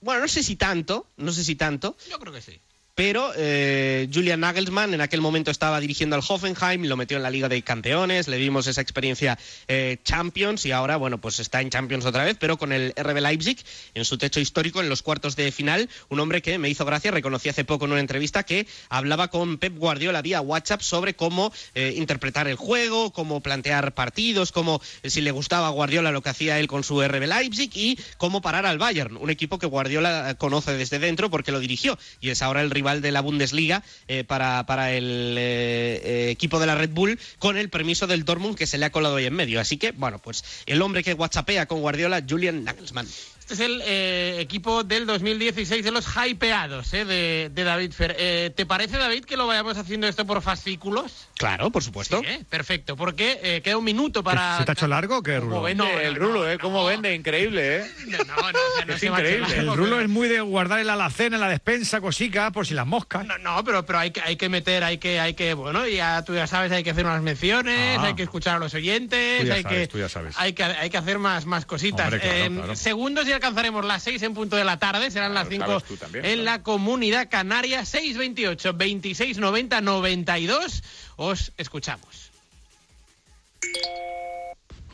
Bueno, 0.00 0.22
no 0.22 0.28
sé 0.28 0.42
si 0.42 0.56
tanto, 0.56 1.06
no 1.16 1.32
sé 1.32 1.44
si 1.44 1.56
tanto, 1.56 1.96
Yo 2.10 2.18
creo 2.18 2.32
que 2.32 2.42
sí. 2.42 2.60
Pero 2.94 3.32
eh, 3.36 4.08
Julian 4.12 4.40
Nagelsmann 4.40 4.94
en 4.94 5.00
aquel 5.00 5.20
momento 5.20 5.50
estaba 5.50 5.80
dirigiendo 5.80 6.14
al 6.14 6.22
Hoffenheim, 6.26 6.84
lo 6.84 6.96
metió 6.96 7.16
en 7.16 7.24
la 7.24 7.30
Liga 7.30 7.48
de 7.48 7.60
Campeones, 7.62 8.28
le 8.28 8.38
vimos 8.38 8.68
esa 8.68 8.80
experiencia 8.80 9.36
eh, 9.66 9.98
Champions 10.04 10.64
y 10.64 10.70
ahora, 10.70 10.96
bueno, 10.96 11.20
pues 11.20 11.40
está 11.40 11.60
en 11.60 11.70
Champions 11.70 12.04
otra 12.04 12.24
vez, 12.24 12.36
pero 12.38 12.56
con 12.56 12.72
el 12.72 12.94
RB 12.96 13.20
Leipzig 13.20 13.58
en 13.94 14.04
su 14.04 14.16
techo 14.16 14.38
histórico 14.38 14.80
en 14.80 14.88
los 14.88 15.02
cuartos 15.02 15.34
de 15.34 15.50
final. 15.50 15.88
Un 16.08 16.20
hombre 16.20 16.40
que 16.40 16.58
me 16.58 16.68
hizo 16.68 16.84
gracia, 16.84 17.10
reconocí 17.10 17.48
hace 17.48 17.64
poco 17.64 17.86
en 17.86 17.92
una 17.92 18.00
entrevista 18.00 18.44
que 18.44 18.68
hablaba 18.88 19.28
con 19.28 19.58
Pep 19.58 19.76
Guardiola 19.76 20.22
vía 20.22 20.40
WhatsApp 20.40 20.80
sobre 20.80 21.14
cómo 21.14 21.52
eh, 21.74 21.94
interpretar 21.96 22.46
el 22.46 22.56
juego, 22.56 23.12
cómo 23.12 23.40
plantear 23.40 23.94
partidos, 23.94 24.52
cómo 24.52 24.80
eh, 25.02 25.10
si 25.10 25.20
le 25.20 25.32
gustaba 25.32 25.66
a 25.66 25.70
Guardiola 25.70 26.12
lo 26.12 26.22
que 26.22 26.30
hacía 26.30 26.60
él 26.60 26.68
con 26.68 26.84
su 26.84 27.02
RB 27.02 27.26
Leipzig 27.26 27.70
y 27.74 27.98
cómo 28.18 28.40
parar 28.40 28.66
al 28.66 28.78
Bayern, 28.78 29.16
un 29.16 29.30
equipo 29.30 29.58
que 29.58 29.66
Guardiola 29.66 30.36
conoce 30.38 30.76
desde 30.76 31.00
dentro 31.00 31.28
porque 31.28 31.50
lo 31.50 31.58
dirigió 31.58 31.98
y 32.20 32.30
es 32.30 32.40
ahora 32.40 32.60
el 32.60 32.70
rival 32.70 32.83
de 32.84 33.10
la 33.10 33.20
Bundesliga 33.20 33.82
eh, 34.08 34.24
para, 34.24 34.66
para 34.66 34.92
el 34.92 35.36
eh, 35.38 36.00
eh, 36.04 36.30
equipo 36.30 36.60
de 36.60 36.66
la 36.66 36.74
Red 36.74 36.90
Bull 36.90 37.18
con 37.38 37.56
el 37.56 37.70
permiso 37.70 38.06
del 38.06 38.24
Dortmund 38.24 38.56
que 38.56 38.66
se 38.66 38.78
le 38.78 38.84
ha 38.84 38.92
colado 38.92 39.16
ahí 39.16 39.26
en 39.26 39.34
medio. 39.34 39.60
Así 39.60 39.76
que, 39.76 39.92
bueno, 39.92 40.18
pues 40.18 40.44
el 40.66 40.82
hombre 40.82 41.02
que 41.02 41.14
whatsappea 41.14 41.66
con 41.66 41.80
Guardiola, 41.80 42.22
Julian 42.28 42.64
Nagelsmann. 42.64 43.06
Este 43.44 43.52
es 43.54 43.60
el 43.60 43.82
eh, 43.84 44.36
equipo 44.40 44.84
del 44.84 45.04
2016 45.04 45.84
de 45.84 45.90
los 45.90 46.06
hypeados 46.16 46.94
eh, 46.94 47.04
de, 47.04 47.50
de 47.52 47.64
David 47.64 47.92
Fer. 47.92 48.16
Eh, 48.18 48.50
¿Te 48.56 48.64
parece, 48.64 48.96
David, 48.96 49.26
que 49.26 49.36
lo 49.36 49.46
vayamos 49.46 49.76
haciendo 49.76 50.06
esto 50.08 50.24
por 50.24 50.40
fascículos? 50.40 51.28
Claro, 51.36 51.68
por 51.70 51.82
supuesto. 51.84 52.20
Sí, 52.20 52.26
¿eh? 52.26 52.42
Perfecto, 52.48 52.96
porque 52.96 53.38
eh, 53.42 53.60
queda 53.62 53.76
un 53.76 53.84
minuto 53.84 54.24
para... 54.24 54.56
¿Se 54.56 54.64
te 54.64 54.70
ha 54.70 54.72
hecho 54.72 54.88
largo 54.88 55.18
o 55.18 55.22
qué, 55.22 55.34
¿Cómo 55.40 55.50
Rulo? 55.50 55.62
vende? 55.62 55.84
No, 55.84 55.90
el 56.00 56.14
rulo, 56.14 56.50
¿eh? 56.50 56.56
¿Cómo 56.58 56.86
vende? 56.86 57.14
Increíble, 57.14 57.80
¿eh? 57.80 57.90
No, 58.06 58.16
no, 58.16 58.24
no, 58.24 58.58
o 58.58 58.76
sea, 58.76 58.86
no 58.86 58.94
Es 58.94 59.00
se 59.00 59.06
increíble. 59.08 59.40
largo, 59.40 59.72
El 59.72 59.76
rulo 59.76 59.90
pero- 59.90 60.00
es 60.00 60.08
muy 60.08 60.28
de 60.28 60.40
guardar 60.40 60.80
en 60.80 60.86
la 60.86 60.94
alacena, 60.94 61.36
en 61.36 61.40
la 61.42 61.48
despensa, 61.50 62.00
cosica, 62.00 62.50
por 62.50 62.66
si 62.66 62.72
las 62.72 62.86
moscas. 62.86 63.26
No, 63.26 63.36
no, 63.36 63.62
pero, 63.62 63.84
pero 63.84 63.98
hay, 63.98 64.10
que, 64.10 64.22
hay 64.22 64.36
que 64.36 64.48
meter, 64.48 64.82
hay 64.84 64.96
que, 64.96 65.20
hay 65.20 65.34
que, 65.34 65.52
bueno, 65.52 65.86
ya 65.86 66.24
tú 66.24 66.34
ya 66.34 66.46
sabes, 66.46 66.72
hay 66.72 66.82
que 66.82 66.92
hacer 66.92 67.04
unas 67.04 67.20
menciones, 67.20 67.98
Ah. 67.98 68.04
hay 68.04 68.14
que 68.14 68.22
escuchar 68.22 68.56
a 68.56 68.58
los 68.58 68.72
oyentes, 68.72 69.42
Tú 69.42 69.46
ya 69.48 69.54
hay, 69.56 69.62
sabes, 69.64 69.78
que, 69.80 69.86
tú 69.88 69.98
ya 69.98 70.08
sabes. 70.08 70.34
hay 70.38 70.54
que 70.54 70.64
hay 70.64 70.88
que 70.88 70.96
hacer 70.96 71.18
más, 71.18 71.44
más 71.44 71.66
cositas. 71.66 72.06
Hombre, 72.06 72.20
claro, 72.20 72.36
En 72.38 72.54
claro. 72.56 72.76
segundos 72.76 73.28
y 73.28 73.33
alcanzaremos 73.34 73.84
las 73.84 74.02
6 74.02 74.22
en 74.22 74.34
punto 74.34 74.56
de 74.56 74.64
la 74.64 74.78
tarde, 74.78 75.10
serán 75.10 75.34
las 75.34 75.48
Claro, 75.48 75.64
5 75.66 75.80
sabes 75.80 75.84
tú 75.88 75.96
también, 75.96 76.24
en 76.24 76.44
la 76.44 76.62
comunidad 76.62 77.28
canaria, 77.30 77.84
628 77.84 78.72
26 78.74 79.38
90 79.38 79.80
92. 79.80 80.82
Os 81.16 81.52
escuchamos. 81.58 82.30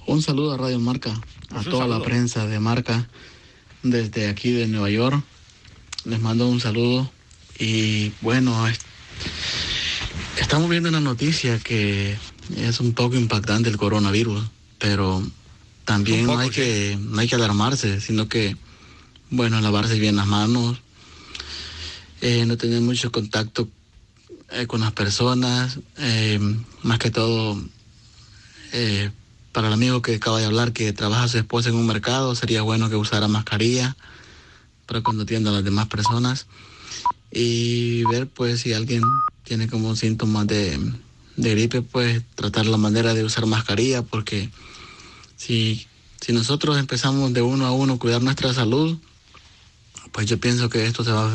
Un 0.07 0.22
saludo 0.22 0.53
a 0.53 0.57
Radio 0.57 0.79
Marca, 0.81 1.11
a 1.12 1.20
Pues 1.55 1.66
un 1.66 1.72
toda 1.72 1.87
la 1.87 2.00
prensa 2.03 2.46
de 2.46 2.59
Marca 2.59 3.09
desde 3.83 4.29
aquí 4.29 4.50
de 4.53 4.66
Nueva 4.66 4.90
York. 4.90 5.22
Les 6.05 6.20
mando 6.20 6.48
un 6.48 6.61
saludo 6.61 7.11
Y 7.59 8.12
bueno, 8.22 8.66
es- 8.68 8.79
estamos 10.38 10.70
viendo 10.70 10.88
una 10.88 11.00
noticia 11.00 11.59
que 11.59 12.16
es 12.57 12.81
un 12.81 12.94
poco 12.94 13.16
impactante 13.16 13.68
el 13.68 13.76
coronavirus, 13.76 14.42
pero 14.79 15.22
también 15.90 16.26
poco, 16.26 16.38
no, 16.38 16.42
hay 16.44 16.50
que, 16.50 16.96
no 17.00 17.20
hay 17.20 17.26
que 17.26 17.35
alarmarse, 17.35 18.00
sino 18.00 18.29
que, 18.29 18.57
bueno, 19.29 19.61
lavarse 19.61 19.98
bien 19.98 20.14
las 20.14 20.26
manos, 20.29 20.79
eh, 22.20 22.46
no 22.46 22.57
tener 22.57 22.81
mucho 22.81 23.11
contacto 23.11 23.68
eh, 24.53 24.68
con 24.68 24.83
las 24.83 24.92
personas, 24.92 25.81
eh, 25.98 26.38
más 26.85 27.00
que 27.00 27.11
todo 27.11 27.61
para 29.50 29.66
el 29.66 29.74
amigo 29.74 30.00
que 30.00 30.14
acaba 30.14 30.38
de 30.38 30.44
hablar 30.44 30.72
que 30.72 30.92
trabaja 30.92 31.26
su 31.26 31.38
esposa 31.38 31.70
en 31.70 31.74
un 31.74 31.88
mercado, 31.88 32.37
sería 32.37 32.62
bueno 32.62 32.88
que 32.88 32.94
usara 32.94 33.26
mascarilla 33.26 33.96
para 34.87 35.00
cuando 35.00 35.24
atienda 35.24 35.50
a 35.50 35.55
las 35.55 35.64
demás 35.64 35.88
personas 35.88 36.46
y 37.33 38.05
ver 38.05 38.29
pues 38.29 38.61
si 38.61 38.74
alguien 38.74 39.24
tiene 39.42 39.66
como 39.66 39.96
síntomas 39.96 40.46
de, 40.46 40.79
de 41.37 41.50
gripe, 41.50 41.83
pues 41.83 42.22
tratar 42.37 42.66
la 42.66 42.76
manera 42.76 43.12
de 43.12 43.24
usar 43.24 43.46
mascarilla 43.46 44.03
porque 44.03 44.50
si, 45.40 45.87
si 46.20 46.35
nosotros 46.35 46.79
empezamos 46.79 47.33
de 47.33 47.40
uno 47.40 47.64
a 47.64 47.72
uno 47.72 47.94
a 47.94 47.98
cuidar 47.98 48.20
nuestra 48.20 48.53
salud, 48.53 48.98
pues 50.12 50.26
yo 50.26 50.38
pienso 50.38 50.68
que 50.68 50.85
esto 50.85 51.03
se 51.03 51.12
va, 51.12 51.33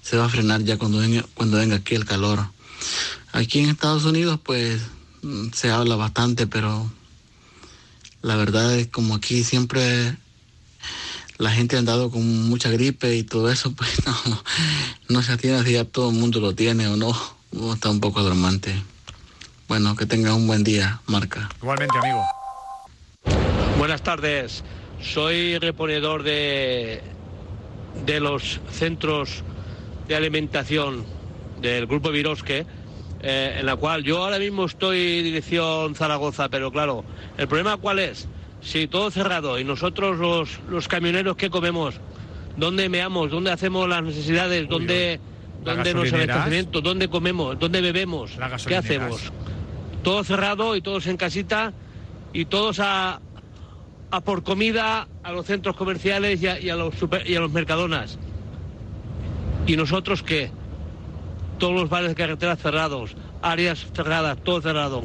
se 0.00 0.16
va 0.16 0.24
a 0.24 0.28
frenar 0.30 0.62
ya 0.62 0.78
cuando 0.78 0.98
venga, 0.98 1.22
cuando 1.34 1.58
venga 1.58 1.76
aquí 1.76 1.94
el 1.94 2.06
calor. 2.06 2.48
Aquí 3.32 3.58
en 3.58 3.68
Estados 3.68 4.06
Unidos 4.06 4.40
pues 4.42 4.80
mm, 5.20 5.48
se 5.52 5.70
habla 5.70 5.96
bastante, 5.96 6.46
pero 6.46 6.90
la 8.22 8.36
verdad 8.36 8.74
es 8.74 8.88
como 8.88 9.14
aquí 9.14 9.44
siempre 9.44 10.16
la 11.36 11.50
gente 11.50 11.76
ha 11.76 11.80
andado 11.80 12.10
con 12.10 12.48
mucha 12.48 12.70
gripe 12.70 13.16
y 13.16 13.22
todo 13.22 13.50
eso, 13.50 13.72
pues 13.76 13.98
no, 14.06 14.42
no 15.10 15.22
se 15.22 15.32
atiende 15.32 15.62
si 15.62 15.72
ya 15.72 15.84
todo 15.84 16.08
el 16.08 16.16
mundo 16.16 16.40
lo 16.40 16.54
tiene 16.54 16.88
o 16.88 16.96
no, 16.96 17.14
está 17.74 17.90
un 17.90 18.00
poco 18.00 18.20
alarmante. 18.20 18.82
Bueno, 19.68 19.94
que 19.94 20.06
tenga 20.06 20.32
un 20.32 20.46
buen 20.46 20.64
día, 20.64 21.02
Marca. 21.06 21.50
Igualmente, 21.60 21.98
amigo. 21.98 22.24
Buenas 23.78 24.00
tardes. 24.02 24.64
Soy 25.02 25.58
reponedor 25.58 26.22
de, 26.22 27.02
de 28.06 28.20
los 28.20 28.58
centros 28.70 29.44
de 30.08 30.16
alimentación 30.16 31.04
del 31.60 31.86
Grupo 31.86 32.10
Virosque, 32.10 32.64
eh, 33.22 33.56
en 33.60 33.66
la 33.66 33.76
cual 33.76 34.02
yo 34.02 34.24
ahora 34.24 34.38
mismo 34.38 34.64
estoy 34.64 35.22
dirección 35.22 35.94
Zaragoza, 35.94 36.48
pero 36.48 36.72
claro, 36.72 37.04
el 37.36 37.48
problema 37.48 37.76
cuál 37.76 37.98
es? 37.98 38.28
Si 38.62 38.86
todo 38.86 39.10
cerrado 39.10 39.58
y 39.58 39.64
nosotros 39.64 40.18
los, 40.18 40.58
los 40.70 40.88
camioneros, 40.88 41.36
¿qué 41.36 41.50
comemos? 41.50 41.96
¿Dónde 42.56 42.88
meamos? 42.88 43.30
¿Dónde 43.30 43.52
hacemos 43.52 43.86
las 43.86 44.02
necesidades? 44.02 44.66
¿Dónde, 44.68 45.20
dónde 45.62 45.92
nos 45.92 46.04
gasolineras. 46.04 46.36
abastecimiento? 46.36 46.80
¿Dónde 46.80 47.08
comemos? 47.08 47.58
¿Dónde 47.58 47.82
bebemos? 47.82 48.32
¿Qué 48.66 48.74
hacemos? 48.76 49.30
Todo 50.02 50.24
cerrado 50.24 50.76
y 50.76 50.80
todos 50.80 51.06
en 51.06 51.18
casita 51.18 51.74
y 52.32 52.46
todos 52.46 52.80
a, 52.80 53.20
a 54.10 54.20
por 54.20 54.42
comida 54.42 55.08
a 55.22 55.32
los 55.32 55.46
centros 55.46 55.76
comerciales 55.76 56.40
y 56.42 56.46
a, 56.46 56.60
y 56.60 56.70
a 56.70 56.76
los 56.76 56.94
super- 56.94 57.28
y 57.28 57.34
a 57.36 57.40
los 57.40 57.50
mercadonas. 57.52 58.18
¿Y 59.66 59.76
nosotros 59.76 60.22
qué? 60.22 60.50
Todos 61.58 61.74
los 61.74 61.88
bares 61.88 62.10
de 62.10 62.14
carretera 62.14 62.56
cerrados, 62.56 63.16
áreas 63.42 63.86
cerradas, 63.94 64.38
todo 64.44 64.60
cerrado. 64.60 65.04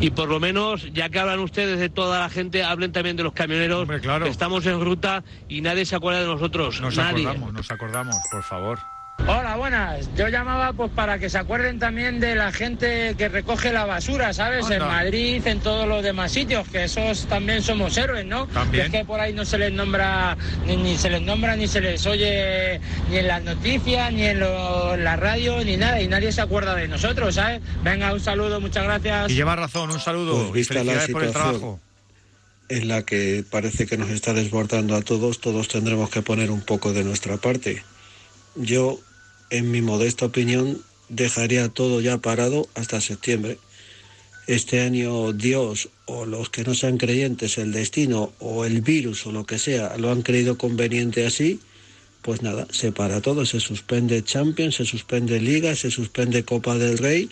Y 0.00 0.10
por 0.10 0.28
lo 0.28 0.38
menos, 0.38 0.92
ya 0.92 1.08
que 1.08 1.18
hablan 1.18 1.40
ustedes 1.40 1.80
de 1.80 1.88
toda 1.88 2.20
la 2.20 2.30
gente, 2.30 2.62
hablen 2.62 2.92
también 2.92 3.16
de 3.16 3.24
los 3.24 3.32
camioneros, 3.32 3.88
que 3.88 4.28
estamos 4.28 4.64
en 4.66 4.80
ruta 4.80 5.24
y 5.48 5.60
nadie 5.60 5.84
se 5.84 5.96
acuerda 5.96 6.20
de 6.20 6.26
nosotros. 6.26 6.80
Nos 6.80 6.96
nadie. 6.96 7.26
acordamos, 7.26 7.52
nos 7.52 7.70
acordamos, 7.70 8.16
por 8.30 8.42
favor. 8.44 8.78
Hola, 9.26 9.56
buenas. 9.56 10.08
Yo 10.16 10.28
llamaba 10.28 10.72
pues 10.72 10.90
para 10.90 11.18
que 11.18 11.28
se 11.28 11.36
acuerden 11.36 11.78
también 11.78 12.18
de 12.18 12.34
la 12.34 12.50
gente 12.50 13.14
que 13.18 13.28
recoge 13.28 13.72
la 13.72 13.84
basura, 13.84 14.32
¿sabes? 14.32 14.70
En. 14.70 14.78
Madrid, 14.78 15.46
en 15.46 15.60
todos 15.60 15.86
los 15.86 16.02
demás 16.02 16.32
sitios, 16.32 16.66
que 16.68 16.84
esos 16.84 17.26
también 17.26 17.62
somos 17.62 17.94
héroes, 17.98 18.24
¿no? 18.24 18.46
También. 18.46 18.86
Es 18.86 18.90
que 18.92 19.04
por 19.04 19.20
ahí 19.20 19.34
no 19.34 19.44
se 19.44 19.58
les 19.58 19.70
nombra, 19.70 20.36
ni, 20.66 20.76
ni 20.78 20.96
se 20.96 21.10
les 21.10 21.20
nombra, 21.20 21.56
ni 21.56 21.68
se 21.68 21.80
les 21.82 22.06
oye 22.06 22.80
ni 23.10 23.18
en 23.18 23.28
las 23.28 23.42
noticias, 23.42 24.10
ni 24.12 24.22
en, 24.24 24.40
lo- 24.40 24.94
en 24.94 25.04
la 25.04 25.16
radio, 25.16 25.62
ni 25.62 25.76
nada, 25.76 26.00
y 26.00 26.08
nadie 26.08 26.32
se 26.32 26.40
acuerda 26.40 26.74
de 26.74 26.88
nosotros, 26.88 27.34
¿sabes? 27.34 27.60
Venga, 27.82 28.14
un 28.14 28.20
saludo, 28.20 28.60
muchas 28.62 28.84
gracias. 28.84 29.30
Y 29.30 29.34
lleva 29.34 29.56
razón, 29.56 29.90
un 29.90 30.00
saludo 30.00 30.48
Pues 30.50 30.62
y 30.62 30.64
felicidades 30.64 31.10
por 31.10 31.22
el 31.22 31.28
situación 31.28 31.58
trabajo. 31.60 31.80
en 32.70 32.88
la 32.88 33.02
que 33.02 33.44
parece 33.50 33.86
que 33.86 33.98
nos 33.98 34.08
está 34.08 34.32
desbordando 34.32 34.96
a 34.96 35.02
todos, 35.02 35.38
todos 35.40 35.68
tendremos 35.68 36.08
que 36.08 36.22
poner 36.22 36.50
un 36.50 36.62
poco 36.62 36.94
de 36.94 37.04
nuestra 37.04 37.36
parte. 37.36 37.82
Yo, 38.56 38.98
en 39.50 39.70
mi 39.70 39.80
modesta 39.80 40.26
opinión, 40.26 40.82
dejaría 41.08 41.68
todo 41.68 42.00
ya 42.00 42.18
parado 42.18 42.68
hasta 42.74 43.00
septiembre. 43.00 43.58
Este 44.46 44.80
año 44.80 45.32
Dios 45.32 45.90
o 46.06 46.24
los 46.24 46.48
que 46.48 46.64
no 46.64 46.74
sean 46.74 46.96
creyentes, 46.96 47.58
el 47.58 47.72
destino 47.72 48.32
o 48.38 48.64
el 48.64 48.80
virus 48.80 49.26
o 49.26 49.32
lo 49.32 49.44
que 49.44 49.58
sea, 49.58 49.96
lo 49.98 50.10
han 50.10 50.22
creído 50.22 50.56
conveniente 50.56 51.26
así, 51.26 51.60
pues 52.22 52.42
nada, 52.42 52.66
se 52.70 52.92
para 52.92 53.20
todo, 53.20 53.44
se 53.44 53.60
suspende 53.60 54.24
Champions, 54.24 54.76
se 54.76 54.84
suspende 54.84 55.40
Liga, 55.40 55.74
se 55.76 55.90
suspende 55.90 56.44
Copa 56.44 56.76
del 56.78 56.98
Rey 56.98 57.28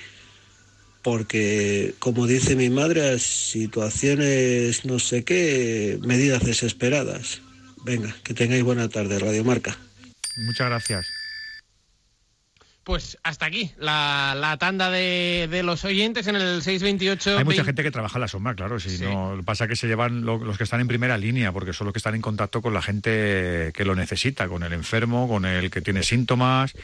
porque, 1.07 1.95
como 2.01 2.27
dice 2.27 2.57
mi 2.57 2.69
madre, 2.69 3.21
situaciones 3.21 4.85
no 4.85 4.99
sé 4.99 5.23
qué, 5.23 6.01
medidas 6.03 6.45
desesperadas. 6.45 7.43
Venga, 7.85 8.13
que 8.25 8.35
tengáis 8.35 8.65
buena 8.65 8.89
tarde, 8.89 9.17
Radio 9.21 9.45
Marca. 9.45 9.79
Muchas 10.37 10.67
gracias. 10.67 11.07
Pues 12.87 13.19
hasta 13.25 13.47
aquí 13.47 13.73
la, 13.79 14.37
la 14.39 14.59
tanda 14.59 14.93
de, 14.93 15.49
de 15.51 15.65
los 15.65 15.85
oyentes 15.85 16.29
en 16.29 16.37
el 16.37 16.63
628. 16.63 17.31
Hay 17.39 17.45
mucha 17.45 17.57
20. 17.57 17.65
gente 17.65 17.83
que 17.83 17.91
trabaja 17.91 18.19
en 18.19 18.21
la 18.21 18.29
sombra, 18.29 18.55
claro. 18.55 18.79
Si 18.79 18.97
no, 19.03 19.33
lo 19.33 19.39
que 19.39 19.43
pasa 19.43 19.67
que 19.67 19.75
se 19.75 19.89
llevan 19.89 20.25
lo- 20.25 20.39
los 20.39 20.57
que 20.57 20.63
están 20.63 20.81
en 20.81 20.87
primera 20.87 21.19
línea, 21.19 21.51
porque 21.51 21.73
son 21.73 21.87
los 21.87 21.93
que 21.93 21.99
están 21.99 22.15
en 22.15 22.21
contacto 22.21 22.63
con 22.63 22.73
la 22.75 22.83
gente 22.83 23.73
que 23.75 23.85
lo 23.85 23.97
necesita, 23.97 24.47
con 24.47 24.63
el 24.63 24.73
enfermo, 24.73 25.27
con 25.27 25.47
el 25.47 25.69
que 25.69 25.81
tiene 25.81 26.05
síntomas. 26.05 26.75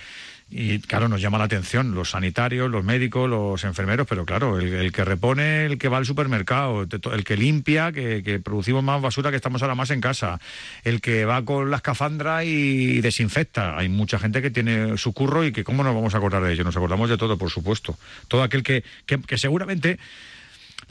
Y 0.54 0.80
claro, 0.80 1.08
nos 1.08 1.22
llama 1.22 1.38
la 1.38 1.44
atención 1.44 1.94
los 1.94 2.10
sanitarios, 2.10 2.70
los 2.70 2.84
médicos, 2.84 3.28
los 3.28 3.64
enfermeros, 3.64 4.06
pero 4.06 4.26
claro, 4.26 4.58
el, 4.58 4.92
que 4.92 5.02
repone, 5.02 5.64
el 5.64 5.78
que 5.78 5.88
va 5.88 5.96
al 5.96 6.04
supermercado, 6.04 6.82
el 6.82 7.24
que 7.24 7.36
limpia, 7.38 7.90
que, 7.90 8.22
que 8.22 8.38
producimos 8.38 8.84
más 8.84 9.00
basura 9.00 9.30
que 9.30 9.36
estamos 9.36 9.62
ahora 9.62 9.74
más 9.74 9.90
en 9.90 10.02
casa, 10.02 10.40
el 10.84 11.00
que 11.00 11.24
va 11.24 11.42
con 11.42 11.70
la 11.70 11.78
escafandra 11.78 12.44
y 12.44 13.00
desinfecta. 13.00 13.78
Hay 13.78 13.88
mucha 13.88 14.18
gente 14.18 14.42
que 14.42 14.50
tiene 14.50 14.98
su 14.98 15.14
curro 15.14 15.42
y 15.42 15.52
que 15.52 15.64
cómo 15.64 15.82
nos 15.84 15.94
vamos 15.94 16.14
a 16.14 16.18
acordar 16.18 16.42
de 16.42 16.52
ello. 16.52 16.64
Nos 16.64 16.76
acordamos 16.76 17.08
de 17.08 17.16
todo, 17.16 17.38
por 17.38 17.48
supuesto. 17.48 17.98
Todo 18.28 18.42
aquel 18.42 18.62
que, 18.62 18.84
que, 19.06 19.22
que 19.22 19.38
seguramente 19.38 19.98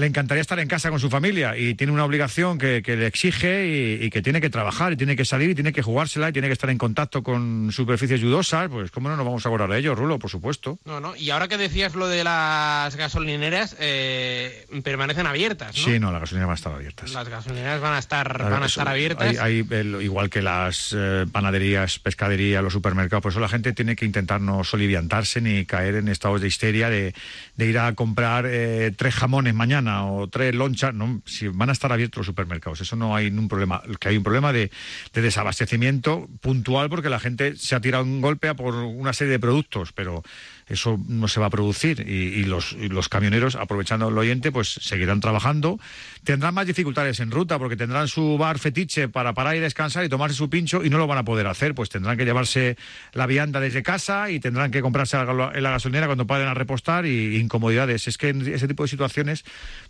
le 0.02 0.08
encantaría 0.08 0.42
estar 0.42 0.60
en 0.60 0.68
casa 0.68 0.90
con 0.90 1.00
su 1.00 1.10
familia 1.10 1.56
y 1.56 1.76
tiene 1.76 1.94
una 1.94 2.04
obligación 2.04 2.58
que, 2.58 2.82
que 2.82 2.98
le 2.98 3.06
exige 3.06 3.68
y, 3.68 4.06
y 4.06 4.10
que 4.10 4.22
tiene 4.22 4.42
que 4.42 4.50
trabajar 4.50 4.92
y 4.92 4.98
tiene 4.98 5.16
que 5.16 5.26
salir 5.26 5.52
y 5.52 5.56
tiene 5.56 5.72
que 5.72 5.82
jugársela 5.82 6.30
y 6.30 6.34
tiene 6.34 6.48
que 6.48 6.54
estar 6.54 6.70
en 6.70 6.78
contacto 6.78 7.24
con 7.24 7.72
superficies 7.72 8.20
yudosas, 8.20 8.68
pues 8.70 8.92
cómo 8.92 9.10
no 9.10 9.16
nos 9.16 9.26
vamos 9.26 9.46
a 9.46 9.50
acordar 9.50 9.70
de 9.70 9.78
ello, 9.78 9.96
Rulo, 9.96 10.20
por 10.20 10.30
supuesto. 10.30 10.80
No, 10.86 11.00
no. 11.00 11.16
Y 11.16 11.30
ahora 11.30 11.48
que 11.48 11.58
decías 11.58 11.96
lo 11.96 12.08
de 12.08 12.24
las 12.24 12.96
gasolineras, 12.96 13.76
eh, 13.80 14.66
permanecen 14.84 15.28
abiertas, 15.28 15.78
¿no? 15.78 15.84
Sí, 15.84 16.00
no, 16.00 16.12
las 16.12 16.22
gasolineras 16.22 16.48
van 16.48 16.54
a 16.54 16.56
estar 16.56 16.74
abiertas. 16.74 17.14
Las 17.14 17.30
gasolineras 17.30 17.80
van 17.82 17.94
a 17.94 18.00
estar, 18.00 18.38
van 18.50 18.64
a 18.64 18.66
estar 18.66 18.88
abiertas. 18.88 19.38
Hay, 19.40 19.66
igual 20.02 20.30
que 20.32 20.42
las 20.42 20.96
eh, 20.98 21.26
panaderías, 21.32 22.00
pescadería, 22.00 22.64
los 22.64 22.74
supermercados, 22.74 23.22
por 23.22 23.32
eso 23.32 23.40
la 23.40 23.50
gente 23.50 23.72
tiene 23.74 23.96
que 23.96 24.06
intentar 24.06 24.42
no 24.42 24.64
soliviantarse 24.64 25.42
ni 25.42 25.66
caer 25.66 25.96
en 25.96 26.08
estados 26.08 26.42
de 26.42 26.48
histeria 26.48 26.90
de, 26.90 27.14
de 27.56 27.66
ir 27.68 27.78
a 27.78 27.94
comprar 27.94 28.46
eh, 28.48 28.92
tres 28.98 29.14
jamones 29.14 29.54
mañana 29.54 29.90
o 29.99 30.27
tres 30.27 30.56
lonchas. 30.56 30.93
No, 30.93 31.21
si 31.25 31.47
van 31.47 31.69
a 31.69 31.73
estar 31.73 31.91
abiertos 31.91 32.19
los 32.19 32.25
supermercados, 32.27 32.82
eso 32.82 32.95
no 32.95 33.15
hay 33.15 33.30
ningún 33.30 33.47
problema. 33.47 33.82
Que 33.99 34.10
hay 34.10 34.17
un 34.17 34.23
problema 34.23 34.54
de, 34.54 34.71
de 35.13 35.21
desabastecimiento 35.21 36.27
puntual 36.41 36.89
porque 36.89 37.10
la 37.10 37.19
gente 37.19 37.56
se 37.56 37.75
ha 37.75 37.82
tirado 37.82 38.04
un 38.04 38.21
golpe 38.21 38.47
a 38.47 38.56
por 38.56 38.75
una 38.75 39.13
serie 39.13 39.32
de 39.32 39.39
productos, 39.39 39.91
pero 39.93 40.23
eso 40.72 41.00
no 41.08 41.28
se 41.28 41.40
va 41.40 41.48
a 41.48 41.50
producir 41.50 42.08
y, 42.08 42.44
los, 42.44 42.74
y 42.74 42.88
los 42.88 43.10
camioneros, 43.10 43.56
aprovechando 43.56 44.08
el 44.08 44.18
oyente, 44.18 44.52
pues 44.52 44.70
seguirán 44.70 45.20
trabajando. 45.20 45.80
Tendrán 46.24 46.54
más 46.54 46.66
dificultades 46.66 47.20
en 47.20 47.32
ruta 47.32 47.60
porque 47.60 47.76
tendrán 47.76 48.08
su 48.08 48.38
bar 48.38 48.60
fetiche 48.60 49.10
para 49.10 49.34
parar 49.34 49.56
y 49.56 49.60
descansar 49.60 50.06
y 50.06 50.10
tomarse 50.10 50.36
su 50.36 50.50
pincho 50.50 50.84
y 50.84 50.90
no 50.90 50.98
lo 50.98 51.08
van 51.08 51.18
a 51.18 51.26
poder 51.26 51.48
hacer, 51.48 51.76
pues 51.76 51.90
tendrán 51.90 52.18
que 52.18 52.26
llevarse 52.26 52.78
la 53.14 53.28
vianda 53.28 53.60
desde 53.60 53.84
casa 53.84 54.32
y 54.32 54.40
tendrán 54.40 54.72
que 54.72 54.82
comprarse 54.82 55.18
la 55.18 55.72
gasolinera 55.72 56.08
cuando 56.08 56.28
paren 56.28 56.48
a 56.48 56.54
repostar 56.54 57.06
y 57.06 57.38
incomodidades. 57.38 58.08
Es 58.08 58.18
que 58.18 58.30
en 58.30 58.48
ese 58.54 58.68
tipo 58.68 58.84
de 58.84 58.90
situaciones 58.90 59.44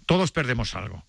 todos 0.05 0.31
perdemos 0.31 0.75
algo. 0.75 1.05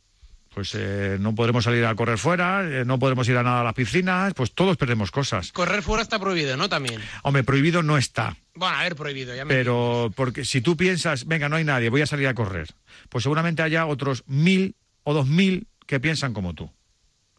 Pues 0.55 0.75
eh, 0.75 1.17
no 1.19 1.35
podremos 1.35 1.65
salir 1.65 1.85
a 1.87 1.95
correr 1.95 2.19
fuera, 2.19 2.63
eh, 2.63 2.85
no 2.85 2.99
podremos 2.99 3.27
ir 3.29 3.37
a 3.39 3.43
nada 3.43 3.63
a 3.63 3.65
las 3.65 3.73
piscinas, 3.75 4.35
pues 4.35 4.53
todos 4.53 4.77
perdemos 4.77 5.11
cosas. 5.11 5.51
Correr 5.53 5.83
fuera 5.83 6.03
está 6.03 6.19
prohibido, 6.19 6.57
¿no? 6.59 6.69
También. 6.69 7.01
Hombre, 7.23 7.43
prohibido 7.43 7.83
no 7.83 7.97
está. 7.97 8.37
Bueno, 8.55 8.77
a 8.77 8.83
ver, 8.83 8.95
prohibido, 8.95 9.35
ya 9.35 9.45
me 9.47 9.55
Pero 9.55 10.13
porque 10.15 10.45
si 10.45 10.61
tú 10.61 10.77
piensas, 10.77 11.27
venga, 11.27 11.49
no 11.49 11.57
hay 11.57 11.65
nadie, 11.65 11.89
voy 11.89 12.03
a 12.03 12.07
salir 12.07 12.29
a 12.29 12.35
correr, 12.35 12.69
pues 13.09 13.23
seguramente 13.23 13.63
haya 13.63 13.87
otros 13.87 14.25
mil 14.27 14.77
o 15.05 15.15
dos 15.15 15.27
mil 15.27 15.69
que 15.87 16.01
piensan 16.01 16.35
como 16.35 16.55
tú. 16.55 16.71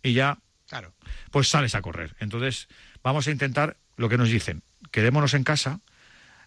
Y 0.02 0.14
ya, 0.14 0.40
Claro. 0.68 0.94
pues 1.30 1.48
sales 1.50 1.76
a 1.76 1.82
correr. 1.82 2.16
Entonces, 2.20 2.68
vamos 3.04 3.28
a 3.28 3.32
intentar 3.32 3.78
lo 3.96 4.10
que 4.10 4.18
nos 4.18 4.30
dicen. 4.30 4.64
quedémonos 4.92 5.34
en 5.36 5.44
casa, 5.44 5.80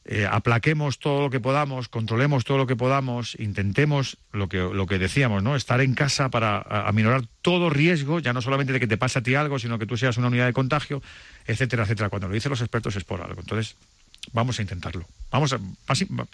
eh, 0.09 0.25
aplaquemos 0.31 1.01
todo 1.01 1.21
lo 1.21 1.31
que 1.31 1.41
podamos, 1.41 1.89
controlemos 1.89 2.45
todo 2.45 2.59
lo 2.59 2.69
que 2.69 2.77
podamos, 2.77 3.37
intentemos 3.41 4.19
lo 4.33 4.49
que, 4.49 4.59
lo 4.59 4.87
que 4.87 5.01
decíamos, 5.01 5.43
¿no? 5.43 5.57
Estar 5.57 5.81
en 5.81 5.95
casa 5.95 6.29
para 6.29 6.61
aminorar 6.61 7.25
todo 7.43 7.71
riesgo, 7.71 8.21
ya 8.21 8.33
no 8.33 8.41
solamente 8.41 8.73
de 8.73 8.79
que 8.79 8.87
te 8.87 8.97
pase 8.97 9.19
a 9.19 9.23
ti 9.23 9.35
algo, 9.35 9.59
sino 9.59 9.81
que 9.81 9.87
tú 9.87 9.97
seas 9.97 10.17
una 10.17 10.29
unidad 10.29 10.47
de 10.47 10.53
contagio, 10.53 11.03
etcétera, 11.47 11.83
etcétera. 11.83 12.09
Cuando 12.09 12.29
lo 12.29 12.35
dicen 12.35 12.51
los 12.51 12.61
expertos 12.61 12.95
es 12.95 13.03
por 13.03 13.21
algo. 13.21 13.41
Entonces, 13.41 13.75
vamos 14.33 14.61
a 14.61 14.63
intentarlo. 14.63 15.07
Vamos 15.33 15.53
a, 15.53 15.59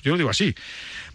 yo 0.03 0.13
lo 0.13 0.19
digo 0.19 0.29
así. 0.29 0.55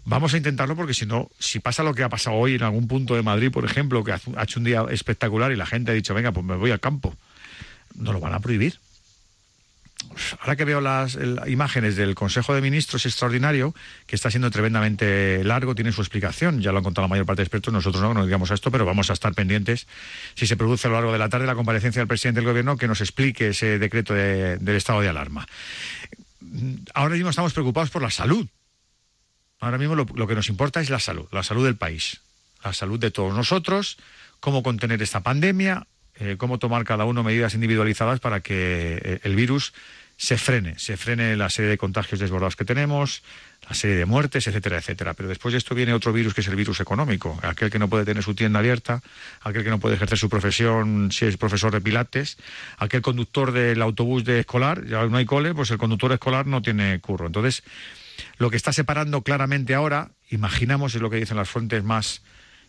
Vamos 0.04 0.34
a 0.34 0.36
intentarlo 0.36 0.74
porque 0.74 0.94
si 0.94 1.06
no, 1.06 1.30
si 1.38 1.60
pasa 1.60 1.84
lo 1.84 1.94
que 1.94 2.02
ha 2.02 2.08
pasado 2.08 2.34
hoy 2.34 2.56
en 2.56 2.64
algún 2.64 2.88
punto 2.88 3.14
de 3.14 3.22
Madrid, 3.22 3.52
por 3.52 3.66
ejemplo, 3.66 4.02
que 4.02 4.10
ha 4.10 4.42
hecho 4.42 4.58
un 4.58 4.64
día 4.64 4.84
espectacular 4.90 5.52
y 5.52 5.56
la 5.56 5.66
gente 5.66 5.92
ha 5.92 5.94
dicho, 5.94 6.12
venga, 6.12 6.32
pues 6.32 6.44
me 6.44 6.56
voy 6.56 6.72
al 6.72 6.80
campo, 6.80 7.14
no 7.94 8.12
lo 8.12 8.18
van 8.18 8.34
a 8.34 8.40
prohibir. 8.40 8.80
Ahora 10.40 10.56
que 10.56 10.64
veo 10.64 10.80
las 10.80 11.18
imágenes 11.46 11.96
del 11.96 12.14
Consejo 12.14 12.54
de 12.54 12.60
Ministros 12.60 13.06
extraordinario, 13.06 13.74
que 14.06 14.16
está 14.16 14.30
siendo 14.30 14.50
tremendamente 14.50 15.42
largo, 15.44 15.74
tiene 15.74 15.92
su 15.92 16.00
explicación, 16.00 16.60
ya 16.60 16.72
lo 16.72 16.78
han 16.78 16.84
contado 16.84 17.04
la 17.06 17.08
mayor 17.10 17.26
parte 17.26 17.40
de 17.42 17.44
expertos, 17.44 17.72
nosotros 17.72 18.02
no 18.02 18.14
nos 18.14 18.26
digamos 18.26 18.50
a 18.50 18.54
esto, 18.54 18.70
pero 18.70 18.84
vamos 18.84 19.10
a 19.10 19.12
estar 19.12 19.34
pendientes 19.34 19.86
si 20.34 20.46
se 20.46 20.56
produce 20.56 20.86
a 20.86 20.90
lo 20.90 20.96
largo 20.96 21.12
de 21.12 21.18
la 21.18 21.28
tarde 21.28 21.46
la 21.46 21.54
comparecencia 21.54 22.00
del 22.00 22.08
presidente 22.08 22.40
del 22.40 22.48
Gobierno 22.48 22.76
que 22.76 22.88
nos 22.88 23.00
explique 23.00 23.48
ese 23.48 23.78
decreto 23.78 24.14
de- 24.14 24.56
del 24.58 24.76
estado 24.76 25.00
de 25.00 25.08
alarma. 25.08 25.46
Ahora 26.94 27.14
mismo 27.14 27.30
estamos 27.30 27.52
preocupados 27.52 27.90
por 27.90 28.02
la 28.02 28.10
salud. 28.10 28.46
Ahora 29.60 29.78
mismo 29.78 29.94
lo 29.96 30.26
que 30.26 30.34
nos 30.34 30.48
importa 30.48 30.80
es 30.80 30.88
la 30.90 31.00
salud, 31.00 31.26
la 31.32 31.42
salud 31.42 31.64
del 31.64 31.76
país, 31.76 32.20
la 32.64 32.72
salud 32.72 32.98
de 32.98 33.10
todos 33.10 33.34
nosotros, 33.34 33.98
cómo 34.40 34.62
contener 34.62 35.02
esta 35.02 35.20
pandemia, 35.20 35.86
eh, 36.20 36.36
cómo 36.38 36.58
tomar 36.58 36.84
cada 36.84 37.04
uno 37.04 37.22
medidas 37.22 37.54
individualizadas 37.54 38.20
para 38.20 38.40
que 38.40 39.00
eh, 39.02 39.20
el 39.22 39.36
virus 39.36 39.72
se 40.18 40.36
frene, 40.36 40.76
se 40.80 40.96
frene 40.96 41.36
la 41.36 41.48
serie 41.48 41.70
de 41.70 41.78
contagios 41.78 42.18
desbordados 42.18 42.56
que 42.56 42.64
tenemos, 42.64 43.22
la 43.68 43.74
serie 43.74 43.94
de 43.94 44.04
muertes, 44.04 44.48
etcétera, 44.48 44.78
etcétera. 44.78 45.14
Pero 45.14 45.28
después 45.28 45.52
de 45.52 45.58
esto 45.58 45.76
viene 45.76 45.92
otro 45.94 46.12
virus 46.12 46.34
que 46.34 46.40
es 46.40 46.48
el 46.48 46.56
virus 46.56 46.80
económico, 46.80 47.38
aquel 47.42 47.70
que 47.70 47.78
no 47.78 47.88
puede 47.88 48.04
tener 48.04 48.24
su 48.24 48.34
tienda 48.34 48.58
abierta, 48.58 49.00
aquel 49.42 49.62
que 49.62 49.70
no 49.70 49.78
puede 49.78 49.94
ejercer 49.94 50.18
su 50.18 50.28
profesión 50.28 51.12
si 51.12 51.26
es 51.26 51.36
profesor 51.36 51.72
de 51.72 51.80
pilates, 51.80 52.36
aquel 52.78 53.00
conductor 53.00 53.52
del 53.52 53.80
autobús 53.80 54.24
de 54.24 54.40
escolar, 54.40 54.84
ya 54.86 55.06
no 55.06 55.16
hay 55.16 55.24
cole, 55.24 55.54
pues 55.54 55.70
el 55.70 55.78
conductor 55.78 56.10
escolar 56.10 56.46
no 56.46 56.62
tiene 56.62 56.98
curro. 56.98 57.26
Entonces, 57.26 57.62
lo 58.38 58.50
que 58.50 58.56
está 58.56 58.72
separando 58.72 59.22
claramente 59.22 59.76
ahora, 59.76 60.10
imaginamos, 60.30 60.96
es 60.96 61.00
lo 61.00 61.10
que 61.10 61.18
dicen 61.18 61.36
las 61.36 61.48
fuentes 61.48 61.84
más 61.84 62.22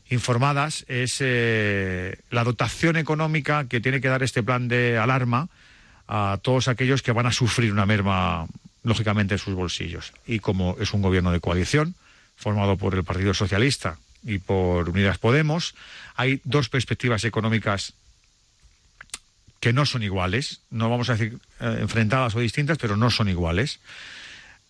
informadas, 0.10 0.86
es 0.88 1.18
eh, 1.20 2.18
la 2.32 2.44
dotación 2.44 2.98
económica 2.98 3.66
que 3.68 3.80
tiene 3.80 4.02
que 4.02 4.08
dar 4.08 4.24
este 4.24 4.44
plan 4.44 4.68
de 4.68 4.98
alarma 4.98 5.50
a 6.08 6.40
todos 6.42 6.68
aquellos 6.68 7.02
que 7.02 7.12
van 7.12 7.28
a 7.28 7.32
sufrir 7.32 7.72
una 7.72 7.86
merma, 7.86 8.48
lógicamente, 8.84 9.36
en 9.36 9.40
sus 9.40 9.54
bolsillos. 9.54 10.14
Y 10.26 10.40
como 10.40 10.76
es 10.80 10.94
un 10.94 11.02
gobierno 11.02 11.32
de 11.32 11.40
coalición, 11.40 11.96
formado 12.36 12.78
por 12.78 12.96
el 12.96 13.04
Partido 13.04 13.34
Socialista 13.34 13.98
y 14.24 14.40
por 14.40 14.90
Unidas 14.90 15.20
Podemos, 15.20 15.76
hay 16.16 16.42
dos 16.44 16.70
perspectivas 16.70 17.24
económicas 17.24 17.94
que 19.60 19.74
no 19.74 19.86
son 19.86 20.04
iguales, 20.04 20.62
no 20.72 20.90
vamos 20.90 21.10
a 21.10 21.14
decir 21.14 21.38
eh, 21.60 21.78
enfrentadas 21.82 22.34
o 22.36 22.40
distintas, 22.40 22.78
pero 22.78 22.98
no 22.98 23.12
son 23.12 23.30
iguales. 23.30 23.80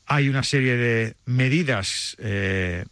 Hay 0.07 0.27
una 0.27 0.43
serie 0.43 0.75
de 0.75 1.15
medidas 1.25 2.17
eh, 2.19 2.85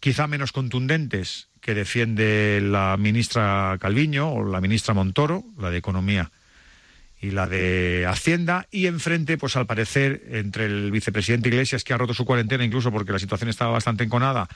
quizá 0.00 0.26
menos 0.26 0.52
contundentes 0.52 1.48
que 1.60 1.74
defiende 1.74 2.60
la 2.62 2.96
ministra 2.98 3.76
Calviño 3.80 4.32
o 4.32 4.44
la 4.44 4.60
ministra 4.60 4.94
Montoro, 4.94 5.44
la 5.58 5.70
de 5.70 5.76
Economía 5.78 6.32
y 7.22 7.32
la 7.32 7.46
de 7.46 8.06
Hacienda, 8.08 8.66
y 8.70 8.86
enfrente, 8.86 9.36
pues 9.36 9.54
al 9.54 9.66
parecer, 9.66 10.22
entre 10.30 10.64
el 10.64 10.90
vicepresidente 10.90 11.50
Iglesias, 11.50 11.84
que 11.84 11.92
ha 11.92 11.98
roto 11.98 12.14
su 12.14 12.24
cuarentena 12.24 12.64
incluso 12.64 12.90
porque 12.90 13.12
la 13.12 13.18
situación 13.18 13.50
estaba 13.50 13.72
bastante 13.72 14.04
enconada, 14.04 14.48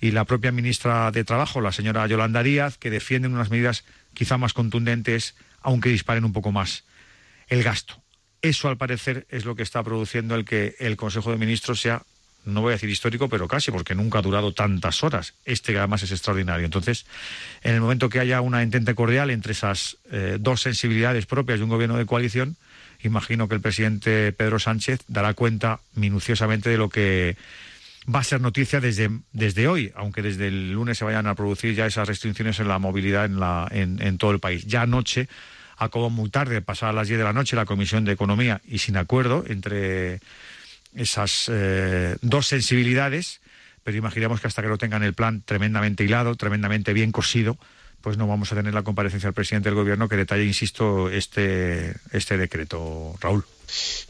y 0.00 0.12
la 0.12 0.24
propia 0.24 0.50
ministra 0.50 1.10
de 1.10 1.24
Trabajo, 1.24 1.60
la 1.60 1.72
señora 1.72 2.06
Yolanda 2.06 2.42
Díaz, 2.42 2.78
que 2.78 2.88
defienden 2.88 3.34
unas 3.34 3.50
medidas 3.50 3.84
quizá 4.14 4.38
más 4.38 4.54
contundentes, 4.54 5.34
aunque 5.60 5.90
disparen 5.90 6.24
un 6.24 6.32
poco 6.32 6.52
más 6.52 6.84
el 7.48 7.62
gasto. 7.62 8.02
Eso, 8.40 8.68
al 8.68 8.78
parecer, 8.78 9.26
es 9.28 9.44
lo 9.44 9.54
que 9.54 9.62
está 9.62 9.82
produciendo 9.82 10.36
el 10.36 10.46
que 10.46 10.74
el 10.78 10.96
Consejo 10.96 11.30
de 11.30 11.36
Ministros 11.36 11.82
sea, 11.82 12.02
no 12.46 12.62
voy 12.62 12.70
a 12.70 12.76
decir 12.76 12.88
histórico, 12.88 13.28
pero 13.28 13.48
casi, 13.48 13.70
porque 13.70 13.94
nunca 13.94 14.20
ha 14.20 14.22
durado 14.22 14.52
tantas 14.52 15.02
horas. 15.02 15.34
Este, 15.44 15.76
además, 15.76 16.02
es 16.02 16.12
extraordinario. 16.12 16.64
Entonces, 16.64 17.06
en 17.62 17.74
el 17.74 17.80
momento 17.80 18.08
que 18.08 18.20
haya 18.20 18.40
una 18.40 18.62
entente 18.62 18.94
cordial 18.94 19.30
entre 19.30 19.52
esas 19.52 19.98
eh, 20.10 20.38
dos 20.40 20.62
sensibilidades 20.62 21.26
propias 21.26 21.58
de 21.58 21.64
un 21.64 21.70
gobierno 21.70 21.98
de 21.98 22.06
coalición, 22.06 22.56
imagino 23.02 23.48
que 23.48 23.56
el 23.56 23.60
presidente 23.60 24.32
Pedro 24.32 24.58
Sánchez 24.58 25.00
dará 25.08 25.34
cuenta 25.34 25.80
minuciosamente 25.94 26.70
de 26.70 26.78
lo 26.78 26.88
que 26.88 27.36
va 28.12 28.20
a 28.20 28.24
ser 28.24 28.40
noticia 28.40 28.80
desde, 28.80 29.10
desde 29.32 29.68
hoy, 29.68 29.92
aunque 29.96 30.22
desde 30.22 30.48
el 30.48 30.72
lunes 30.72 30.98
se 30.98 31.04
vayan 31.04 31.26
a 31.26 31.34
producir 31.34 31.74
ya 31.74 31.86
esas 31.86 32.06
restricciones 32.06 32.60
en 32.60 32.68
la 32.68 32.78
movilidad 32.78 33.24
en, 33.24 33.40
la, 33.40 33.68
en, 33.70 34.00
en 34.00 34.18
todo 34.18 34.30
el 34.30 34.38
país. 34.38 34.64
Ya 34.66 34.82
anoche, 34.82 35.28
acabó 35.76 36.10
muy 36.10 36.30
tarde, 36.30 36.62
pasada 36.62 36.92
las 36.92 37.08
10 37.08 37.18
de 37.18 37.24
la 37.24 37.32
noche, 37.32 37.56
la 37.56 37.66
Comisión 37.66 38.04
de 38.04 38.12
Economía 38.12 38.60
y 38.66 38.78
sin 38.78 38.96
acuerdo 38.96 39.44
entre 39.46 40.20
esas 40.96 41.50
eh, 41.52 42.16
dos 42.22 42.46
sensibilidades, 42.46 43.40
pero 43.84 43.96
imaginamos 43.96 44.40
que 44.40 44.48
hasta 44.48 44.62
que 44.62 44.68
no 44.68 44.78
tengan 44.78 45.02
el 45.02 45.14
plan 45.14 45.42
tremendamente 45.42 46.04
hilado, 46.04 46.34
tremendamente 46.34 46.92
bien 46.92 47.12
cosido, 47.12 47.58
pues 48.00 48.16
no 48.16 48.26
vamos 48.26 48.52
a 48.52 48.56
tener 48.56 48.74
la 48.74 48.82
comparecencia 48.82 49.28
del 49.28 49.34
presidente 49.34 49.68
del 49.68 49.76
gobierno 49.76 50.08
que 50.08 50.16
detalle, 50.16 50.44
insisto, 50.44 51.10
este, 51.10 51.94
este 52.12 52.36
decreto, 52.36 53.14
Raúl. 53.20 53.44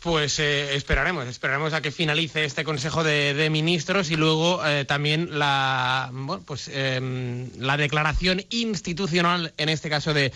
Pues 0.03 0.39
eh, 0.39 0.77
esperaremos, 0.77 1.27
esperaremos 1.27 1.73
a 1.73 1.81
que 1.81 1.91
finalice 1.91 2.45
este 2.45 2.65
Consejo 2.65 3.05
de, 3.05 3.49
Ministros 3.51 4.11
y 4.11 4.17
luego 4.17 4.65
eh, 4.67 4.85
también 4.85 5.39
la, 5.39 6.11
bueno, 6.13 6.43
pues, 6.45 6.69
eh, 6.73 7.49
la 7.59 7.77
declaración 7.77 8.45
institucional, 8.51 9.53
en 9.57 9.69
este 9.69 9.89
caso 9.89 10.13
de, 10.15 10.33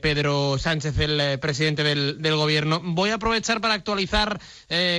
Pedro 0.00 0.58
Sánchez, 0.58 0.98
el 0.98 1.20
eh, 1.20 1.38
presidente 1.38 1.82
del, 1.84 2.18
Gobierno. 2.30 2.80
Voy 2.82 3.10
a 3.10 3.14
aprovechar 3.14 3.60
para 3.60 3.74
actualizar 3.74 4.40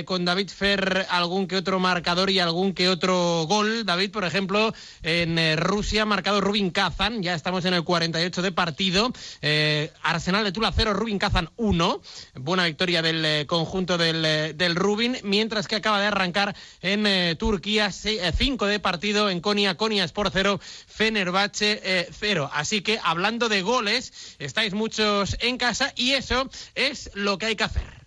con 0.04 0.24
David 0.24 0.50
Fer 0.50 1.06
algún 1.08 1.48
que 1.48 1.56
otro 1.56 1.80
marcador 1.80 2.30
y 2.30 2.38
algún 2.38 2.74
que 2.74 2.88
otro 2.88 3.46
gol. 3.48 3.84
David, 3.84 4.10
por 4.10 4.24
ejemplo, 4.24 4.72
en 5.02 5.56
Rusia 5.56 6.04
marcado 6.04 6.40
Rubin 6.40 6.70
Kazan, 6.70 7.22
ya 7.22 7.34
estamos 7.34 7.64
en 7.64 7.74
el 7.74 7.82
48 7.82 8.42
de 8.42 8.52
partido. 8.52 9.12
Arsenal 10.02 10.44
de 10.44 10.52
Tula 10.52 10.72
0, 10.76 10.92
Rubin 10.92 11.18
Kazan 11.18 11.50
1. 11.56 12.02
Buena 12.34 12.66
victoria 12.66 13.02
del 13.02 13.41
eh, 13.42 13.46
conjunto 13.46 13.98
del, 13.98 14.24
eh, 14.24 14.52
del 14.54 14.74
Rubin, 14.76 15.18
mientras 15.22 15.68
que 15.68 15.76
acaba 15.76 16.00
de 16.00 16.06
arrancar 16.06 16.56
en 16.80 17.06
eh, 17.06 17.36
Turquía 17.38 17.90
5 17.92 18.66
de 18.66 18.80
partido 18.80 19.30
en 19.30 19.40
Konya, 19.40 19.76
Konya 19.76 20.04
Sport 20.04 20.30
0, 20.32 20.60
Fenerbahce 20.86 22.08
0. 22.18 22.50
Así 22.52 22.80
que 22.82 22.98
hablando 23.02 23.48
de 23.48 23.62
goles, 23.62 24.12
estáis 24.38 24.74
muchos 24.74 25.36
en 25.40 25.58
casa 25.58 25.92
y 25.96 26.12
eso 26.12 26.48
es 26.74 27.10
lo 27.14 27.38
que 27.38 27.46
hay 27.46 27.56
que 27.56 27.64
hacer. 27.64 28.02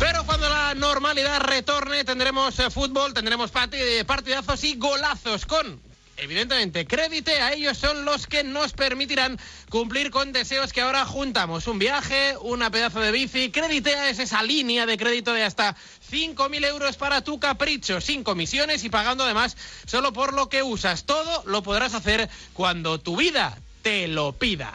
Pero 0.00 0.24
cuando 0.26 0.48
la 0.48 0.74
normalidad 0.74 1.40
retorne 1.40 2.04
tendremos 2.04 2.58
eh, 2.58 2.70
fútbol, 2.70 3.14
tendremos 3.14 3.50
parti- 3.52 4.04
partidazos 4.04 4.62
y 4.64 4.74
golazos 4.76 5.46
con 5.46 5.80
Evidentemente, 6.16 6.86
crédite 6.86 7.40
a 7.40 7.52
ellos 7.52 7.76
son 7.76 8.04
los 8.04 8.26
que 8.26 8.44
nos 8.44 8.72
permitirán 8.72 9.38
cumplir 9.68 10.10
con 10.10 10.32
deseos 10.32 10.72
que 10.72 10.80
ahora 10.80 11.04
juntamos. 11.04 11.66
Un 11.66 11.78
viaje, 11.78 12.36
una 12.40 12.70
pedazo 12.70 13.00
de 13.00 13.10
bici. 13.10 13.50
Crédite 13.50 14.10
es 14.10 14.20
esa 14.20 14.42
línea 14.42 14.86
de 14.86 14.96
crédito 14.96 15.32
de 15.32 15.42
hasta 15.42 15.74
5.000 16.10 16.66
euros 16.66 16.96
para 16.96 17.22
tu 17.22 17.40
capricho, 17.40 18.00
sin 18.00 18.22
comisiones 18.22 18.84
y 18.84 18.90
pagando 18.90 19.24
además 19.24 19.56
solo 19.86 20.12
por 20.12 20.34
lo 20.34 20.48
que 20.48 20.62
usas. 20.62 21.04
Todo 21.04 21.42
lo 21.46 21.62
podrás 21.62 21.94
hacer 21.94 22.30
cuando 22.52 23.00
tu 23.00 23.16
vida 23.16 23.58
te 23.82 24.06
lo 24.06 24.32
pida. 24.32 24.74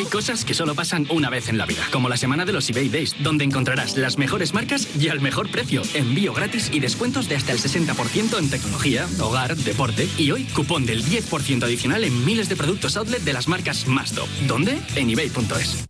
Hay 0.00 0.06
cosas 0.06 0.46
que 0.46 0.54
solo 0.54 0.74
pasan 0.74 1.06
una 1.10 1.28
vez 1.28 1.50
en 1.50 1.58
la 1.58 1.66
vida, 1.66 1.82
como 1.92 2.08
la 2.08 2.16
semana 2.16 2.46
de 2.46 2.54
los 2.54 2.70
eBay 2.70 2.88
Days, 2.88 3.16
donde 3.22 3.44
encontrarás 3.44 3.98
las 3.98 4.16
mejores 4.16 4.54
marcas 4.54 4.88
y 4.98 5.10
al 5.10 5.20
mejor 5.20 5.50
precio, 5.50 5.82
envío 5.92 6.32
gratis 6.32 6.70
y 6.72 6.80
descuentos 6.80 7.28
de 7.28 7.36
hasta 7.36 7.52
el 7.52 7.58
60% 7.58 8.38
en 8.38 8.48
tecnología, 8.48 9.06
hogar, 9.20 9.54
deporte 9.56 10.08
y 10.16 10.30
hoy 10.30 10.44
cupón 10.44 10.86
del 10.86 11.04
10% 11.04 11.64
adicional 11.64 12.02
en 12.04 12.24
miles 12.24 12.48
de 12.48 12.56
productos 12.56 12.96
outlet 12.96 13.22
de 13.22 13.34
las 13.34 13.46
marcas 13.46 13.86
más 13.88 14.12
top. 14.12 14.26
¿Dónde? 14.48 14.80
En 14.96 15.10
ebay.es. 15.10 15.84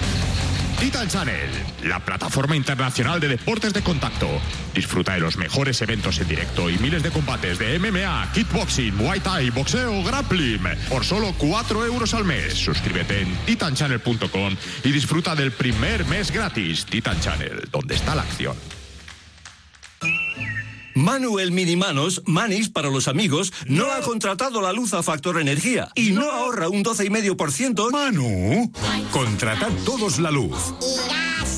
Titan 0.81 1.09
Channel, 1.09 1.51
la 1.85 2.01
plataforma 2.01 2.57
internacional 2.57 3.21
de 3.21 3.29
deportes 3.29 3.75
de 3.75 3.83
contacto. 3.83 4.27
Disfruta 4.75 5.13
de 5.13 5.21
los 5.21 5.37
mejores 5.37 5.83
eventos 5.83 6.19
en 6.21 6.29
directo 6.29 6.71
y 6.71 6.79
miles 6.79 7.03
de 7.03 7.11
combates 7.11 7.59
de 7.59 7.79
MMA, 7.79 8.31
kickboxing, 8.33 8.97
muay 8.97 9.21
thai, 9.21 9.51
boxeo, 9.51 10.03
grappling 10.03 10.63
por 10.89 11.05
solo 11.05 11.35
4 11.37 11.85
euros 11.85 12.15
al 12.15 12.25
mes. 12.25 12.55
Suscríbete 12.55 13.21
en 13.21 13.37
titanchannel.com 13.45 14.57
y 14.83 14.91
disfruta 14.91 15.35
del 15.35 15.53
primer 15.53 16.07
mes 16.07 16.31
gratis. 16.31 16.87
Titan 16.87 17.21
Channel, 17.21 17.69
donde 17.71 17.95
está 17.95 18.15
la 18.15 18.23
acción. 18.23 18.80
Manuel 20.95 21.53
Minimanos, 21.53 22.23
Manis 22.27 22.69
para 22.69 22.91
los 22.91 23.09
amigos, 23.09 23.53
no 23.67 23.91
ha 23.93 24.01
contratado 24.01 24.61
la 24.61 24.73
luz 24.73 24.95
a 24.95 25.03
Factor 25.03 25.41
Energía 25.41 25.91
y 25.95 26.11
no 26.11 26.31
ahorra 26.31 26.69
un 26.69 26.85
12,5%. 26.85 27.91
Manu, 27.91 28.73
contratad 29.13 29.71
todos 29.85 30.19
la 30.19 30.31
luz. 30.31 30.75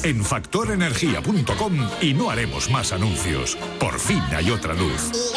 En 0.03 0.25
factorenergía.com 0.25 1.89
y 2.01 2.15
no 2.15 2.31
haremos 2.31 2.71
más 2.71 2.93
anuncios. 2.93 3.57
Por 3.79 3.99
fin 3.99 4.23
hay 4.35 4.51
otra 4.51 4.75
luz. 4.75 5.33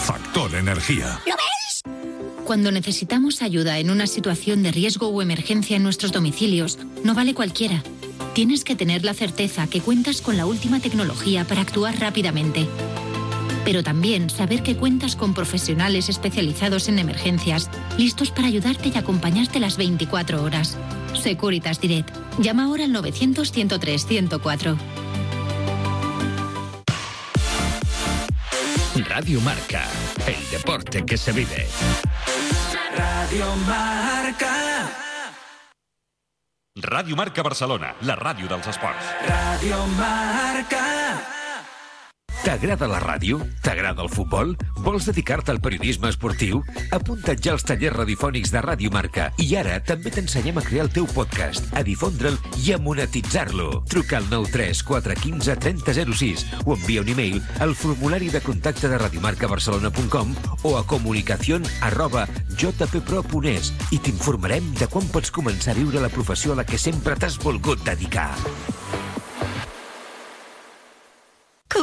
Factor 0.00 0.54
Energía. 0.54 1.20
Cuando 2.44 2.72
necesitamos 2.72 3.42
ayuda 3.42 3.78
en 3.78 3.90
una 3.90 4.06
situación 4.06 4.62
de 4.62 4.72
riesgo 4.72 5.08
o 5.08 5.20
emergencia 5.20 5.76
en 5.76 5.82
nuestros 5.82 6.12
domicilios, 6.12 6.78
no 7.04 7.14
vale 7.14 7.34
cualquiera. 7.34 7.82
Tienes 8.32 8.64
que 8.64 8.74
tener 8.74 9.04
la 9.04 9.14
certeza 9.14 9.66
que 9.66 9.80
cuentas 9.80 10.22
con 10.22 10.36
la 10.36 10.46
última 10.46 10.80
tecnología 10.80 11.44
para 11.44 11.60
actuar 11.60 11.98
rápidamente. 12.00 12.66
Pero 13.68 13.82
también 13.82 14.30
saber 14.30 14.62
que 14.62 14.78
cuentas 14.78 15.14
con 15.14 15.34
profesionales 15.34 16.08
especializados 16.08 16.88
en 16.88 16.98
emergencias, 16.98 17.68
listos 17.98 18.30
para 18.30 18.48
ayudarte 18.48 18.88
y 18.88 18.96
acompañarte 18.96 19.60
las 19.60 19.76
24 19.76 20.42
horas. 20.42 20.78
Securitas 21.12 21.78
Direct. 21.78 22.08
Llama 22.38 22.64
ahora 22.64 22.84
al 22.84 22.92
900-103-104. 22.92 24.78
Radio 29.06 29.42
Marca, 29.42 29.84
el 30.26 30.50
deporte 30.50 31.04
que 31.04 31.18
se 31.18 31.32
vive. 31.32 31.66
Radio 32.96 33.54
Marca. 33.66 34.88
Ràdio 36.74 37.16
Marca 37.16 37.42
Barcelona, 37.42 37.96
la 38.00 38.16
ràdio 38.16 38.48
dels 38.48 38.66
esports. 38.72 39.04
Radio 39.28 39.84
Marca. 39.98 41.37
T'agrada 42.44 42.86
la 42.88 43.00
ràdio? 43.02 43.40
T'agrada 43.64 44.04
el 44.04 44.10
futbol? 44.12 44.52
Vols 44.84 45.08
dedicar-te 45.08 45.50
al 45.52 45.58
periodisme 45.60 46.08
esportiu? 46.12 46.60
Apunta't 46.94 47.40
ja 47.44 47.52
als 47.54 47.64
tallers 47.66 47.96
radiofònics 47.96 48.52
de 48.54 48.62
Ràdio 48.64 48.92
Marca 48.94 49.28
i 49.42 49.48
ara 49.58 49.78
també 49.84 50.12
t'ensenyem 50.14 50.60
a 50.60 50.64
crear 50.64 50.86
el 50.86 50.92
teu 50.94 51.08
podcast, 51.10 51.66
a 51.76 51.82
difondre'l 51.84 52.38
i 52.62 52.72
a 52.72 52.78
monetitzar-lo. 52.82 53.82
Truca 53.90 54.20
al 54.20 54.28
93 54.30 54.84
415 54.86 55.58
3006 55.66 56.46
o 56.64 56.76
envia 56.76 57.02
un 57.02 57.12
e-mail 57.16 57.42
al 57.64 57.74
formulari 57.74 58.30
de 58.30 58.40
contacte 58.44 58.88
de 58.88 59.02
radiomarcabarcelona.com 59.02 60.34
o 60.62 60.76
a 60.78 60.86
comunicación 60.86 61.66
arroba 61.82 62.28
jppro.es 62.54 63.74
i 63.90 63.98
t'informarem 63.98 64.72
de 64.78 64.86
quan 64.86 65.10
pots 65.10 65.34
començar 65.34 65.74
a 65.74 65.80
viure 65.82 66.00
la 66.00 66.14
professió 66.14 66.54
a 66.54 66.62
la 66.62 66.68
que 66.68 66.78
sempre 66.78 67.18
t'has 67.18 67.38
volgut 67.42 67.82
dedicar. 67.84 68.30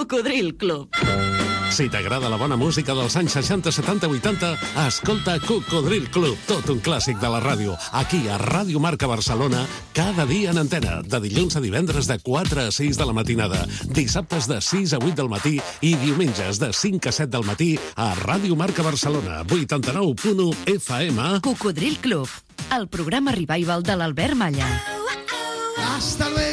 Cocodril 0.06 0.56
Club. 0.56 0.90
Si 1.74 1.88
t'agrada 1.90 2.30
la 2.30 2.38
bona 2.38 2.54
música 2.56 2.94
dels 2.94 3.16
anys 3.18 3.34
60, 3.40 3.72
70, 3.74 4.08
80, 4.14 4.52
escolta 4.86 5.40
Cocodril 5.42 6.06
Club, 6.14 6.38
tot 6.46 6.70
un 6.70 6.78
clàssic 6.86 7.18
de 7.18 7.32
la 7.34 7.40
ràdio. 7.42 7.74
Aquí 7.98 8.20
a 8.30 8.38
Ràdio 8.38 8.78
Marca 8.78 9.10
Barcelona, 9.10 9.64
cada 9.98 10.28
dia 10.30 10.54
en 10.54 10.62
antena, 10.62 11.00
de 11.02 11.20
dilluns 11.26 11.58
a 11.58 11.64
divendres 11.64 12.06
de 12.06 12.20
4 12.22 12.68
a 12.68 12.70
6 12.70 13.02
de 13.02 13.10
la 13.10 13.18
matinada, 13.18 13.66
dissabtes 13.98 14.46
de 14.46 14.62
6 14.62 14.94
a 14.94 15.02
8 15.02 15.16
del 15.18 15.32
matí 15.34 15.58
i 15.82 15.96
diumenges 16.06 16.62
de 16.62 16.70
5 16.70 17.10
a 17.10 17.18
7 17.24 17.32
del 17.34 17.50
matí 17.50 17.74
a 17.96 18.14
Ràdio 18.22 18.54
Marca 18.54 18.86
Barcelona, 18.86 19.42
89.1 19.50 20.54
FM. 20.78 21.42
Cocodril 21.42 21.98
Club, 21.98 22.30
el 22.78 22.88
programa 22.94 23.34
revival 23.34 23.82
de 23.82 23.98
l'Albert 23.98 24.38
Malla. 24.38 24.70
Hasta 25.98 26.30
luego, 26.30 26.45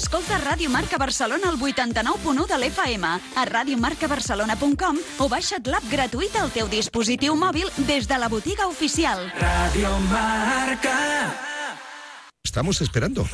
Escolta 0.00 0.38
Ràdio 0.40 0.70
Marca 0.72 0.96
Barcelona 0.96 1.50
al 1.50 1.58
89.1 1.60 2.46
de 2.48 2.56
l'FM, 2.56 3.04
a 3.36 3.42
radiomarcabarcelona.com 3.44 5.00
o 5.20 5.26
baixa't 5.28 5.68
l'app 5.68 5.90
gratuïta 5.92 6.40
al 6.40 6.48
teu 6.54 6.70
dispositiu 6.72 7.36
mòbil 7.36 7.68
des 7.84 8.08
de 8.08 8.16
la 8.16 8.32
botiga 8.32 8.70
oficial. 8.72 9.28
Radio 9.36 9.92
Marca. 10.08 10.96
Estamos 12.42 12.80
esperando. 12.80 13.28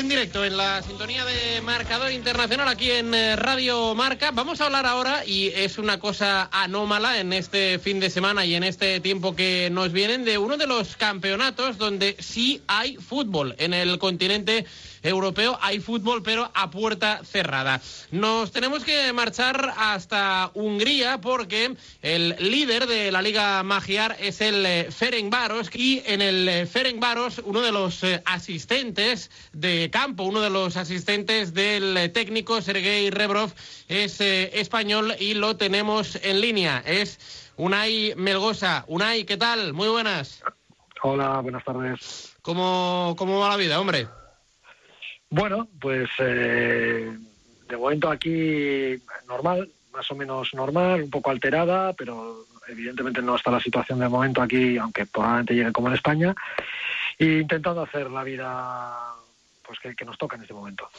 En 0.00 0.08
directo 0.08 0.42
en 0.46 0.56
la 0.56 0.82
sintonía 0.82 1.26
de 1.26 1.60
Marcador 1.60 2.10
Internacional 2.10 2.68
aquí 2.68 2.90
en 2.90 3.12
eh, 3.12 3.36
Radio 3.36 3.94
Marca. 3.94 4.30
Vamos 4.30 4.62
a 4.62 4.64
hablar 4.64 4.86
ahora, 4.86 5.26
y 5.26 5.48
es 5.48 5.76
una 5.76 6.00
cosa 6.00 6.48
anómala 6.52 7.20
en 7.20 7.34
este 7.34 7.78
fin 7.78 8.00
de 8.00 8.08
semana 8.08 8.46
y 8.46 8.54
en 8.54 8.64
este 8.64 9.00
tiempo 9.00 9.36
que 9.36 9.68
nos 9.70 9.92
vienen, 9.92 10.24
de 10.24 10.38
uno 10.38 10.56
de 10.56 10.66
los 10.66 10.96
campeonatos 10.96 11.76
donde 11.76 12.16
sí 12.18 12.62
hay 12.66 12.96
fútbol 12.96 13.54
en 13.58 13.74
el 13.74 13.98
continente 13.98 14.64
europeo. 15.02 15.58
Hay 15.60 15.80
fútbol, 15.80 16.22
pero 16.22 16.50
a 16.54 16.70
puerta 16.70 17.20
cerrada. 17.24 17.80
Nos 18.10 18.52
tenemos 18.52 18.84
que 18.84 19.12
marchar 19.12 19.74
hasta 19.76 20.50
Hungría 20.54 21.20
porque 21.20 21.74
el 22.02 22.36
líder 22.38 22.86
de 22.86 23.12
la 23.12 23.22
Liga 23.22 23.62
Magiar 23.62 24.16
es 24.20 24.40
el 24.40 24.64
eh, 24.66 24.88
Ferencváros 24.90 25.70
y 25.74 26.02
en 26.06 26.22
el 26.22 26.48
eh, 26.48 26.66
Ferencváros 26.66 27.40
uno 27.44 27.60
de 27.60 27.72
los 27.72 28.02
eh, 28.04 28.22
asistentes 28.24 29.30
de 29.52 29.90
campo, 29.90 30.24
uno 30.24 30.40
de 30.40 30.50
los 30.50 30.76
asistentes 30.76 31.54
del 31.54 32.10
técnico 32.12 32.60
Sergei 32.60 33.10
Rebrov 33.10 33.52
es 33.88 34.20
eh, 34.20 34.50
español 34.60 35.14
y 35.18 35.34
lo 35.34 35.56
tenemos 35.56 36.16
en 36.22 36.40
línea. 36.40 36.82
Es 36.86 37.52
Unai 37.56 38.14
Melgosa. 38.16 38.84
Unai, 38.88 39.24
¿qué 39.24 39.36
tal? 39.36 39.72
Muy 39.72 39.88
buenas. 39.88 40.42
Hola, 41.02 41.40
buenas 41.40 41.64
tardes. 41.64 42.36
¿Cómo, 42.42 43.14
cómo 43.18 43.40
va 43.40 43.48
la 43.48 43.56
vida, 43.56 43.80
hombre? 43.80 44.08
Bueno, 45.30 45.68
pues 45.80 46.10
eh, 46.18 47.16
de 47.68 47.76
momento 47.76 48.10
aquí 48.10 49.00
normal, 49.28 49.70
más 49.92 50.10
o 50.10 50.14
menos 50.16 50.52
normal, 50.54 51.02
un 51.02 51.10
poco 51.10 51.30
alterada, 51.30 51.92
pero 51.92 52.44
evidentemente 52.68 53.22
no 53.22 53.36
está 53.36 53.50
la 53.50 53.60
situación 53.60 54.00
de 54.00 54.08
momento 54.08 54.42
aquí, 54.42 54.76
aunque 54.76 55.06
probablemente 55.06 55.54
llegue 55.54 55.72
como 55.72 55.88
en 55.88 55.94
España, 55.94 56.34
e 57.18 57.40
intentando 57.40 57.82
hacer 57.82 58.10
la 58.10 58.24
vida 58.24 59.14
pues 59.62 59.96
que, 59.96 60.04
nos 60.04 60.18
toca 60.18 60.34
en 60.34 60.42
este 60.42 60.54
momento. 60.54 60.90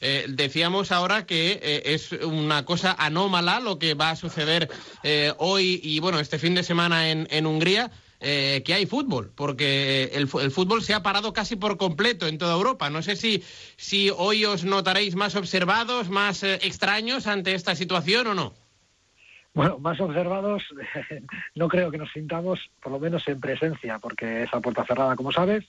Eh, 0.00 0.26
decíamos 0.28 0.90
ahora 0.90 1.26
que 1.26 1.60
eh, 1.62 1.82
es 1.84 2.10
una 2.10 2.64
cosa 2.64 2.96
anómala 2.98 3.60
lo 3.60 3.78
que 3.78 3.94
va 3.94 4.10
a 4.10 4.16
suceder 4.16 4.68
eh, 5.04 5.32
hoy 5.38 5.80
y 5.80 6.00
bueno 6.00 6.18
este 6.18 6.40
fin 6.40 6.56
de 6.56 6.64
semana 6.64 7.08
en, 7.08 7.28
en 7.30 7.46
Hungría. 7.46 7.92
Eh, 8.20 8.62
que 8.64 8.74
hay 8.74 8.86
fútbol, 8.86 9.30
porque 9.34 10.10
el, 10.14 10.28
fútbol 10.28 10.82
se 10.82 10.94
ha 10.94 11.02
parado 11.02 11.32
casi 11.32 11.56
por 11.56 11.76
completo 11.76 12.26
en 12.26 12.38
toda 12.38 12.54
Europa. 12.54 12.88
No 12.90 13.02
sé 13.02 13.16
si, 13.16 13.42
si 13.76 14.10
hoy 14.10 14.44
os 14.44 14.64
notaréis 14.64 15.14
más 15.16 15.36
observados, 15.36 16.08
más 16.08 16.42
eh, 16.42 16.58
extraños 16.62 17.26
ante 17.26 17.54
esta 17.54 17.74
situación 17.74 18.26
o 18.28 18.34
no. 18.34 18.54
Bueno, 19.52 19.78
más 19.78 19.98
observados, 20.00 20.62
no 21.54 21.68
creo 21.68 21.90
que 21.90 21.96
nos 21.96 22.12
sintamos, 22.12 22.70
por 22.82 22.92
lo 22.92 22.98
menos 22.98 23.26
en 23.26 23.40
presencia, 23.40 23.98
porque 23.98 24.42
es 24.42 24.52
a 24.52 24.60
puerta 24.60 24.84
cerrada, 24.84 25.16
como 25.16 25.32
sabes. 25.32 25.64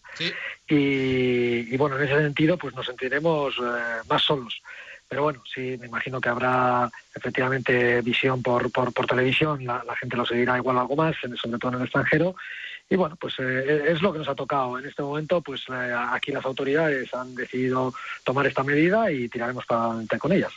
Y, 0.68 1.74
y, 1.74 1.78
bueno, 1.78 1.98
en 1.98 2.04
ese 2.04 2.18
sentido, 2.18 2.58
pues 2.58 2.76
nos 2.76 2.86
sentiremos 2.86 3.56
eh, 3.58 4.02
más 4.10 4.24
solos. 4.24 4.62
Pero 5.10 5.24
bueno, 5.24 5.42
sí, 5.54 5.78
me 5.80 5.88
imagino 5.88 6.20
que 6.20 6.30
habrá 6.30 6.90
efectivamente 7.16 8.02
visión 8.02 8.42
por, 8.44 8.72
por, 8.72 8.92
televisión, 9.08 9.64
la, 9.66 9.84
gente 10.00 10.18
lo 10.18 10.26
seguirá 10.26 10.58
igual 10.58 10.78
algo 10.78 10.96
más, 10.96 11.16
sobre 11.18 11.58
todo 11.58 11.72
en 11.72 11.78
el 11.78 11.84
extranjero. 11.84 12.36
Y 12.90 12.96
bueno, 12.96 13.18
pues 13.18 13.36
eh, 13.40 13.86
es 13.90 14.02
lo 14.02 14.14
que 14.14 14.20
nos 14.20 14.30
ha 14.30 14.36
tocado. 14.36 14.80
En 14.80 14.86
este 14.86 15.02
momento, 15.02 15.42
pues 15.42 15.62
eh, 15.70 15.94
aquí 16.12 16.32
las 16.32 16.46
autoridades 16.46 17.14
han 17.14 17.36
decidido 17.36 17.94
tomar 18.24 18.48
esta 18.48 18.64
medida 18.64 19.12
y 19.12 19.28
tiraremos 19.28 19.66
para 19.66 19.86
adelante 19.86 20.18
con 20.18 20.32
ellas. 20.32 20.52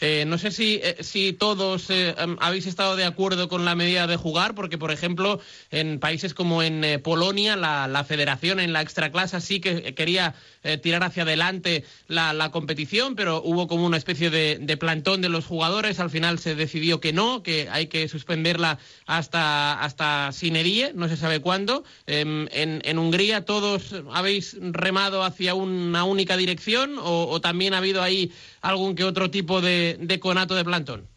Eh, 0.00 0.24
no 0.26 0.38
sé 0.38 0.50
si, 0.50 0.80
eh, 0.82 0.96
si 1.00 1.32
todos 1.32 1.90
eh, 1.90 2.14
habéis 2.40 2.66
estado 2.66 2.96
de 2.96 3.04
acuerdo 3.04 3.48
con 3.48 3.64
la 3.64 3.74
medida 3.74 4.06
de 4.06 4.16
jugar, 4.16 4.54
porque, 4.54 4.78
por 4.78 4.92
ejemplo, 4.92 5.40
en 5.70 6.00
países 6.00 6.32
como 6.32 6.62
en 6.62 7.02
Polonia, 7.02 7.56
la, 7.56 7.86
la 7.88 8.04
federación 8.04 8.60
en 8.60 8.72
la 8.72 8.80
extraclasa 8.80 9.40
sí 9.40 9.60
que 9.60 9.94
quería 9.94 10.34
tirar 10.82 11.02
hacia 11.04 11.24
adelante 11.24 11.84
la, 12.08 12.50
competición, 12.50 13.16
pero 13.16 13.42
hubo 13.42 13.68
como 13.68 13.84
una 13.84 13.96
especie 13.96 14.30
de, 14.30 14.58
de 14.60 14.76
plantón 14.76 15.20
de 15.20 15.28
los 15.28 15.44
jugadores. 15.44 16.00
Al 16.00 16.10
final 16.10 16.38
se 16.38 16.54
decidió 16.54 17.00
que 17.00 17.12
no, 17.12 17.42
que 17.42 17.68
hay 17.70 17.88
que 17.88 18.08
suspenderla 18.08 18.78
hasta, 19.06 19.80
hasta 19.80 20.32
Sinerie, 20.32 20.92
no 20.94 21.08
se 21.08 21.16
sabe 21.16 21.40
cuándo. 21.40 21.73
Em, 22.06 22.46
en, 22.52 22.80
en 22.84 22.98
Hungría, 22.98 23.44
¿todos 23.44 23.94
habéis 24.12 24.56
remado 24.60 25.22
hacia 25.22 25.54
una 25.54 26.04
única 26.04 26.36
dirección 26.36 26.96
o, 26.98 27.40
también 27.40 27.74
ha 27.74 27.78
habido 27.78 28.02
ahí 28.02 28.32
algún 28.60 28.94
que 28.94 29.04
otro 29.04 29.30
tipo 29.30 29.60
de, 29.60 30.18
conato 30.20 30.54
de 30.54 30.64
plantón? 30.64 31.08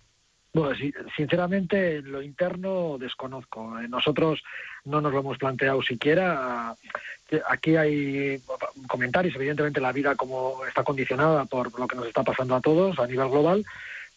Bueno, 0.53 0.76
sinceramente, 1.16 1.97
en 1.97 2.12
lo 2.12 2.22
interno 2.22 2.97
desconozco. 2.99 3.80
Eh, 3.80 3.88
Nosotros 3.88 4.41
no 4.86 5.01
nos 5.01 5.14
lo 5.14 5.20
hemos 5.20 5.38
planteado 5.38 5.84
siquiera. 5.84 6.74
Que 7.30 7.41
Aquí 7.47 7.76
hay 7.76 8.41
comentarios, 8.88 9.36
evidentemente 9.36 9.82
la 9.82 9.91
vida 9.91 10.16
como 10.16 10.66
está 10.66 10.84
condicionada 10.84 11.45
por 11.45 11.78
lo 11.78 11.88
que 11.88 11.97
nos 11.97 12.08
está 12.08 12.24
pasando 12.24 12.55
a 12.55 12.62
todos 12.62 12.97
a 12.97 13.05
nivel 13.05 13.28
global, 13.30 13.66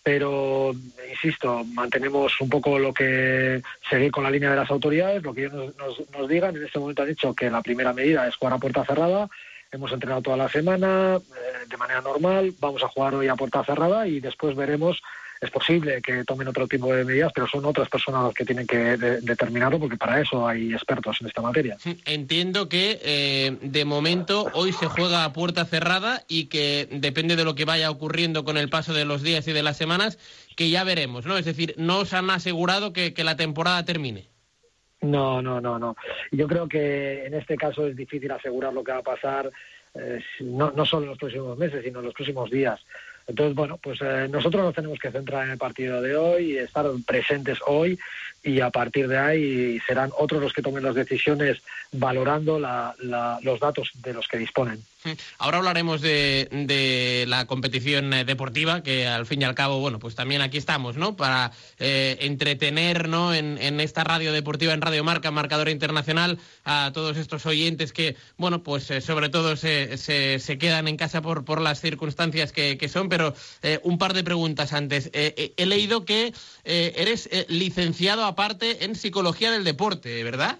pero 0.02 0.72
insisto, 1.10 1.62
mantenemos 1.74 2.40
un 2.40 2.48
poco 2.48 2.78
lo 2.78 2.92
que 2.94 3.62
seguir 3.88 4.10
con 4.10 4.24
la 4.24 4.30
línea 4.30 4.50
de 4.50 4.56
las 4.56 4.70
autoridades, 4.70 5.22
lo 5.22 5.34
que 5.34 5.42
ellos 5.46 5.52
nos, 5.54 5.76
nos- 5.76 6.10
nos 6.10 6.28
digan. 6.28 6.56
En 6.56 6.64
este 6.64 6.78
momento 6.78 7.02
han 7.02 7.08
dicho 7.08 7.34
que 7.34 7.50
la 7.50 7.62
primera 7.62 7.92
medida 7.92 8.26
es 8.26 8.36
jugar 8.36 8.54
a 8.54 8.58
puerta 8.58 8.84
cerrada. 8.84 9.28
Hemos 9.72 9.92
entrenado 9.92 10.22
toda 10.22 10.36
la 10.36 10.48
semana 10.48 11.16
eh, 11.16 11.66
de 11.68 11.76
manera 11.76 12.00
normal, 12.00 12.52
vamos 12.58 12.82
a 12.82 12.88
jugar 12.88 13.14
hoy 13.14 13.28
a 13.28 13.36
puerta 13.36 13.62
cerrada 13.64 14.06
y 14.08 14.18
después 14.20 14.56
veremos. 14.56 15.00
Es 15.40 15.50
posible 15.50 16.02
que 16.02 16.22
tomen 16.24 16.48
otro 16.48 16.68
tipo 16.68 16.92
de 16.94 17.02
medidas, 17.02 17.32
pero 17.34 17.46
son 17.46 17.64
otras 17.64 17.88
personas 17.88 18.24
las 18.24 18.34
que 18.34 18.44
tienen 18.44 18.66
que 18.66 18.76
de- 18.76 19.20
determinarlo, 19.22 19.78
porque 19.78 19.96
para 19.96 20.20
eso 20.20 20.46
hay 20.46 20.72
expertos 20.74 21.16
en 21.22 21.28
esta 21.28 21.40
materia. 21.40 21.78
Entiendo 22.04 22.68
que 22.68 23.00
eh, 23.02 23.56
de 23.62 23.84
momento 23.86 24.48
hoy 24.52 24.72
se 24.72 24.86
juega 24.86 25.24
a 25.24 25.32
puerta 25.32 25.64
cerrada 25.64 26.24
y 26.28 26.46
que 26.46 26.88
depende 26.92 27.36
de 27.36 27.44
lo 27.44 27.54
que 27.54 27.64
vaya 27.64 27.90
ocurriendo 27.90 28.44
con 28.44 28.58
el 28.58 28.68
paso 28.68 28.92
de 28.92 29.06
los 29.06 29.22
días 29.22 29.48
y 29.48 29.52
de 29.52 29.62
las 29.62 29.78
semanas, 29.78 30.18
que 30.56 30.68
ya 30.68 30.84
veremos, 30.84 31.24
¿no? 31.24 31.38
Es 31.38 31.46
decir, 31.46 31.74
no 31.78 32.00
os 32.00 32.12
han 32.12 32.28
asegurado 32.28 32.92
que, 32.92 33.14
que 33.14 33.24
la 33.24 33.36
temporada 33.38 33.82
termine. 33.86 34.26
No, 35.00 35.40
no, 35.40 35.58
no, 35.58 35.78
no. 35.78 35.96
Yo 36.32 36.46
creo 36.46 36.68
que 36.68 37.24
en 37.24 37.32
este 37.32 37.56
caso 37.56 37.86
es 37.86 37.96
difícil 37.96 38.30
asegurar 38.30 38.74
lo 38.74 38.84
que 38.84 38.92
va 38.92 38.98
a 38.98 39.02
pasar, 39.02 39.50
eh, 39.94 40.20
no, 40.40 40.70
no 40.72 40.84
solo 40.84 41.04
en 41.04 41.08
los 41.10 41.18
próximos 41.18 41.56
meses, 41.56 41.82
sino 41.82 42.00
en 42.00 42.04
los 42.04 42.14
próximos 42.14 42.50
días. 42.50 42.78
Entonces, 43.30 43.54
bueno, 43.54 43.78
pues 43.82 44.00
eh, 44.02 44.28
nosotros 44.28 44.62
nos 44.62 44.74
tenemos 44.74 44.98
que 44.98 45.10
centrar 45.10 45.44
en 45.44 45.52
el 45.52 45.58
partido 45.58 46.02
de 46.02 46.16
hoy, 46.16 46.58
estar 46.58 46.86
presentes 47.06 47.58
hoy 47.66 47.98
y 48.42 48.60
a 48.60 48.70
partir 48.70 49.06
de 49.08 49.18
ahí 49.18 49.78
serán 49.86 50.10
otros 50.18 50.40
los 50.40 50.52
que 50.52 50.62
tomen 50.62 50.82
las 50.82 50.94
decisiones 50.94 51.58
valorando 51.92 52.58
la- 52.58 52.94
los 53.42 53.60
datos 53.60 53.90
de 53.94 54.14
los 54.14 54.28
que 54.28 54.38
disponen. 54.38 54.82
Ahora 55.38 55.58
hablaremos 55.58 56.02
de, 56.02 56.46
de 56.50 57.24
la 57.26 57.46
competición 57.46 58.12
eh, 58.12 58.24
deportiva, 58.26 58.82
que 58.82 59.06
al 59.06 59.24
fin 59.24 59.40
y 59.40 59.44
al 59.44 59.54
cabo, 59.54 59.80
bueno, 59.80 59.98
pues 59.98 60.14
también 60.14 60.42
aquí 60.42 60.58
estamos, 60.58 60.96
¿no? 60.98 61.16
Para 61.16 61.52
eh, 61.78 62.18
entretener, 62.20 63.08
¿no? 63.08 63.32
En, 63.32 63.56
en 63.56 63.80
esta 63.80 64.04
radio 64.04 64.30
deportiva, 64.30 64.74
en 64.74 64.82
Radio 64.82 65.02
Marca, 65.02 65.30
Marcadora 65.30 65.70
Internacional, 65.70 66.38
a 66.64 66.90
todos 66.92 67.16
estos 67.16 67.46
oyentes 67.46 67.94
que, 67.94 68.14
bueno, 68.36 68.62
pues 68.62 68.90
eh, 68.90 69.00
sobre 69.00 69.30
todo 69.30 69.56
se, 69.56 69.96
se, 69.96 70.58
quedan 70.58 70.86
en 70.86 70.98
casa 70.98 71.22
por, 71.22 71.46
por 71.46 71.62
las 71.62 71.80
circunstancias 71.80 72.52
que, 72.52 72.88
son, 72.88 73.08
pero 73.08 73.34
eh, 73.62 73.80
un 73.82 73.96
par 73.96 74.12
de 74.12 74.22
preguntas 74.22 74.74
antes. 74.74 75.10
He 75.14 75.64
leído 75.64 76.04
que 76.04 76.34
eres 76.64 77.28
licenciado 77.48 78.24
aparte 78.30 78.84
en 78.84 78.94
Psicología 78.94 79.50
del 79.50 79.64
Deporte, 79.64 80.24
¿verdad? 80.24 80.58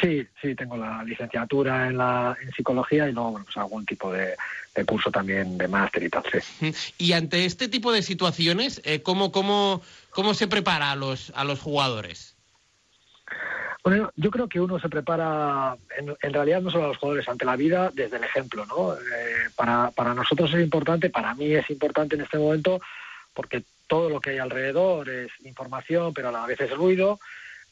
Sí, 0.00 0.26
sí, 0.40 0.54
tengo 0.54 0.76
la 0.76 1.02
licenciatura 1.04 1.88
en, 1.88 1.96
la, 1.96 2.36
en 2.42 2.50
psicología 2.52 3.08
y 3.08 3.12
luego 3.12 3.30
bueno, 3.32 3.44
pues 3.44 3.56
algún 3.56 3.86
tipo 3.86 4.12
de, 4.12 4.34
de 4.74 4.84
curso 4.84 5.10
también 5.10 5.56
de 5.56 5.68
máster 5.68 6.02
y 6.02 6.08
tal. 6.10 6.22
sí. 6.42 6.74
Y 6.98 7.12
ante 7.12 7.44
este 7.44 7.68
tipo 7.68 7.92
de 7.92 8.02
situaciones, 8.02 8.82
eh, 8.84 9.02
¿cómo, 9.02 9.32
cómo, 9.32 9.82
¿cómo 10.10 10.34
se 10.34 10.48
prepara 10.48 10.90
a 10.90 10.96
los, 10.96 11.32
a 11.34 11.44
los 11.44 11.60
jugadores? 11.60 12.36
Bueno, 13.82 14.12
yo 14.16 14.30
creo 14.30 14.48
que 14.48 14.60
uno 14.60 14.78
se 14.78 14.90
prepara, 14.90 15.74
en, 15.96 16.14
en 16.20 16.32
realidad 16.34 16.60
no 16.60 16.70
solo 16.70 16.84
a 16.84 16.88
los 16.88 16.98
jugadores, 16.98 17.26
ante 17.28 17.46
la 17.46 17.56
vida 17.56 17.90
desde 17.94 18.18
el 18.18 18.24
ejemplo, 18.24 18.66
¿no? 18.66 18.92
Eh, 18.92 19.48
para, 19.56 19.90
para 19.92 20.12
nosotros 20.12 20.52
es 20.52 20.60
importante, 20.60 21.08
para 21.08 21.34
mí 21.34 21.54
es 21.54 21.70
importante 21.70 22.16
en 22.16 22.20
este 22.20 22.36
momento, 22.36 22.80
porque 23.34 23.62
todo 23.86 24.08
lo 24.08 24.20
que 24.20 24.30
hay 24.30 24.38
alrededor 24.38 25.08
es 25.08 25.30
información, 25.44 26.14
pero 26.14 26.28
a 26.28 26.32
la 26.32 26.46
vez 26.46 26.60
es 26.60 26.70
ruido, 26.70 27.18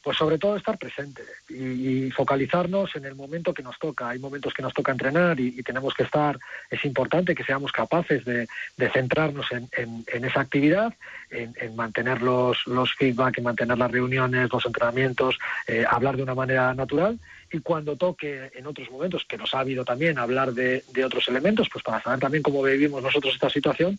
pues 0.02 0.16
sobre 0.16 0.38
todo 0.38 0.56
estar 0.56 0.78
presente 0.78 1.22
y, 1.48 2.06
y 2.06 2.11
focalizarnos 2.11 2.94
en 2.96 3.04
el 3.04 3.14
momento 3.14 3.52
que 3.52 3.62
nos 3.62 3.78
toca. 3.78 4.09
Hay 4.09 4.18
momentos 4.18 4.54
que 4.54 4.62
nos 4.62 4.72
toca 4.72 4.92
entrenar 4.92 5.38
y, 5.38 5.62
tenemos 5.62 5.92
que 5.92 6.04
estar, 6.04 6.38
es 6.70 6.84
importante 6.84 7.34
que 7.34 7.44
seamos 7.44 7.72
capaces 7.72 8.24
de, 8.24 8.48
centrarnos 8.92 9.46
en, 9.52 10.24
esa 10.24 10.40
actividad, 10.40 10.94
en, 11.30 11.54
en 11.61 11.76
mantener 11.76 12.22
los, 12.22 12.66
los 12.66 12.94
feedback, 12.94 13.38
en 13.38 13.44
mantener 13.44 13.76
las 13.76 13.90
reuniones, 13.90 14.50
los 14.52 14.64
entrenamientos, 14.64 15.38
eh, 15.66 15.84
hablar 15.88 16.16
de 16.16 16.22
una 16.22 16.34
manera 16.34 16.72
natural 16.74 17.18
y 17.52 17.61
cuando 17.61 17.96
toque 17.96 18.50
en 18.54 18.66
otros 18.66 18.90
momentos, 18.90 19.24
que 19.26 19.38
nos 19.38 19.52
ha 19.54 19.61
habido 19.61 19.84
también 19.84 20.18
hablar 20.18 20.52
de 20.52 21.04
otros 21.04 21.28
elementos, 21.28 21.68
pues 21.72 21.82
para 21.82 22.02
saber 22.02 22.20
también 22.20 22.42
cómo 22.42 22.62
vivimos 22.62 23.02
nosotros 23.02 23.34
esta 23.34 23.48
situación, 23.48 23.98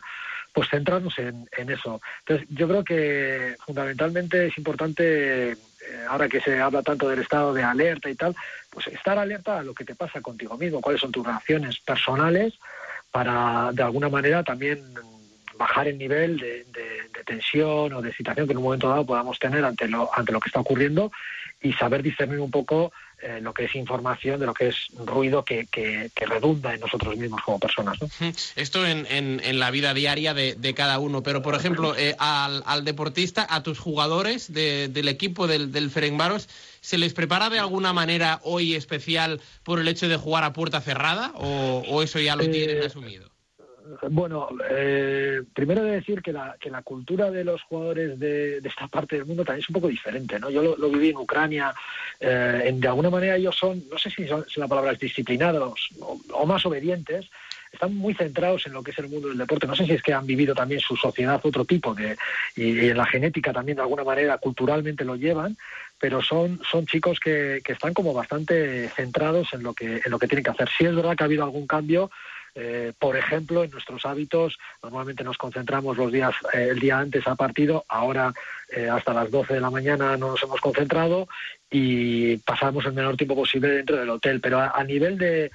pues 0.53 0.69
centrarnos 0.69 1.17
en, 1.19 1.47
en 1.57 1.69
eso. 1.69 2.01
Entonces, 2.19 2.47
yo 2.49 2.67
creo 2.67 2.83
que 2.83 3.55
fundamentalmente 3.65 4.47
es 4.47 4.57
importante, 4.57 5.51
eh, 5.51 5.57
ahora 6.09 6.27
que 6.27 6.41
se 6.41 6.59
habla 6.59 6.81
tanto 6.81 7.07
del 7.07 7.19
estado 7.21 7.53
de 7.53 7.63
alerta 7.63 8.09
y 8.09 8.15
tal, 8.15 8.35
pues 8.69 8.87
estar 8.87 9.17
alerta 9.17 9.59
a 9.59 9.63
lo 9.63 9.73
que 9.73 9.85
te 9.85 9.95
pasa 9.95 10.21
contigo 10.21 10.57
mismo, 10.57 10.81
cuáles 10.81 11.01
son 11.01 11.11
tus 11.11 11.25
reacciones 11.25 11.79
personales 11.79 12.53
para, 13.11 13.71
de 13.73 13.83
alguna 13.83 14.09
manera, 14.09 14.43
también 14.43 14.93
bajar 15.57 15.87
el 15.87 15.97
nivel 15.97 16.37
de, 16.37 16.63
de- 16.65 17.09
de 17.13 17.23
tensión 17.25 17.91
o 17.93 18.01
de 18.01 18.09
excitación 18.09 18.45
que 18.47 18.51
en 18.53 18.57
un 18.59 18.63
momento 18.63 18.87
dado 18.89 19.05
podamos 19.05 19.37
tener 19.39 19.65
ante 19.65 19.87
lo, 19.87 20.09
ante 20.15 20.31
lo 20.31 20.39
que 20.39 20.47
está 20.49 20.61
ocurriendo 20.61 21.11
y 21.61 21.73
saber 21.73 22.01
discernir 22.01 22.39
un 22.39 22.49
poco 22.51 22.93
eh, 23.21 23.39
lo 23.41 23.53
que 23.53 23.65
es 23.65 23.75
información 23.75 24.39
de 24.39 24.45
lo 24.45 24.53
que 24.53 24.69
es 24.69 24.75
ruido 24.93 25.43
que, 25.43 25.67
que- 25.67 26.09
que 26.15 26.25
redunda 26.25 26.73
en 26.73 26.79
nosotros 26.79 27.15
mismos 27.17 27.41
como 27.43 27.59
personas. 27.59 27.97
¿no? 28.01 28.07
Esto 28.55 28.85
en, 28.85 29.05
en- 29.07 29.41
en 29.43 29.59
la 29.59 29.71
vida 29.71 29.93
diaria 29.93 30.33
de, 30.33 30.55
de 30.55 30.73
cada 30.73 30.99
uno, 30.99 31.21
pero 31.23 31.41
por 31.41 31.55
ejemplo, 31.55 31.95
eh, 31.97 32.15
al, 32.19 32.63
al 32.65 32.85
deportista, 32.85 33.45
a 33.49 33.61
tus 33.63 33.79
jugadores 33.79 34.51
de- 34.53 34.87
del 34.87 35.07
equipo 35.07 35.47
del, 35.47 35.71
del 35.71 35.89
Ferencváros, 35.89 36.47
¿se 36.81 36.97
les 36.97 37.13
prepara 37.13 37.49
de 37.49 37.59
alguna 37.59 37.93
manera 37.93 38.39
hoy 38.43 38.75
especial 38.75 39.41
por 39.63 39.79
el 39.79 39.87
hecho 39.87 40.07
de 40.07 40.17
jugar 40.17 40.43
a 40.43 40.53
puerta 40.53 40.81
cerrada 40.81 41.31
o, 41.35 41.83
o 41.87 42.01
eso 42.03 42.19
ya 42.19 42.35
lo 42.35 42.43
Eh, 42.45 42.49
tienen 42.49 42.81
asumido? 42.83 43.29
Bueno, 44.09 44.49
eh, 44.69 45.41
primero 45.53 45.83
de 45.83 45.91
decir 45.91 46.21
que 46.21 46.33
la, 46.33 46.55
que 46.59 46.69
la 46.69 46.81
cultura 46.81 47.31
de 47.31 47.43
los 47.43 47.61
jugadores 47.63 48.19
de, 48.19 48.57
esta 48.63 48.87
parte 48.87 49.15
del 49.15 49.25
mundo 49.25 49.43
también 49.43 49.63
es 49.63 49.69
un 49.69 49.73
poco 49.73 49.87
diferente, 49.87 50.39
¿no? 50.39 50.49
Yo 50.49 50.75
lo, 50.77 50.89
viví 50.89 51.09
en 51.09 51.17
Ucrania, 51.17 51.73
eh, 52.19 52.63
en- 52.65 52.79
de 52.79 52.87
alguna 52.87 53.09
manera 53.09 53.35
ellos 53.35 53.55
son, 53.55 53.83
no 53.89 53.97
sé 53.97 54.09
si, 54.09 54.27
son- 54.27 54.45
si 54.47 54.59
la 54.59 54.67
palabra 54.67 54.91
es 54.91 54.99
disciplinados 54.99 55.89
o, 55.99 56.45
más 56.45 56.65
obedientes, 56.65 57.29
están 57.71 57.95
muy 57.95 58.13
centrados 58.15 58.65
en 58.65 58.73
lo 58.73 58.81
que 58.83 58.91
es 58.91 58.97
el 58.99 59.09
mundo 59.09 59.27
del 59.29 59.37
deporte. 59.37 59.67
No 59.67 59.75
sé 59.75 59.85
si 59.85 59.93
es 59.93 60.01
que 60.01 60.13
han 60.13 60.25
vivido 60.25 60.55
también 60.55 60.81
su 60.81 60.95
sociedad 60.95 61.39
otro 61.43 61.65
tipo 61.65 61.93
de, 61.93 62.17
y, 62.55 62.89
en 62.89 62.97
la 62.97 63.05
genética 63.05 63.53
también 63.53 63.75
de 63.75 63.83
alguna 63.83 64.03
manera 64.03 64.37
culturalmente 64.39 65.05
lo 65.05 65.15
llevan, 65.15 65.55
pero 65.99 66.21
son, 66.21 66.59
son 66.69 66.85
chicos 66.85 67.19
que, 67.19 67.61
que 67.63 67.73
están 67.73 67.93
como 67.93 68.13
bastante 68.13 68.89
centrados 68.89 69.53
en 69.53 69.63
lo 69.63 69.73
que, 69.73 70.01
en 70.03 70.11
lo 70.11 70.17
que 70.17 70.27
tienen 70.27 70.43
que 70.43 70.51
hacer. 70.51 70.69
Sí 70.77 70.85
es 70.85 70.95
verdad 70.95 71.15
que 71.15 71.23
ha 71.23 71.25
habido 71.25 71.43
algún 71.43 71.67
cambio, 71.67 72.09
eh, 72.55 72.93
por 72.97 73.17
ejemplo, 73.17 73.63
en 73.63 73.71
nuestros 73.71 74.05
hábitos, 74.05 74.57
normalmente 74.81 75.23
nos 75.23 75.37
concentramos 75.37 75.97
los 75.97 76.11
días, 76.11 76.33
eh, 76.53 76.67
el 76.71 76.79
día 76.79 76.99
antes 76.99 77.27
al 77.27 77.37
partido, 77.37 77.85
ahora 77.87 78.33
eh, 78.69 78.89
hasta 78.89 79.13
las 79.13 79.31
12 79.31 79.55
de 79.55 79.61
la 79.61 79.69
mañana 79.69 80.17
no 80.17 80.31
nos 80.31 80.43
hemos 80.43 80.61
concentrado 80.61 81.27
y 81.69 82.37
pasamos 82.37 82.85
el 82.85 82.93
menor 82.93 83.17
tiempo 83.17 83.35
posible 83.35 83.69
dentro 83.69 83.97
del 83.97 84.09
hotel. 84.09 84.41
Pero 84.41 84.59
a, 84.59 84.71
a 84.71 84.83
nivel 84.83 85.17
de, 85.17 85.51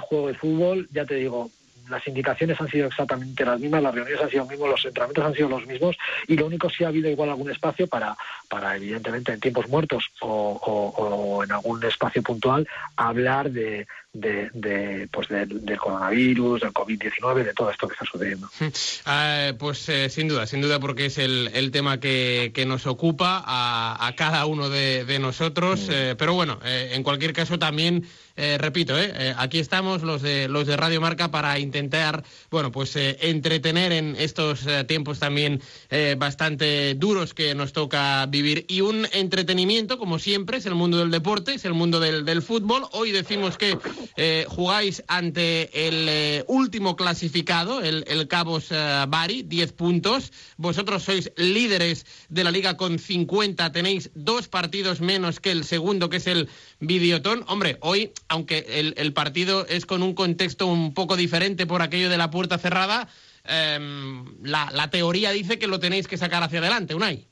juego 0.00 0.28
de 0.28 0.34
fútbol, 0.34 0.88
ya 0.92 1.04
te 1.04 1.16
digo, 1.16 1.50
las 1.88 2.06
indicaciones 2.06 2.58
han 2.60 2.68
sido 2.68 2.86
exactamente 2.86 3.44
las 3.44 3.60
mismas, 3.60 3.82
las 3.82 3.94
reuniones 3.94 4.22
han 4.22 4.30
sido 4.30 4.42
los 4.42 4.50
mismos, 4.50 4.70
los 4.70 4.84
entrenamientos 4.86 5.24
han 5.24 5.34
sido 5.34 5.48
los 5.50 5.66
mismos 5.66 5.96
y 6.26 6.36
lo 6.36 6.46
único 6.46 6.70
sí 6.70 6.84
ha 6.84 6.88
habido 6.88 7.10
igual 7.10 7.28
algún 7.28 7.50
espacio 7.50 7.86
para, 7.86 8.16
para 8.48 8.76
evidentemente 8.76 9.32
en 9.32 9.40
tiempos 9.40 9.68
muertos 9.68 10.10
o 10.20 11.42
en 11.44 11.52
algún 11.52 11.84
espacio 11.84 12.22
puntual 12.22 12.66
hablar 12.96 13.50
de, 13.50 13.86
de, 14.14 14.48
de, 14.54 15.08
pues 15.12 15.28
del, 15.28 15.64
del 15.66 15.76
coronavirus, 15.76 16.62
del 16.62 16.72
COVID-19, 16.72 17.44
de 17.44 17.52
todo 17.52 17.70
esto 17.70 17.86
que 17.88 17.92
está 17.94 18.06
sucediendo. 18.06 18.48
Ah, 19.06 19.52
pues 19.58 19.86
eh, 19.88 20.08
sin 20.08 20.28
duda, 20.28 20.46
sin 20.46 20.60
duda, 20.62 20.80
porque 20.80 21.06
es 21.06 21.18
el, 21.18 21.50
el 21.52 21.70
tema 21.70 22.00
que, 22.00 22.52
que 22.54 22.64
nos 22.64 22.86
ocupa 22.86 23.42
a, 23.44 24.06
a 24.06 24.14
cada 24.16 24.46
uno 24.46 24.70
de, 24.70 25.04
de 25.04 25.18
nosotros. 25.18 25.88
eh, 25.90 26.14
pero 26.16 26.32
bueno, 26.32 26.58
eh, 26.64 26.92
en 26.94 27.02
cualquier 27.02 27.32
caso 27.32 27.58
también, 27.58 28.06
eh, 28.36 28.56
repito, 28.58 28.98
eh, 28.98 29.34
aquí 29.36 29.58
estamos 29.58 30.02
los 30.02 30.22
de, 30.22 30.48
los 30.48 30.66
de 30.66 30.76
Radio 30.76 31.00
Marca 31.00 31.30
para 31.30 31.58
intentar, 31.58 32.24
bueno, 32.50 32.72
pues 32.72 32.96
eh, 32.96 33.18
entretener 33.20 33.92
en 33.92 34.16
estos 34.18 34.66
tiempos 34.86 35.18
también 35.18 35.60
eh, 35.90 36.16
bastante 36.18 36.94
duros 36.94 37.34
que 37.34 37.54
nos 37.54 37.72
toca 37.72 38.24
vivir. 38.26 38.64
Y 38.68 38.80
un 38.80 39.06
entretenimiento, 39.12 39.98
como 39.98 40.18
siempre, 40.18 40.58
es 40.58 40.66
el 40.66 40.74
mundo 40.74 40.98
del 40.98 41.10
deporte, 41.10 41.54
es 41.54 41.64
el 41.64 41.74
mundo 41.74 42.00
del, 42.00 42.24
del 42.24 42.42
fútbol. 42.42 42.84
Hoy 42.92 43.10
decimos 43.12 43.58
que 43.58 43.76
eh, 44.16 44.46
jugáis 44.48 45.04
ante 45.08 45.88
el 45.88 46.08
eh, 46.08 46.44
último 46.48 46.96
clasificado, 46.96 47.80
el, 47.80 48.04
Cabos 48.28 48.70
eh, 48.70 49.04
Bari, 49.08 49.42
10 49.42 49.72
puntos. 49.72 50.32
Vosotros 50.56 51.02
sois 51.02 51.32
líderes 51.36 52.06
de 52.28 52.44
la 52.44 52.50
liga 52.50 52.76
con 52.76 52.98
50, 52.98 53.72
tenéis 53.72 54.10
dos 54.14 54.48
partidos 54.48 55.00
menos 55.00 55.40
que 55.40 55.50
el 55.50 55.64
segundo, 55.64 56.08
que 56.08 56.18
es 56.18 56.26
el 56.26 56.48
Videotón. 56.80 57.44
Hombre, 57.48 57.78
hoy, 57.80 58.12
aunque 58.28 58.94
el, 58.96 59.12
partido 59.12 59.66
es 59.66 59.86
con 59.86 60.02
un 60.02 60.14
contexto 60.14 60.66
un 60.66 60.94
poco 60.94 61.16
diferente 61.16 61.66
por 61.66 61.82
aquello 61.82 62.10
de 62.10 62.18
la 62.18 62.30
puerta 62.30 62.58
cerrada, 62.58 63.08
em, 63.44 64.24
la, 64.42 64.70
la 64.72 64.90
teoría 64.90 65.30
dice 65.30 65.58
que 65.58 65.66
lo 65.66 65.78
tenéis 65.78 66.08
que 66.08 66.16
sacar 66.16 66.42
hacia 66.42 66.58
adelante, 66.58 66.94
Unai. 66.94 67.26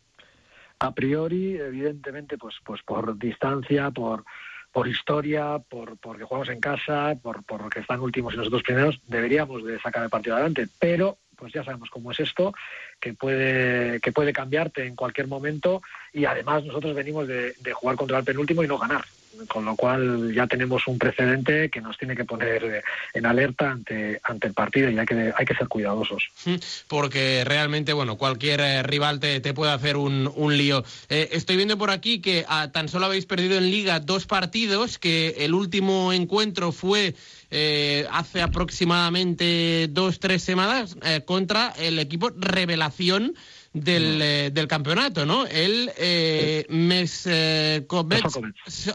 a 0.83 0.91
priori, 0.93 1.57
evidentemente, 1.57 2.37
pues, 2.37 2.57
pues 2.65 2.83
por 2.83 3.17
distancia, 3.17 3.91
por, 3.93 4.25
por 4.73 4.89
historia, 4.89 5.59
por 5.69 5.99
porque 5.99 6.25
jugamos 6.25 6.49
en 6.49 6.61
casa, 6.61 7.15
por, 7.23 7.45
por 7.45 7.69
que 7.71 7.81
están 7.81 8.01
últimos 8.01 8.35
y 8.35 8.39
nosotros 8.39 8.63
primeros, 8.63 8.99
deberíamos 9.07 9.65
de 9.65 9.79
sacar 9.81 10.03
el 10.03 10.11
partido 10.11 10.35
adelante. 10.35 10.67
Pero, 10.79 11.19
pues 11.37 11.53
ya 11.53 11.63
sabemos 11.63 11.91
cómo 11.91 12.11
es 12.11 12.21
esto, 12.21 12.55
que 12.99 13.13
puede, 13.13 14.01
que 14.01 14.13
puede 14.13 14.33
cambiarte 14.33 14.87
en 14.87 14.97
cualquier 14.97 15.27
momento 15.27 15.83
y 16.13 16.25
además 16.25 16.65
nosotros 16.65 16.95
venimos 16.95 17.29
de, 17.29 17.55
de 17.61 17.73
jugar 17.73 17.97
contra 17.97 18.19
el 18.19 18.25
penúltimo 18.25 18.65
y 18.65 18.69
no 18.69 18.79
ganar. 18.79 19.05
Con 19.49 19.65
lo 19.65 19.77
cual 19.77 20.33
ya 20.35 20.47
tenemos 20.47 20.87
un 20.87 20.99
precedente 20.99 21.71
que 21.71 21.81
nos 21.81 21.99
tiene 21.99 22.15
que 22.15 22.25
poner 22.25 22.83
en 23.15 23.27
alerta 23.27 23.71
ante, 23.71 24.21
ante 24.23 24.49
el 24.49 24.55
partido 24.55 24.91
y 24.91 24.99
hay 24.99 25.07
que, 25.07 25.33
hay 25.37 25.45
que 25.45 25.55
ser 25.55 25.69
cuidadosos. 25.69 26.29
Mm, 26.45 26.57
porque 26.89 27.45
realmente, 27.45 27.93
bueno, 27.93 28.17
cualquier 28.17 28.61
eh, 28.61 28.83
rival 28.83 29.21
te, 29.21 29.41
te 29.41 29.55
puede 29.55 29.73
hacer 29.73 29.97
un, 29.97 30.31
un 30.35 30.57
lío. 30.57 30.85
Eh, 31.09 31.31
estoy 31.33 31.57
viendo 31.57 31.79
por 31.79 31.91
aquí 31.91 32.21
que 32.21 32.45
ah, 32.49 32.71
tan 32.73 32.89
solo 32.89 33.07
habéis 33.07 33.27
perdido 33.27 33.57
en 33.57 33.71
Liga 33.71 34.01
dos 34.01 34.27
partidos, 34.27 34.99
que 34.99 35.37
el 35.39 35.55
último 35.55 36.13
encuentro 36.13 36.73
fue 36.73 37.15
eh, 37.55 38.07
hace 38.11 38.41
aproximadamente 38.41 39.87
dos, 39.91 40.21
tres 40.21 40.43
semanas 40.43 40.97
eh, 41.03 41.21
contra 41.25 41.75
el 41.79 41.99
equipo 41.99 42.31
Revelación 42.35 43.35
del, 43.75 44.21
eh, 44.23 44.51
del 44.53 44.69
campeonato, 44.69 45.25
¿no? 45.25 45.47
El 45.47 45.91
eh, 45.97 46.67
Meskovets 46.69 48.39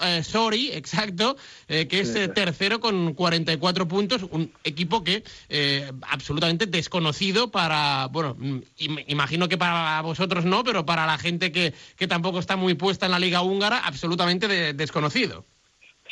eh, 0.02 0.24
Sori, 0.24 0.72
exacto, 0.72 1.36
eh, 1.68 1.88
que 1.88 2.02
es 2.02 2.10
Sí, 2.14 2.20
eh, 2.20 2.26
sí. 2.28 2.32
tercero 2.34 2.80
con 2.80 3.14
44 3.14 3.88
puntos, 3.88 4.24
un 4.30 4.52
equipo 4.64 5.04
que 5.04 5.24
eh, 5.50 5.92
absolutamente 6.10 6.66
desconocido 6.68 7.50
para, 7.52 8.08
bueno, 8.12 8.36
mm, 8.38 8.58
im- 8.80 9.04
imagino 9.08 9.50
que 9.50 9.58
para 9.58 10.02
vosotros 10.02 10.46
no, 10.46 10.64
pero 10.64 10.86
para 10.86 11.06
la 11.06 11.18
gente 11.18 11.52
que, 11.52 11.74
que 11.96 12.08
tampoco 12.08 12.40
está 12.40 12.56
muy 12.56 12.76
puesta 12.76 13.06
en 13.08 13.12
la 13.14 13.20
liga 13.20 13.42
húngara, 13.42 13.80
absolutamente 13.80 14.48
de- 14.48 14.74
desconocido. 14.74 15.46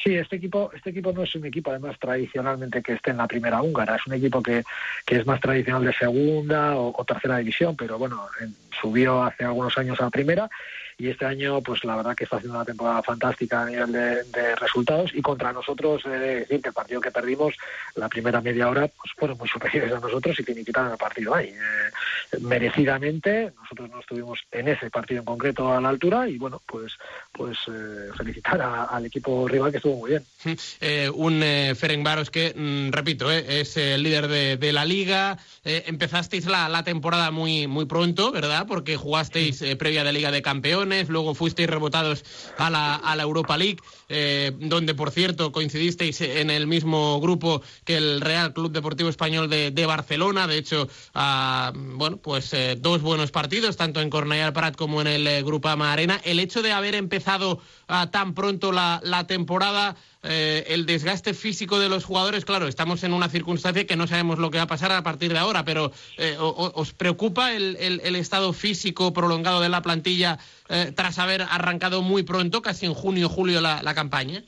Sí, 0.04 0.16
este 0.16 0.36
equipo, 0.36 0.72
este 0.76 0.90
equipo 0.92 1.12
no 1.14 1.24
es 1.24 1.34
un 1.36 1.46
equipo 1.46 1.72
además 1.72 1.98
tradicionalmente 2.00 2.82
que 2.84 2.94
esté 2.94 3.12
en 3.12 3.18
la 3.18 3.28
primera 3.28 3.62
húngara, 3.62 3.96
es 3.96 4.06
un 4.06 4.14
equipo 4.14 4.42
que, 4.44 4.64
que 5.06 5.16
es 5.18 5.26
más 5.26 5.40
tradicional 5.40 5.84
de 5.84 5.94
segunda 5.94 6.76
o, 6.76 7.04
tercera 7.06 7.38
división, 7.38 7.76
pero 7.76 7.98
bueno, 7.98 8.28
en- 8.42 8.56
subió 8.82 9.24
hace 9.24 9.46
algunos 9.46 9.78
años 9.78 10.00
a 10.02 10.10
primera 10.10 10.50
y 10.98 11.10
este 11.10 11.26
año 11.26 11.62
pues 11.62 11.84
la 11.84 11.96
verdad 11.98 12.16
que 12.16 12.24
está 12.24 12.38
haciendo 12.38 12.58
una 12.58 12.66
temporada 12.66 13.04
fantástica 13.04 13.64
a 13.64 13.66
nivel 13.66 13.92
de, 13.92 14.24
de 14.24 14.56
resultados 14.56 15.12
y 15.14 15.22
contra 15.22 15.52
nosotros 15.52 16.04
de 16.04 16.18
decir 16.20 16.62
que 16.62 16.70
el 16.70 16.74
partido 16.74 17.02
que 17.02 17.12
perdimos 17.12 17.54
la 17.96 18.08
primera 18.10 18.40
media 18.42 18.70
hora 18.70 18.88
pues 18.88 19.12
fueron 19.18 19.38
muy 19.38 19.48
superiores 19.50 19.92
a 19.94 20.00
nosotros 20.00 20.40
y 20.40 20.44
finiquitaron 20.44 20.92
el 20.92 20.98
partido 20.98 21.34
ahí 21.36 21.48
Eh, 21.50 22.40
merecidamente 22.40 23.52
nosotros 23.62 23.90
no 23.90 24.00
estuvimos 24.00 24.40
en 24.52 24.68
ese 24.70 24.90
partido 24.90 25.20
en 25.20 25.26
concreto 25.26 25.72
a 25.74 25.82
la 25.82 25.90
altura 25.90 26.28
y 26.28 26.38
bueno 26.38 26.62
pues 26.66 26.94
pues 27.32 27.58
eh, 27.68 28.10
felicitar 28.18 28.62
a- 28.62 28.86
al 28.86 29.06
equipo 29.06 29.48
rival 29.48 29.72
que 29.72 29.78
estuvo 29.78 29.98
muy 29.98 30.12
bien 30.12 30.24
Eh, 30.82 31.10
un 31.14 31.42
eh, 31.44 31.74
Ferencváros 31.76 32.30
que, 32.30 32.54
mm, 32.56 32.92
repito, 32.92 33.32
eh, 33.32 33.62
es 33.62 33.76
el 33.78 34.04
líder 34.04 34.28
de, 34.28 34.58
de 34.58 34.72
la 34.74 34.86
liga. 34.86 35.38
Eh, 35.64 35.84
empezasteis 35.88 36.46
la, 36.46 36.70
la 36.70 36.84
temporada 36.84 37.32
muy, 37.32 37.68
muy 37.68 37.86
pronto, 37.86 38.32
¿verdad? 38.32 38.66
Porque 38.68 38.96
jugasteis 38.96 39.62
eh, 39.62 39.76
previa 39.76 40.04
de 40.04 40.14
Liga 40.14 40.32
de 40.32 40.42
Campeones, 40.42 40.85
luego 41.10 41.34
fuisteis 41.36 41.70
rebotados 41.70 42.24
a 42.58 42.70
la, 42.70 42.96
a 42.96 43.16
la 43.16 43.24
Europa 43.24 43.58
League, 43.58 43.78
eh, 44.10 44.52
donde, 44.60 44.94
por 44.94 45.12
cierto, 45.12 45.52
coincidisteis 45.52 46.22
en 46.22 46.50
el 46.50 46.68
mismo 46.68 47.20
grupo 47.20 47.62
que 47.84 47.98
el 47.98 48.22
Real 48.22 48.54
Club 48.54 48.72
Deportivo 48.72 49.10
Español 49.10 49.50
de, 49.50 49.72
de 49.72 49.86
Barcelona. 49.86 50.48
De 50.48 50.58
hecho, 50.58 50.88
ah, 51.14 51.74
bueno, 51.74 52.18
pues 52.18 52.54
eh, 52.54 52.78
dos 52.80 53.02
buenos 53.02 53.32
partidos, 53.32 53.78
tanto 53.78 54.02
en 54.02 54.10
Cornellà 54.10 54.54
Prat 54.54 54.76
como 54.76 55.02
en 55.02 55.08
el 55.08 55.28
eh, 55.28 55.44
Grupama 55.44 55.92
Arena. 55.92 56.22
El 56.24 56.40
hecho 56.40 56.62
de 56.62 56.72
haber 56.72 56.96
empezado 56.96 57.60
ah, 57.88 58.12
tan 58.12 58.34
pronto 58.34 58.72
la, 58.72 59.02
la 59.04 59.28
temporada, 59.28 59.96
eh, 60.28 60.66
el 60.68 60.86
desgaste 60.86 61.34
físico 61.34 61.80
de 61.80 61.90
los 61.90 62.04
jugadores, 62.06 62.46
claro, 62.46 62.68
estamos 62.68 63.04
en 63.04 63.14
una 63.14 63.30
circunstancia 63.30 63.86
que 63.88 63.96
no 63.96 64.08
sabemos 64.08 64.40
lo 64.40 64.52
que 64.52 64.58
va 64.58 64.64
a 64.64 64.68
pasar 64.68 64.92
a 64.92 65.04
partir 65.04 65.32
de 65.32 65.40
ahora, 65.40 65.64
pero 65.64 65.92
eh, 66.18 66.36
¿os 66.40 66.94
preocupa 66.94 67.54
el, 67.54 67.78
el- 67.80 68.02
el 68.04 68.16
estado 68.16 68.52
físico 68.54 69.14
prolongado 69.14 69.62
de 69.62 69.70
la 69.70 69.82
plantilla 69.82 70.40
eh, 70.70 70.92
tras 70.96 71.20
haber 71.20 71.42
arrancado 71.44 72.02
muy 72.02 72.24
pronto, 72.24 72.62
casi 72.62 72.86
en 72.86 72.94
junio, 72.94 73.30
julio, 73.30 73.62
la, 73.62 73.94
campaña? 73.96 74.44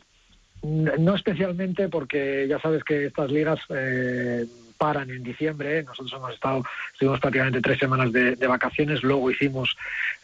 No 0.64 1.16
especialmente 1.16 1.88
porque 1.88 2.48
ya 2.50 2.60
sabes 2.60 2.84
que 2.84 3.06
estas 3.06 3.32
ligas 3.32 3.60
eh, 3.70 4.46
paran 4.78 5.10
en 5.12 5.24
diciembre. 5.24 5.84
Nosotros 5.84 6.14
hemos 6.14 6.34
estado, 6.34 6.64
estuvimos 6.94 7.20
prácticamente 7.20 7.62
tres 7.62 7.80
semanas 7.80 8.12
de, 8.12 8.36
vacaciones. 8.48 9.04
Luego 9.04 9.30
hicimos 9.32 9.76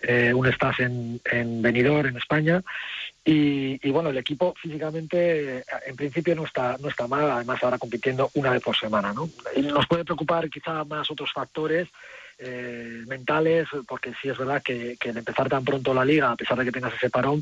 eh, 0.01 0.34
un 0.34 0.47
stage 0.47 0.84
en, 0.84 1.22
en 1.32 1.62
Benidorm, 1.62 2.08
en 2.08 2.18
España. 2.18 2.64
Y, 3.26 3.80
y, 3.88 3.89
bueno, 3.91 4.09
el 4.09 4.17
equipo 4.17 4.53
físicamente 4.61 5.59
eh, 5.59 5.63
en 5.86 5.95
principio 5.95 6.36
no 6.36 6.43
está, 6.43 6.78
no 6.80 6.89
está 6.89 7.07
mal, 7.07 7.32
además 7.32 7.63
ahora 7.63 7.78
compitiendo 7.78 8.30
una 8.34 8.51
vez 8.51 8.61
por 8.61 8.76
semana. 8.76 9.13
¿no? 9.13 9.30
Nos 9.61 9.88
puede 9.88 10.03
preocupar 10.03 10.49
quizá 10.49 10.84
más 10.84 11.09
otros 11.09 11.32
factores 11.32 11.88
eh, 12.39 13.03
mentales, 13.07 13.69
porque 13.88 14.11
sí 14.21 14.28
es 14.28 14.38
verdad 14.38 14.61
que, 14.61 14.97
que 14.99 15.09
el 15.09 15.17
empezar 15.17 15.47
tan 15.47 15.63
pronto 15.63 15.93
la 15.93 16.03
liga, 16.03 16.32
a 16.32 16.36
pesar 16.36 16.57
de 16.57 16.65
que 16.65 16.71
tengas 16.74 16.93
ese 16.95 17.09
parón, 17.09 17.41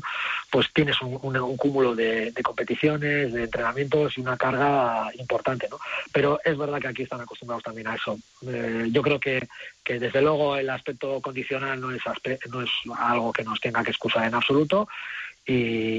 pues 0.50 0.68
tienes 0.72 1.00
un, 1.02 1.18
un- 1.22 1.36
un 1.36 1.56
cúmulo 1.56 1.96
de, 1.96 2.30
de 2.30 2.42
competiciones, 2.42 3.32
de 3.32 3.44
entrenamientos 3.44 4.16
y 4.16 4.20
una 4.20 4.36
carga 4.36 5.10
importante, 5.18 5.66
¿no? 5.68 5.78
Pero 6.12 6.38
es 6.44 6.56
verdad 6.56 6.78
que 6.80 6.88
aquí 6.88 7.02
están 7.02 7.22
acostumbrados 7.22 7.64
también 7.64 7.88
a 7.88 7.96
eso. 7.96 8.18
Eh, 8.46 8.88
yo 8.92 9.02
creo 9.02 9.18
que, 9.18 9.48
que 9.82 9.98
desde 9.98 10.22
luego 10.22 10.56
el 10.56 10.70
aspecto 10.70 11.20
condicional 11.20 11.80
no 11.80 11.90
es, 11.90 12.02
aspe- 12.02 12.38
no 12.52 12.62
es 12.62 12.70
algo 12.96 13.32
que 13.32 13.42
nos 13.42 13.58
tenga 13.60 13.82
que 13.82 13.90
excusar 13.90 14.26
en 14.28 14.34
absoluto 14.34 14.86
y, 15.46 15.54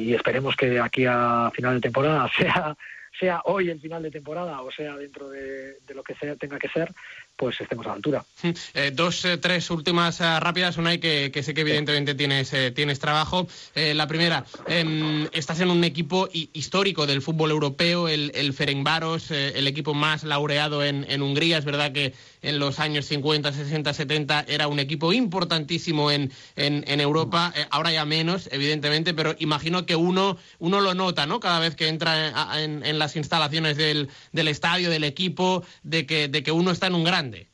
y 0.10 0.14
esperemos 0.14 0.56
que 0.56 0.80
aquí 0.80 1.06
a 1.08 1.52
final 1.56 1.76
de 1.76 1.82
temporada 1.82 2.30
sea 2.38 2.76
sea 3.20 3.42
hoy 3.46 3.70
el 3.70 3.80
final 3.80 4.02
de 4.02 4.10
temporada 4.10 4.60
o 4.62 4.72
sea 4.72 4.96
dentro 4.98 5.30
de, 5.30 5.74
de 5.86 5.94
lo 5.94 6.02
que 6.04 6.16
sea, 6.16 6.36
tenga 6.36 6.58
que 6.58 6.68
ser, 6.70 6.92
pues 7.36 7.62
estemos 7.62 7.86
a 7.86 7.90
la 7.90 7.96
altura. 7.96 8.26
Eh, 8.74 8.90
dos, 8.92 9.24
eh, 9.26 9.38
tres 9.38 9.70
últimas 9.70 10.20
eh, 10.20 10.40
rápidas, 10.40 10.78
una 10.78 10.98
que, 10.98 11.30
que 11.32 11.44
sé 11.44 11.54
que 11.54 11.62
evidentemente 11.62 12.16
tienes, 12.16 12.52
eh, 12.54 12.72
tienes 12.72 12.98
trabajo. 13.00 13.48
La 13.76 14.08
primera, 14.08 14.44
em, 14.68 15.28
estás 15.32 15.60
en 15.60 15.70
un 15.70 15.84
equipo 15.84 16.28
hi- 16.34 16.50
histórico 16.54 17.06
del 17.06 17.22
fútbol 17.22 17.52
europeo, 17.52 18.08
el, 18.10 18.32
el 18.34 18.52
Ferencváros, 18.52 19.30
eh, 19.30 19.54
el 19.60 19.68
equipo 19.68 19.94
más 19.94 20.24
laureado 20.24 20.84
en, 20.84 21.06
en 21.08 21.22
Hungría. 21.22 21.60
Es 21.60 21.66
verdad 21.66 21.92
que 21.92 22.14
en 22.44 22.60
los 22.60 22.80
años 22.80 23.06
50, 23.08 23.52
60, 23.52 23.94
70 23.94 24.46
era 24.48 24.68
un 24.68 24.80
equipo 24.80 25.12
importantísimo 25.14 26.12
en, 26.12 26.32
en, 26.56 26.84
en 26.88 27.02
Europa, 27.02 27.52
Eh, 27.56 27.66
ahora 27.72 27.92
ya 27.92 28.06
menos, 28.06 28.48
evidentemente, 28.52 29.14
pero 29.14 29.36
imagino 29.40 29.86
que 29.86 29.96
uno, 29.96 30.38
uno 30.60 30.82
lo 30.82 30.94
nota, 30.94 31.26
¿no? 31.26 31.40
Cada 31.40 31.60
vez 31.60 31.76
que 31.76 31.88
entra 31.88 32.62
en- 32.62 32.86
en 32.86 33.00
las 33.00 33.16
instalaciones 33.16 33.78
del, 33.78 34.10
del 34.32 34.48
estadio, 34.48 34.90
del 34.90 35.04
equipo, 35.04 35.64
de 35.84 36.06
que, 36.06 36.28
de 36.28 36.44
que 36.44 36.52
uno 36.52 36.72
está 36.72 36.88
en 36.88 36.96
un 36.96 37.04
grande. 37.04 37.48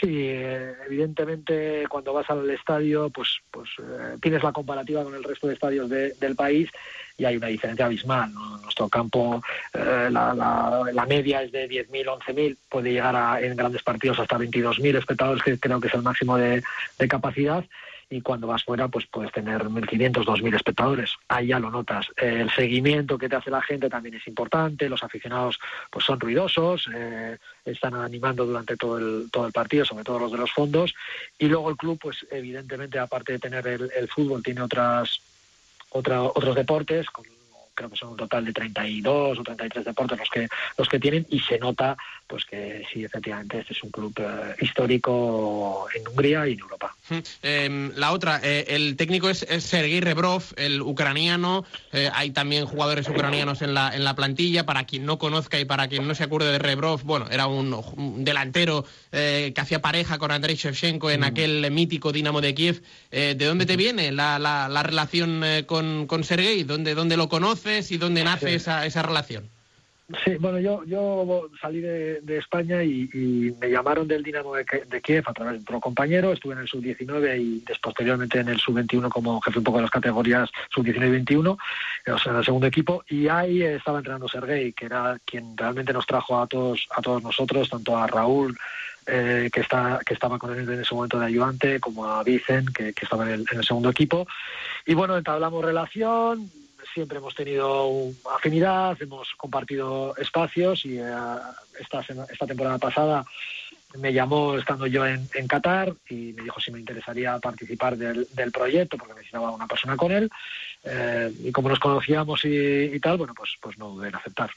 Sí, 0.00 0.28
evidentemente 0.86 1.84
cuando 1.88 2.12
vas 2.12 2.28
al 2.30 2.48
estadio, 2.50 3.10
pues, 3.10 3.38
pues 3.50 3.68
eh, 3.80 4.16
tienes 4.22 4.42
la 4.44 4.52
comparativa 4.52 5.02
con 5.02 5.14
el 5.14 5.24
resto 5.24 5.48
de 5.48 5.54
estadios 5.54 5.88
de- 5.90 6.12
del 6.20 6.36
país 6.36 6.70
y 7.16 7.24
hay 7.24 7.36
una 7.36 7.48
diferencia 7.48 7.86
abismal. 7.86 8.32
¿no? 8.32 8.58
Nuestro 8.58 8.88
campo 8.88 9.42
eh, 9.74 10.08
la, 10.10 10.32
la- 10.34 10.84
la 10.92 11.06
media 11.06 11.42
es 11.42 11.50
de 11.50 11.68
10.000, 11.68 12.06
11.000, 12.06 12.56
puede 12.68 12.92
llegar 12.92 13.16
a, 13.16 13.40
en 13.40 13.56
grandes 13.56 13.82
partidos 13.82 14.20
hasta 14.20 14.38
22.000 14.38 14.96
espectadores, 14.96 15.42
que 15.42 15.58
creo 15.58 15.80
que 15.80 15.88
es 15.88 15.94
el 15.94 16.02
máximo 16.02 16.36
de 16.38 16.62
capacidad. 17.08 17.64
Y 18.10 18.22
cuando 18.22 18.46
vas 18.46 18.64
fuera, 18.64 18.88
pues 18.88 19.06
puedes 19.06 19.30
tener 19.32 19.64
1.500, 19.64 20.24
2.000 20.24 20.54
espectadores. 20.56 21.12
Ahí 21.28 21.48
ya 21.48 21.58
lo 21.58 21.70
notas. 21.70 22.06
El 22.16 22.50
seguimiento 22.50 23.18
que 23.18 23.28
te 23.28 23.36
hace 23.36 23.50
la 23.50 23.60
gente 23.60 23.90
también 23.90 24.14
es 24.14 24.26
importante. 24.26 24.88
Los 24.88 25.02
aficionados 25.02 25.58
pues 25.90 26.06
son 26.06 26.18
ruidosos, 26.18 26.88
eh, 26.94 27.36
están 27.66 27.94
animando 27.96 28.46
durante 28.46 28.76
todo 28.78 28.96
el, 28.98 29.28
todo 29.30 29.46
el 29.46 29.52
partido, 29.52 29.84
sobre 29.84 30.04
todo 30.04 30.20
los 30.20 30.32
de 30.32 30.38
los 30.38 30.50
fondos. 30.52 30.94
Y 31.38 31.48
luego 31.48 31.68
el 31.68 31.76
club, 31.76 31.98
pues 32.00 32.24
evidentemente, 32.30 32.98
aparte 32.98 33.32
de 33.32 33.38
tener 33.40 33.66
el, 33.66 33.90
el 33.94 34.08
fútbol, 34.08 34.42
tiene 34.42 34.62
otras 34.62 35.20
otra- 35.90 36.22
otros 36.22 36.54
deportes, 36.54 37.10
con- 37.10 37.24
creo 37.74 37.90
que 37.90 37.96
son 37.96 38.08
un 38.10 38.16
total 38.16 38.44
de 38.44 38.52
32 38.52 39.38
o 39.38 39.42
33 39.44 39.84
deportes 39.84 40.18
los 40.18 40.28
que 40.30 40.48
los 40.76 40.88
que 40.88 40.98
tienen 40.98 41.24
y 41.30 41.38
se 41.40 41.58
nota 41.60 41.96
pues 42.28 42.44
que 42.44 42.84
sí 42.92 43.04
efectivamente 43.04 43.58
este 43.60 43.72
es 43.72 43.82
un 43.82 43.90
club 43.90 44.12
eh, 44.18 44.54
histórico 44.60 45.86
en 45.94 46.06
Hungría 46.06 46.46
y 46.46 46.52
en 46.52 46.60
Europa. 46.60 46.94
Eh, 47.42 47.90
la 47.96 48.12
otra, 48.12 48.40
eh, 48.42 48.66
el 48.68 48.96
técnico 48.96 49.28
es, 49.30 49.42
es 49.48 49.64
Sergei 49.64 50.00
Rebrov, 50.00 50.42
el 50.56 50.82
ucraniano. 50.82 51.64
Eh, 51.92 52.10
hay 52.12 52.30
también 52.30 52.66
jugadores 52.66 53.08
ucranianos 53.08 53.62
en 53.62 53.74
la, 53.74 53.94
en 53.94 54.04
la 54.04 54.14
plantilla. 54.14 54.66
Para 54.66 54.84
quien 54.84 55.06
no 55.06 55.18
conozca 55.18 55.58
y 55.58 55.64
para 55.64 55.88
quien 55.88 56.06
no 56.06 56.14
se 56.14 56.24
acuerde 56.24 56.52
de 56.52 56.58
Rebrov, 56.58 57.02
bueno, 57.02 57.26
era 57.30 57.46
un, 57.46 57.72
un 57.96 58.24
delantero 58.24 58.84
eh, 59.12 59.52
que 59.54 59.60
hacía 59.60 59.80
pareja 59.80 60.18
con 60.18 60.30
Andrei 60.30 60.54
Shevchenko 60.56 61.10
en 61.10 61.24
aquel 61.24 61.70
mítico 61.70 62.12
Dinamo 62.12 62.40
de 62.40 62.54
Kiev. 62.54 62.82
¿De 63.10 63.34
dónde 63.34 63.64
te 63.66 63.76
viene 63.76 64.12
la, 64.12 64.38
la- 64.38 64.68
la 64.68 64.82
relación 64.82 65.42
eh, 65.44 65.64
con, 65.66 66.06
con 66.06 66.24
Sergei? 66.24 66.62
¿Dónde, 66.64 66.94
¿Dónde 66.94 67.16
lo 67.16 67.28
conoces 67.28 67.90
y 67.90 67.96
dónde 67.96 68.22
nace 68.24 68.48
Sí. 68.48 68.54
esa, 68.54 68.86
esa 68.86 69.02
relación? 69.02 69.48
Sí, 70.24 70.36
bueno, 70.40 70.58
yo, 70.58 70.84
yo 70.84 71.50
salí 71.60 71.80
de, 71.82 72.38
España 72.38 72.82
y, 72.82 73.10
y 73.12 73.54
me 73.60 73.68
llamaron 73.68 74.08
del 74.08 74.22
Dinamo 74.22 74.54
de, 74.54 74.64
Kiev 75.02 75.24
a 75.26 75.34
través 75.34 75.56
de 75.56 75.60
otro 75.60 75.80
compañero. 75.80 76.32
Estuve 76.32 76.54
en 76.54 76.60
el 76.60 76.68
sub-19 76.68 77.38
y 77.38 77.64
posteriormente 77.82 78.40
en 78.40 78.48
el 78.48 78.58
sub-21 78.58 79.10
como 79.10 79.38
jefe 79.42 79.58
un 79.58 79.64
poco 79.64 79.78
de 79.78 79.82
las 79.82 79.90
categorías 79.90 80.48
sub-19 80.70 81.08
y 81.08 81.10
21, 81.10 81.58
eh, 82.06 82.12
o 82.12 82.18
sea, 82.18 82.32
en 82.32 82.38
el 82.38 82.44
segundo 82.44 82.66
equipo. 82.66 83.04
Y 83.06 83.28
ahí 83.28 83.62
estaba 83.62 83.98
entrenando 83.98 84.28
Sergei, 84.28 84.72
que 84.72 84.86
era 84.86 85.18
quien 85.26 85.54
realmente 85.54 85.92
nos 85.92 86.06
trajo 86.06 86.40
a 86.40 86.46
todos, 86.46 86.88
a 86.96 87.02
todos 87.02 87.22
nosotros, 87.22 87.68
tanto 87.68 87.94
a 87.94 88.06
Raúl, 88.06 88.56
eh, 89.06 89.50
que, 89.52 89.60
está, 89.60 90.00
que 90.06 90.14
estaba 90.14 90.38
con 90.38 90.58
él 90.58 90.66
en 90.70 90.80
ese 90.80 90.94
momento 90.94 91.18
de 91.18 91.26
ayudante, 91.26 91.80
como 91.80 92.06
a 92.06 92.22
Vicen, 92.24 92.64
que, 92.72 92.94
que 92.94 93.04
estaba 93.04 93.24
en 93.24 93.40
el, 93.40 93.44
en 93.52 93.58
el 93.58 93.64
segundo 93.64 93.90
equipo. 93.90 94.26
Y 94.86 94.94
bueno, 94.94 95.18
entablamos 95.18 95.62
relación, 95.62 96.50
siempre 96.98 97.18
hemos 97.18 97.34
tenido 97.36 97.88
afinidad, 98.34 99.00
hemos 99.00 99.28
compartido 99.36 100.16
espacios 100.16 100.84
y 100.84 100.98
eh, 100.98 101.04
esta, 101.78 102.00
esta 102.00 102.44
temporada 102.44 102.78
pasada 102.78 103.24
me 103.96 104.12
llamó 104.12 104.56
estando 104.58 104.86
yo 104.86 105.06
en, 105.06 105.28
en 105.34 105.46
Qatar 105.46 105.94
y 106.08 106.32
me 106.34 106.42
dijo 106.42 106.60
si 106.60 106.70
me 106.70 106.78
interesaría 106.78 107.38
participar 107.38 107.96
del, 107.96 108.28
del 108.32 108.52
proyecto 108.52 108.98
porque 108.98 109.14
necesitaba 109.14 109.50
una 109.50 109.66
persona 109.66 109.96
con 109.96 110.12
él. 110.12 110.30
Eh, 110.84 111.32
y 111.44 111.52
como 111.52 111.68
nos 111.68 111.80
conocíamos 111.80 112.44
y, 112.44 112.48
y 112.48 113.00
tal, 113.00 113.16
bueno, 113.16 113.34
pues, 113.34 113.50
pues 113.60 113.78
no 113.78 113.90
dudé 113.90 114.08
en 114.08 114.14
aceptar. 114.14 114.50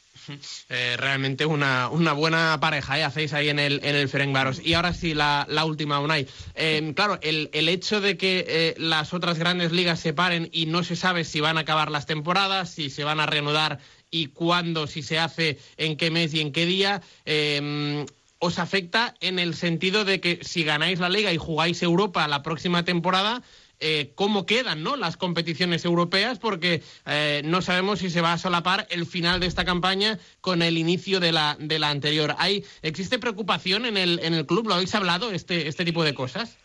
Eh, 0.69 0.95
realmente 0.97 1.45
una, 1.45 1.89
una 1.89 2.13
buena 2.13 2.59
pareja, 2.59 2.99
¿eh? 2.99 3.03
hacéis 3.03 3.33
ahí 3.33 3.49
en 3.49 3.57
el, 3.57 3.79
en 3.83 3.95
el 3.95 4.07
Ferencváros. 4.07 4.61
Y 4.63 4.75
ahora 4.75 4.93
sí, 4.93 5.13
la, 5.13 5.47
la 5.49 5.65
última, 5.65 5.99
Unai. 5.99 6.27
Eh, 6.53 6.93
claro, 6.95 7.17
el, 7.21 7.49
el 7.53 7.69
hecho 7.69 8.01
de 8.01 8.17
que 8.17 8.45
eh, 8.47 8.75
las 8.77 9.13
otras 9.13 9.39
grandes 9.39 9.71
ligas 9.71 9.99
se 9.99 10.13
paren 10.13 10.49
y 10.51 10.67
no 10.67 10.83
se 10.83 10.95
sabe 10.95 11.23
si 11.23 11.39
van 11.39 11.57
a 11.57 11.61
acabar 11.61 11.89
las 11.89 12.05
temporadas, 12.05 12.69
si 12.69 12.89
se 12.89 13.03
van 13.03 13.19
a 13.19 13.25
reanudar 13.25 13.79
y 14.11 14.27
cuándo, 14.27 14.87
si 14.87 15.01
se 15.01 15.17
hace, 15.17 15.57
en 15.77 15.97
qué 15.97 16.11
mes 16.11 16.33
y 16.33 16.41
en 16.41 16.51
qué 16.51 16.65
día, 16.65 17.01
eh, 17.25 18.05
os 18.43 18.57
afecta 18.57 19.13
en 19.21 19.37
el 19.37 19.53
sentido 19.53 20.03
de 20.03 20.19
que 20.19 20.39
si 20.41 20.63
ganáis 20.63 20.99
la 20.99 21.09
liga 21.09 21.31
y 21.31 21.37
jugáis 21.37 21.83
Europa 21.83 22.27
la 22.27 22.41
próxima 22.41 22.83
temporada, 22.83 23.43
eh, 23.79 24.11
cómo 24.15 24.45
quedan 24.47 24.81
¿no? 24.81 24.95
las 24.95 25.15
competiciones 25.15 25.85
europeas, 25.85 26.39
porque 26.39 26.81
eh, 27.05 27.41
no 27.45 27.61
sabemos 27.61 27.99
si 27.99 28.09
se 28.09 28.21
va 28.21 28.33
a 28.33 28.37
solapar 28.39 28.87
el 28.89 29.05
final 29.05 29.39
de 29.39 29.45
esta 29.45 29.63
campaña 29.63 30.17
con 30.41 30.63
el 30.63 30.79
inicio 30.79 31.19
de 31.19 31.31
la, 31.31 31.55
de 31.59 31.77
la 31.77 31.89
anterior. 31.89 32.33
¿Hay, 32.39 32.63
¿Existe 32.81 33.19
preocupación 33.19 33.85
en 33.85 33.95
el, 33.97 34.19
en 34.23 34.33
el 34.33 34.45
club? 34.47 34.67
¿Lo 34.67 34.73
habéis 34.73 34.93
hablado, 34.95 35.31
este, 35.31 35.67
este 35.67 35.85
tipo 35.85 36.03
de 36.03 36.13
cosas? 36.15 36.57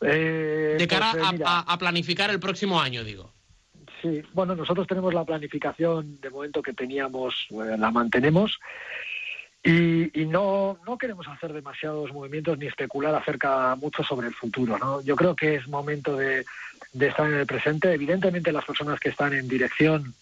Eh, 0.00 0.76
De 0.78 0.88
cara 0.88 1.10
pues, 1.12 1.22
eh, 1.22 1.26
a- 1.26 1.32
mira, 1.32 1.46
a, 1.48 1.60
a 1.72 1.78
planificar 1.78 2.30
el 2.30 2.40
próximo 2.40 2.80
año, 2.80 3.04
digo. 3.04 3.32
Sí, 4.02 4.22
bueno, 4.32 4.56
nosotros 4.56 4.86
tenemos 4.86 5.12
la 5.12 5.24
planificación 5.24 6.20
de 6.20 6.30
momento 6.30 6.62
que 6.62 6.72
teníamos, 6.72 7.46
eh, 7.50 7.76
la 7.78 7.90
mantenemos 7.90 8.58
y, 9.62 10.22
y 10.22 10.26
no, 10.26 10.78
no 10.86 10.96
queremos 10.96 11.28
hacer 11.28 11.52
demasiados 11.52 12.12
movimientos 12.12 12.58
ni 12.58 12.66
especular 12.66 13.14
acerca 13.14 13.74
mucho 13.76 14.02
sobre 14.02 14.28
el 14.28 14.34
futuro. 14.34 14.78
¿no? 14.78 15.02
Yo 15.02 15.16
creo 15.16 15.36
que 15.36 15.56
es 15.56 15.68
momento 15.68 16.16
de, 16.16 16.44
estar 16.98 17.26
en 17.26 17.38
el 17.38 17.46
presente. 17.46 17.92
Evidentemente 17.92 18.52
las 18.52 18.64
personas 18.64 18.98
que 18.98 19.10
están 19.10 19.34
en 19.34 19.48
dirección 19.48 20.14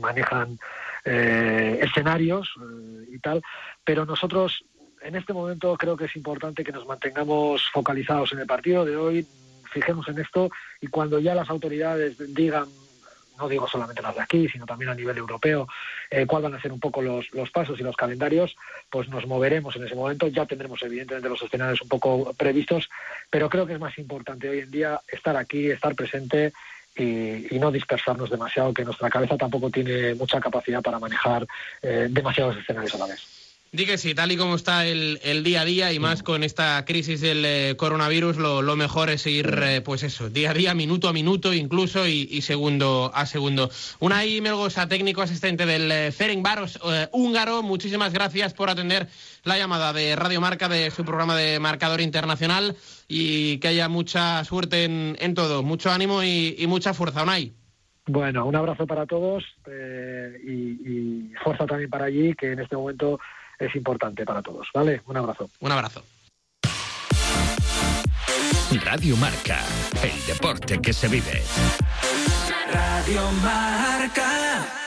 manejan 0.00 0.58
eh, 1.04 1.78
escenarios 1.82 2.50
eh, 2.60 3.08
y 3.12 3.18
tal, 3.18 3.42
pero 3.84 4.04
nosotros 4.04 4.64
en 5.02 5.16
este 5.16 5.32
momento 5.32 5.76
creo 5.76 5.96
que 5.96 6.06
es 6.06 6.16
importante 6.16 6.64
que 6.64 6.72
nos 6.72 6.86
mantengamos 6.86 7.68
focalizados 7.72 8.32
en 8.32 8.40
el 8.40 8.46
partido 8.46 8.84
de 8.84 8.96
hoy, 8.96 9.26
fijemos 9.70 10.08
en 10.08 10.18
esto 10.18 10.50
y 10.80 10.86
cuando 10.86 11.18
ya 11.18 11.34
las 11.34 11.50
autoridades 11.50 12.16
digan 12.34 12.66
no 13.38 13.48
digo 13.48 13.66
solamente 13.66 14.02
las 14.02 14.14
de 14.14 14.22
aquí, 14.22 14.48
sino 14.48 14.66
también 14.66 14.90
a 14.90 14.94
nivel 14.94 15.16
europeo, 15.16 15.66
eh, 16.10 16.26
cuál 16.26 16.42
van 16.42 16.54
a 16.54 16.60
ser 16.60 16.72
un 16.72 16.80
poco 16.80 17.02
los, 17.02 17.32
los 17.32 17.50
pasos 17.50 17.78
y 17.80 17.82
los 17.82 17.96
calendarios, 17.96 18.56
pues 18.90 19.08
nos 19.08 19.26
moveremos 19.26 19.76
en 19.76 19.84
ese 19.84 19.94
momento. 19.94 20.28
Ya 20.28 20.46
tendremos 20.46 20.82
evidentemente 20.82 21.28
los 21.28 21.42
escenarios 21.42 21.82
un 21.82 21.88
poco 21.88 22.32
previstos, 22.34 22.88
pero 23.30 23.48
creo 23.48 23.66
que 23.66 23.74
es 23.74 23.80
más 23.80 23.96
importante 23.98 24.48
hoy 24.48 24.60
en 24.60 24.70
día 24.70 25.00
estar 25.08 25.36
aquí, 25.36 25.70
estar 25.70 25.94
presente 25.94 26.52
y, 26.96 27.58
no 27.58 27.70
dispersarnos 27.70 28.30
demasiado, 28.30 28.74
que 28.74 28.84
nuestra 28.84 29.08
cabeza 29.08 29.36
tampoco 29.36 29.70
tiene 29.70 30.14
mucha 30.14 30.40
capacidad 30.40 30.82
para 30.82 30.98
manejar 30.98 31.46
eh, 31.80 32.08
demasiados 32.10 32.56
escenarios 32.56 32.94
a 32.94 32.98
la 32.98 33.06
vez. 33.06 33.41
Di 33.74 33.86
que 33.86 33.96
sí, 33.96 34.14
tal 34.14 34.30
y 34.30 34.36
como 34.36 34.54
está 34.56 34.84
el, 34.84 35.18
el 35.22 35.42
día 35.42 35.62
a 35.62 35.64
día 35.64 35.94
y 35.94 35.98
más 35.98 36.22
con 36.22 36.44
esta 36.44 36.84
crisis 36.84 37.22
del 37.22 37.42
eh, 37.42 37.74
coronavirus, 37.74 38.36
lo, 38.36 38.60
lo 38.60 38.76
mejor 38.76 39.08
es 39.08 39.26
ir, 39.26 39.48
eh, 39.62 39.80
pues 39.80 40.02
eso, 40.02 40.28
día 40.28 40.50
a 40.50 40.52
día, 40.52 40.74
minuto 40.74 41.08
a 41.08 41.14
minuto 41.14 41.54
incluso 41.54 42.06
y, 42.06 42.28
y 42.30 42.42
segundo 42.42 43.10
a 43.14 43.24
segundo. 43.24 43.70
Unai 43.98 44.42
Melgosa, 44.42 44.88
técnico 44.88 45.22
asistente 45.22 45.64
del 45.64 45.90
eh, 45.90 46.12
Ferencváros 46.12 46.78
eh, 46.84 47.08
húngaro, 47.12 47.62
muchísimas 47.62 48.12
gracias 48.12 48.52
por 48.52 48.68
atender 48.68 49.08
la 49.42 49.56
llamada 49.56 49.94
de 49.94 50.16
Radio 50.16 50.42
Marca 50.42 50.68
de 50.68 50.90
su 50.90 51.02
programa 51.06 51.34
de 51.34 51.58
Marcador 51.58 52.02
Internacional 52.02 52.76
y 53.08 53.56
que 53.56 53.68
haya 53.68 53.88
mucha 53.88 54.44
suerte 54.44 54.84
en, 54.84 55.16
en 55.18 55.32
todo, 55.32 55.62
mucho 55.62 55.90
ánimo 55.90 56.22
y, 56.22 56.56
y 56.58 56.66
mucha 56.66 56.92
fuerza, 56.92 57.22
Unai. 57.22 57.54
Bueno, 58.04 58.44
un 58.44 58.54
abrazo 58.54 58.86
para 58.86 59.06
todos 59.06 59.44
eh, 59.66 60.36
y, 60.44 60.52
y 60.52 61.32
fuerza 61.42 61.64
también 61.64 61.88
para 61.88 62.04
allí, 62.04 62.34
que 62.34 62.52
en 62.52 62.58
este 62.58 62.76
momento 62.76 63.18
es 63.66 63.74
importante 63.76 64.24
para 64.24 64.42
todos. 64.42 64.68
¿Vale? 64.74 65.02
Un 65.06 65.16
abrazo. 65.16 65.48
Un 65.60 65.72
abrazo. 65.72 66.02
Radio 68.84 69.16
Marca, 69.18 69.58
el 70.02 70.26
deporte 70.26 70.80
que 70.80 70.92
se 70.92 71.08
vive. 71.08 71.42
Radio 72.72 73.20
Marca. 73.42 74.80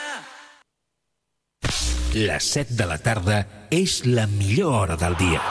Les 2.14 2.42
7 2.42 2.74
de 2.74 2.86
la 2.86 2.96
tarda 2.98 3.42
és 3.70 4.00
la 4.06 4.26
millor 4.26 4.72
hora 4.72 4.96
del 4.96 5.14
dia. 5.20 5.42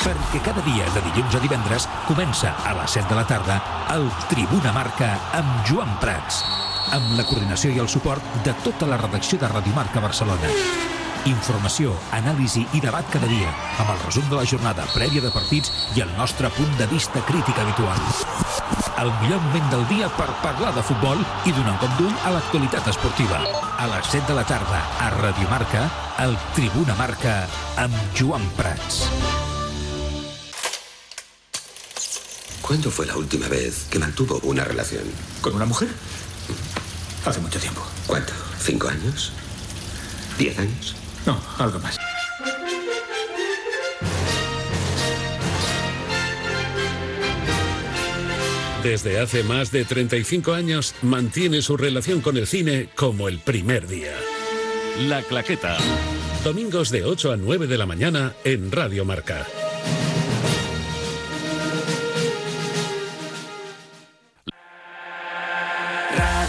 Perquè 0.00 0.40
cada 0.46 0.62
dia, 0.64 0.86
de 0.94 1.02
dilluns 1.10 1.34
a 1.34 1.40
divendres, 1.42 1.88
comença 2.06 2.54
a 2.64 2.72
les 2.78 2.94
7 2.96 3.10
de 3.10 3.18
la 3.18 3.26
tarda 3.26 3.58
el 3.92 4.06
Tribuna 4.30 4.72
Marca 4.72 5.10
amb 5.36 5.66
Joan 5.68 5.90
Prats, 6.00 6.44
amb 6.94 7.16
la 7.18 7.24
coordinació 7.26 7.70
i 7.74 7.80
el 7.82 7.88
suport 7.88 8.24
de 8.44 8.54
tota 8.64 8.88
la 8.90 8.98
redacció 9.00 9.38
de 9.38 9.48
Radio 9.48 9.74
Marca 9.76 10.02
Barcelona. 10.02 10.50
Informació, 11.28 11.92
anàlisi 12.16 12.62
i 12.72 12.80
debat 12.80 13.04
cada 13.12 13.28
dia, 13.28 13.50
amb 13.82 13.92
el 13.92 13.98
resum 14.06 14.24
de 14.30 14.38
la 14.38 14.46
jornada 14.48 14.86
prèvia 14.94 15.20
de 15.20 15.32
partits 15.34 15.72
i 15.96 16.00
el 16.00 16.12
nostre 16.16 16.48
punt 16.56 16.70
de 16.78 16.86
vista 16.88 17.20
crític 17.28 17.58
habitual. 17.60 18.00
El 19.00 19.12
millor 19.20 19.40
moment 19.44 19.68
del 19.72 19.84
dia 19.88 20.08
per 20.16 20.28
parlar 20.42 20.72
de 20.76 20.84
futbol 20.84 21.20
i 21.48 21.52
donar 21.56 21.76
un 21.76 21.82
cop 21.82 21.98
d'ull 21.98 22.16
a 22.24 22.32
l'actualitat 22.34 22.88
esportiva. 22.92 23.42
A 23.80 23.88
les 23.92 24.10
7 24.12 24.26
de 24.32 24.38
la 24.38 24.46
tarda, 24.48 24.80
a 25.00 25.10
Radio 25.18 25.48
Marca, 25.52 25.86
el 26.24 26.36
Tribuna 26.56 26.96
Marca 26.96 27.36
amb 27.80 27.96
Joan 28.16 28.44
Prats. 28.56 29.04
¿Cuándo 32.60 32.90
fue 32.90 33.06
la 33.06 33.16
última 33.16 33.48
vez 33.48 33.86
que 33.90 33.98
mantuvo 33.98 34.38
una 34.44 34.64
relación? 34.64 35.04
¿Con 35.40 35.56
una 35.56 35.64
mujer? 35.64 35.88
Hace 37.24 37.40
mucho 37.40 37.58
tiempo. 37.58 37.82
¿Cuánto? 38.06 38.32
¿Cinco 38.58 38.88
años? 38.88 39.32
¿Diez 40.38 40.58
años? 40.58 40.96
No, 41.26 41.40
algo 41.58 41.78
más. 41.80 41.98
Desde 48.82 49.20
hace 49.20 49.42
más 49.42 49.70
de 49.70 49.84
35 49.84 50.54
años 50.54 50.94
mantiene 51.02 51.60
su 51.60 51.76
relación 51.76 52.22
con 52.22 52.38
el 52.38 52.46
cine 52.46 52.88
como 52.96 53.28
el 53.28 53.38
primer 53.38 53.86
día. 53.86 54.16
La 55.06 55.22
Claqueta. 55.22 55.76
Domingos 56.42 56.88
de 56.90 57.04
8 57.04 57.32
a 57.32 57.36
9 57.36 57.66
de 57.66 57.76
la 57.76 57.84
mañana 57.84 58.32
en 58.44 58.72
Radio 58.72 59.04
Marca. 59.04 59.46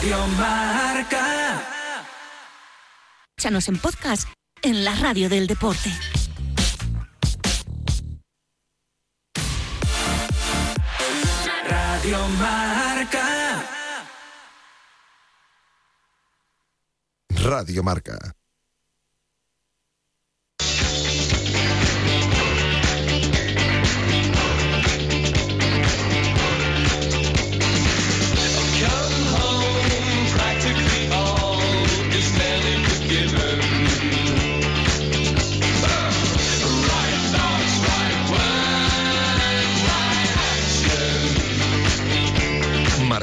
Radio 0.02 0.28
Marca. 0.30 1.62
Escúchanos 3.38 3.68
en 3.68 3.78
podcast 3.78 4.28
en 4.64 4.84
la 4.84 4.96
radio 4.96 5.30
del 5.30 5.46
deporte. 5.46 5.92
Radio 11.68 12.28
Marca. 12.30 13.64
Radio 17.30 17.84
Marca. 17.84 18.41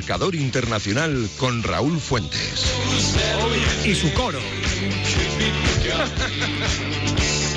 Marcador 0.09 0.35
internacional 0.37 1.29
con 1.37 1.63
Raúl 1.63 2.01
Fuentes. 2.01 2.65
Y 3.85 3.95
su 3.95 4.11
coro. 4.15 4.39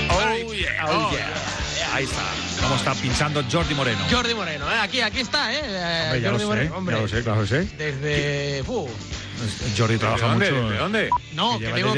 Oh, 0.10 0.54
yeah, 0.54 0.86
oh, 0.90 1.12
yeah. 1.12 1.96
Ahí 1.96 2.04
está. 2.04 2.22
Cómo 2.62 2.76
está 2.76 2.94
pinchando 2.96 3.42
Jordi 3.50 3.74
Moreno. 3.74 4.02
Jordi 4.12 4.34
Moreno, 4.34 4.70
¿eh? 4.70 4.80
aquí, 4.82 5.00
aquí 5.00 5.22
está, 5.22 5.54
¿eh? 5.54 5.62
Eh, 5.64 6.04
Hombre, 6.08 6.22
ya 6.22 6.32
lo 6.34 6.40
sé, 6.40 6.46
Moreno, 6.46 6.76
hombre. 6.76 6.96
ya 6.98 7.02
lo 7.04 7.08
sé, 7.08 7.24
claro 7.24 7.42
que 7.44 7.48
sé. 7.48 7.68
Desde. 7.78 8.64
uf. 8.68 8.92
Jordi 9.78 9.98
trabaja 9.98 10.28
dónde? 10.28 10.52
mucho. 10.52 10.70
¿De 10.70 10.78
dónde? 10.78 11.10
No, 11.34 11.58
Que 11.58 11.72
que 11.72 11.84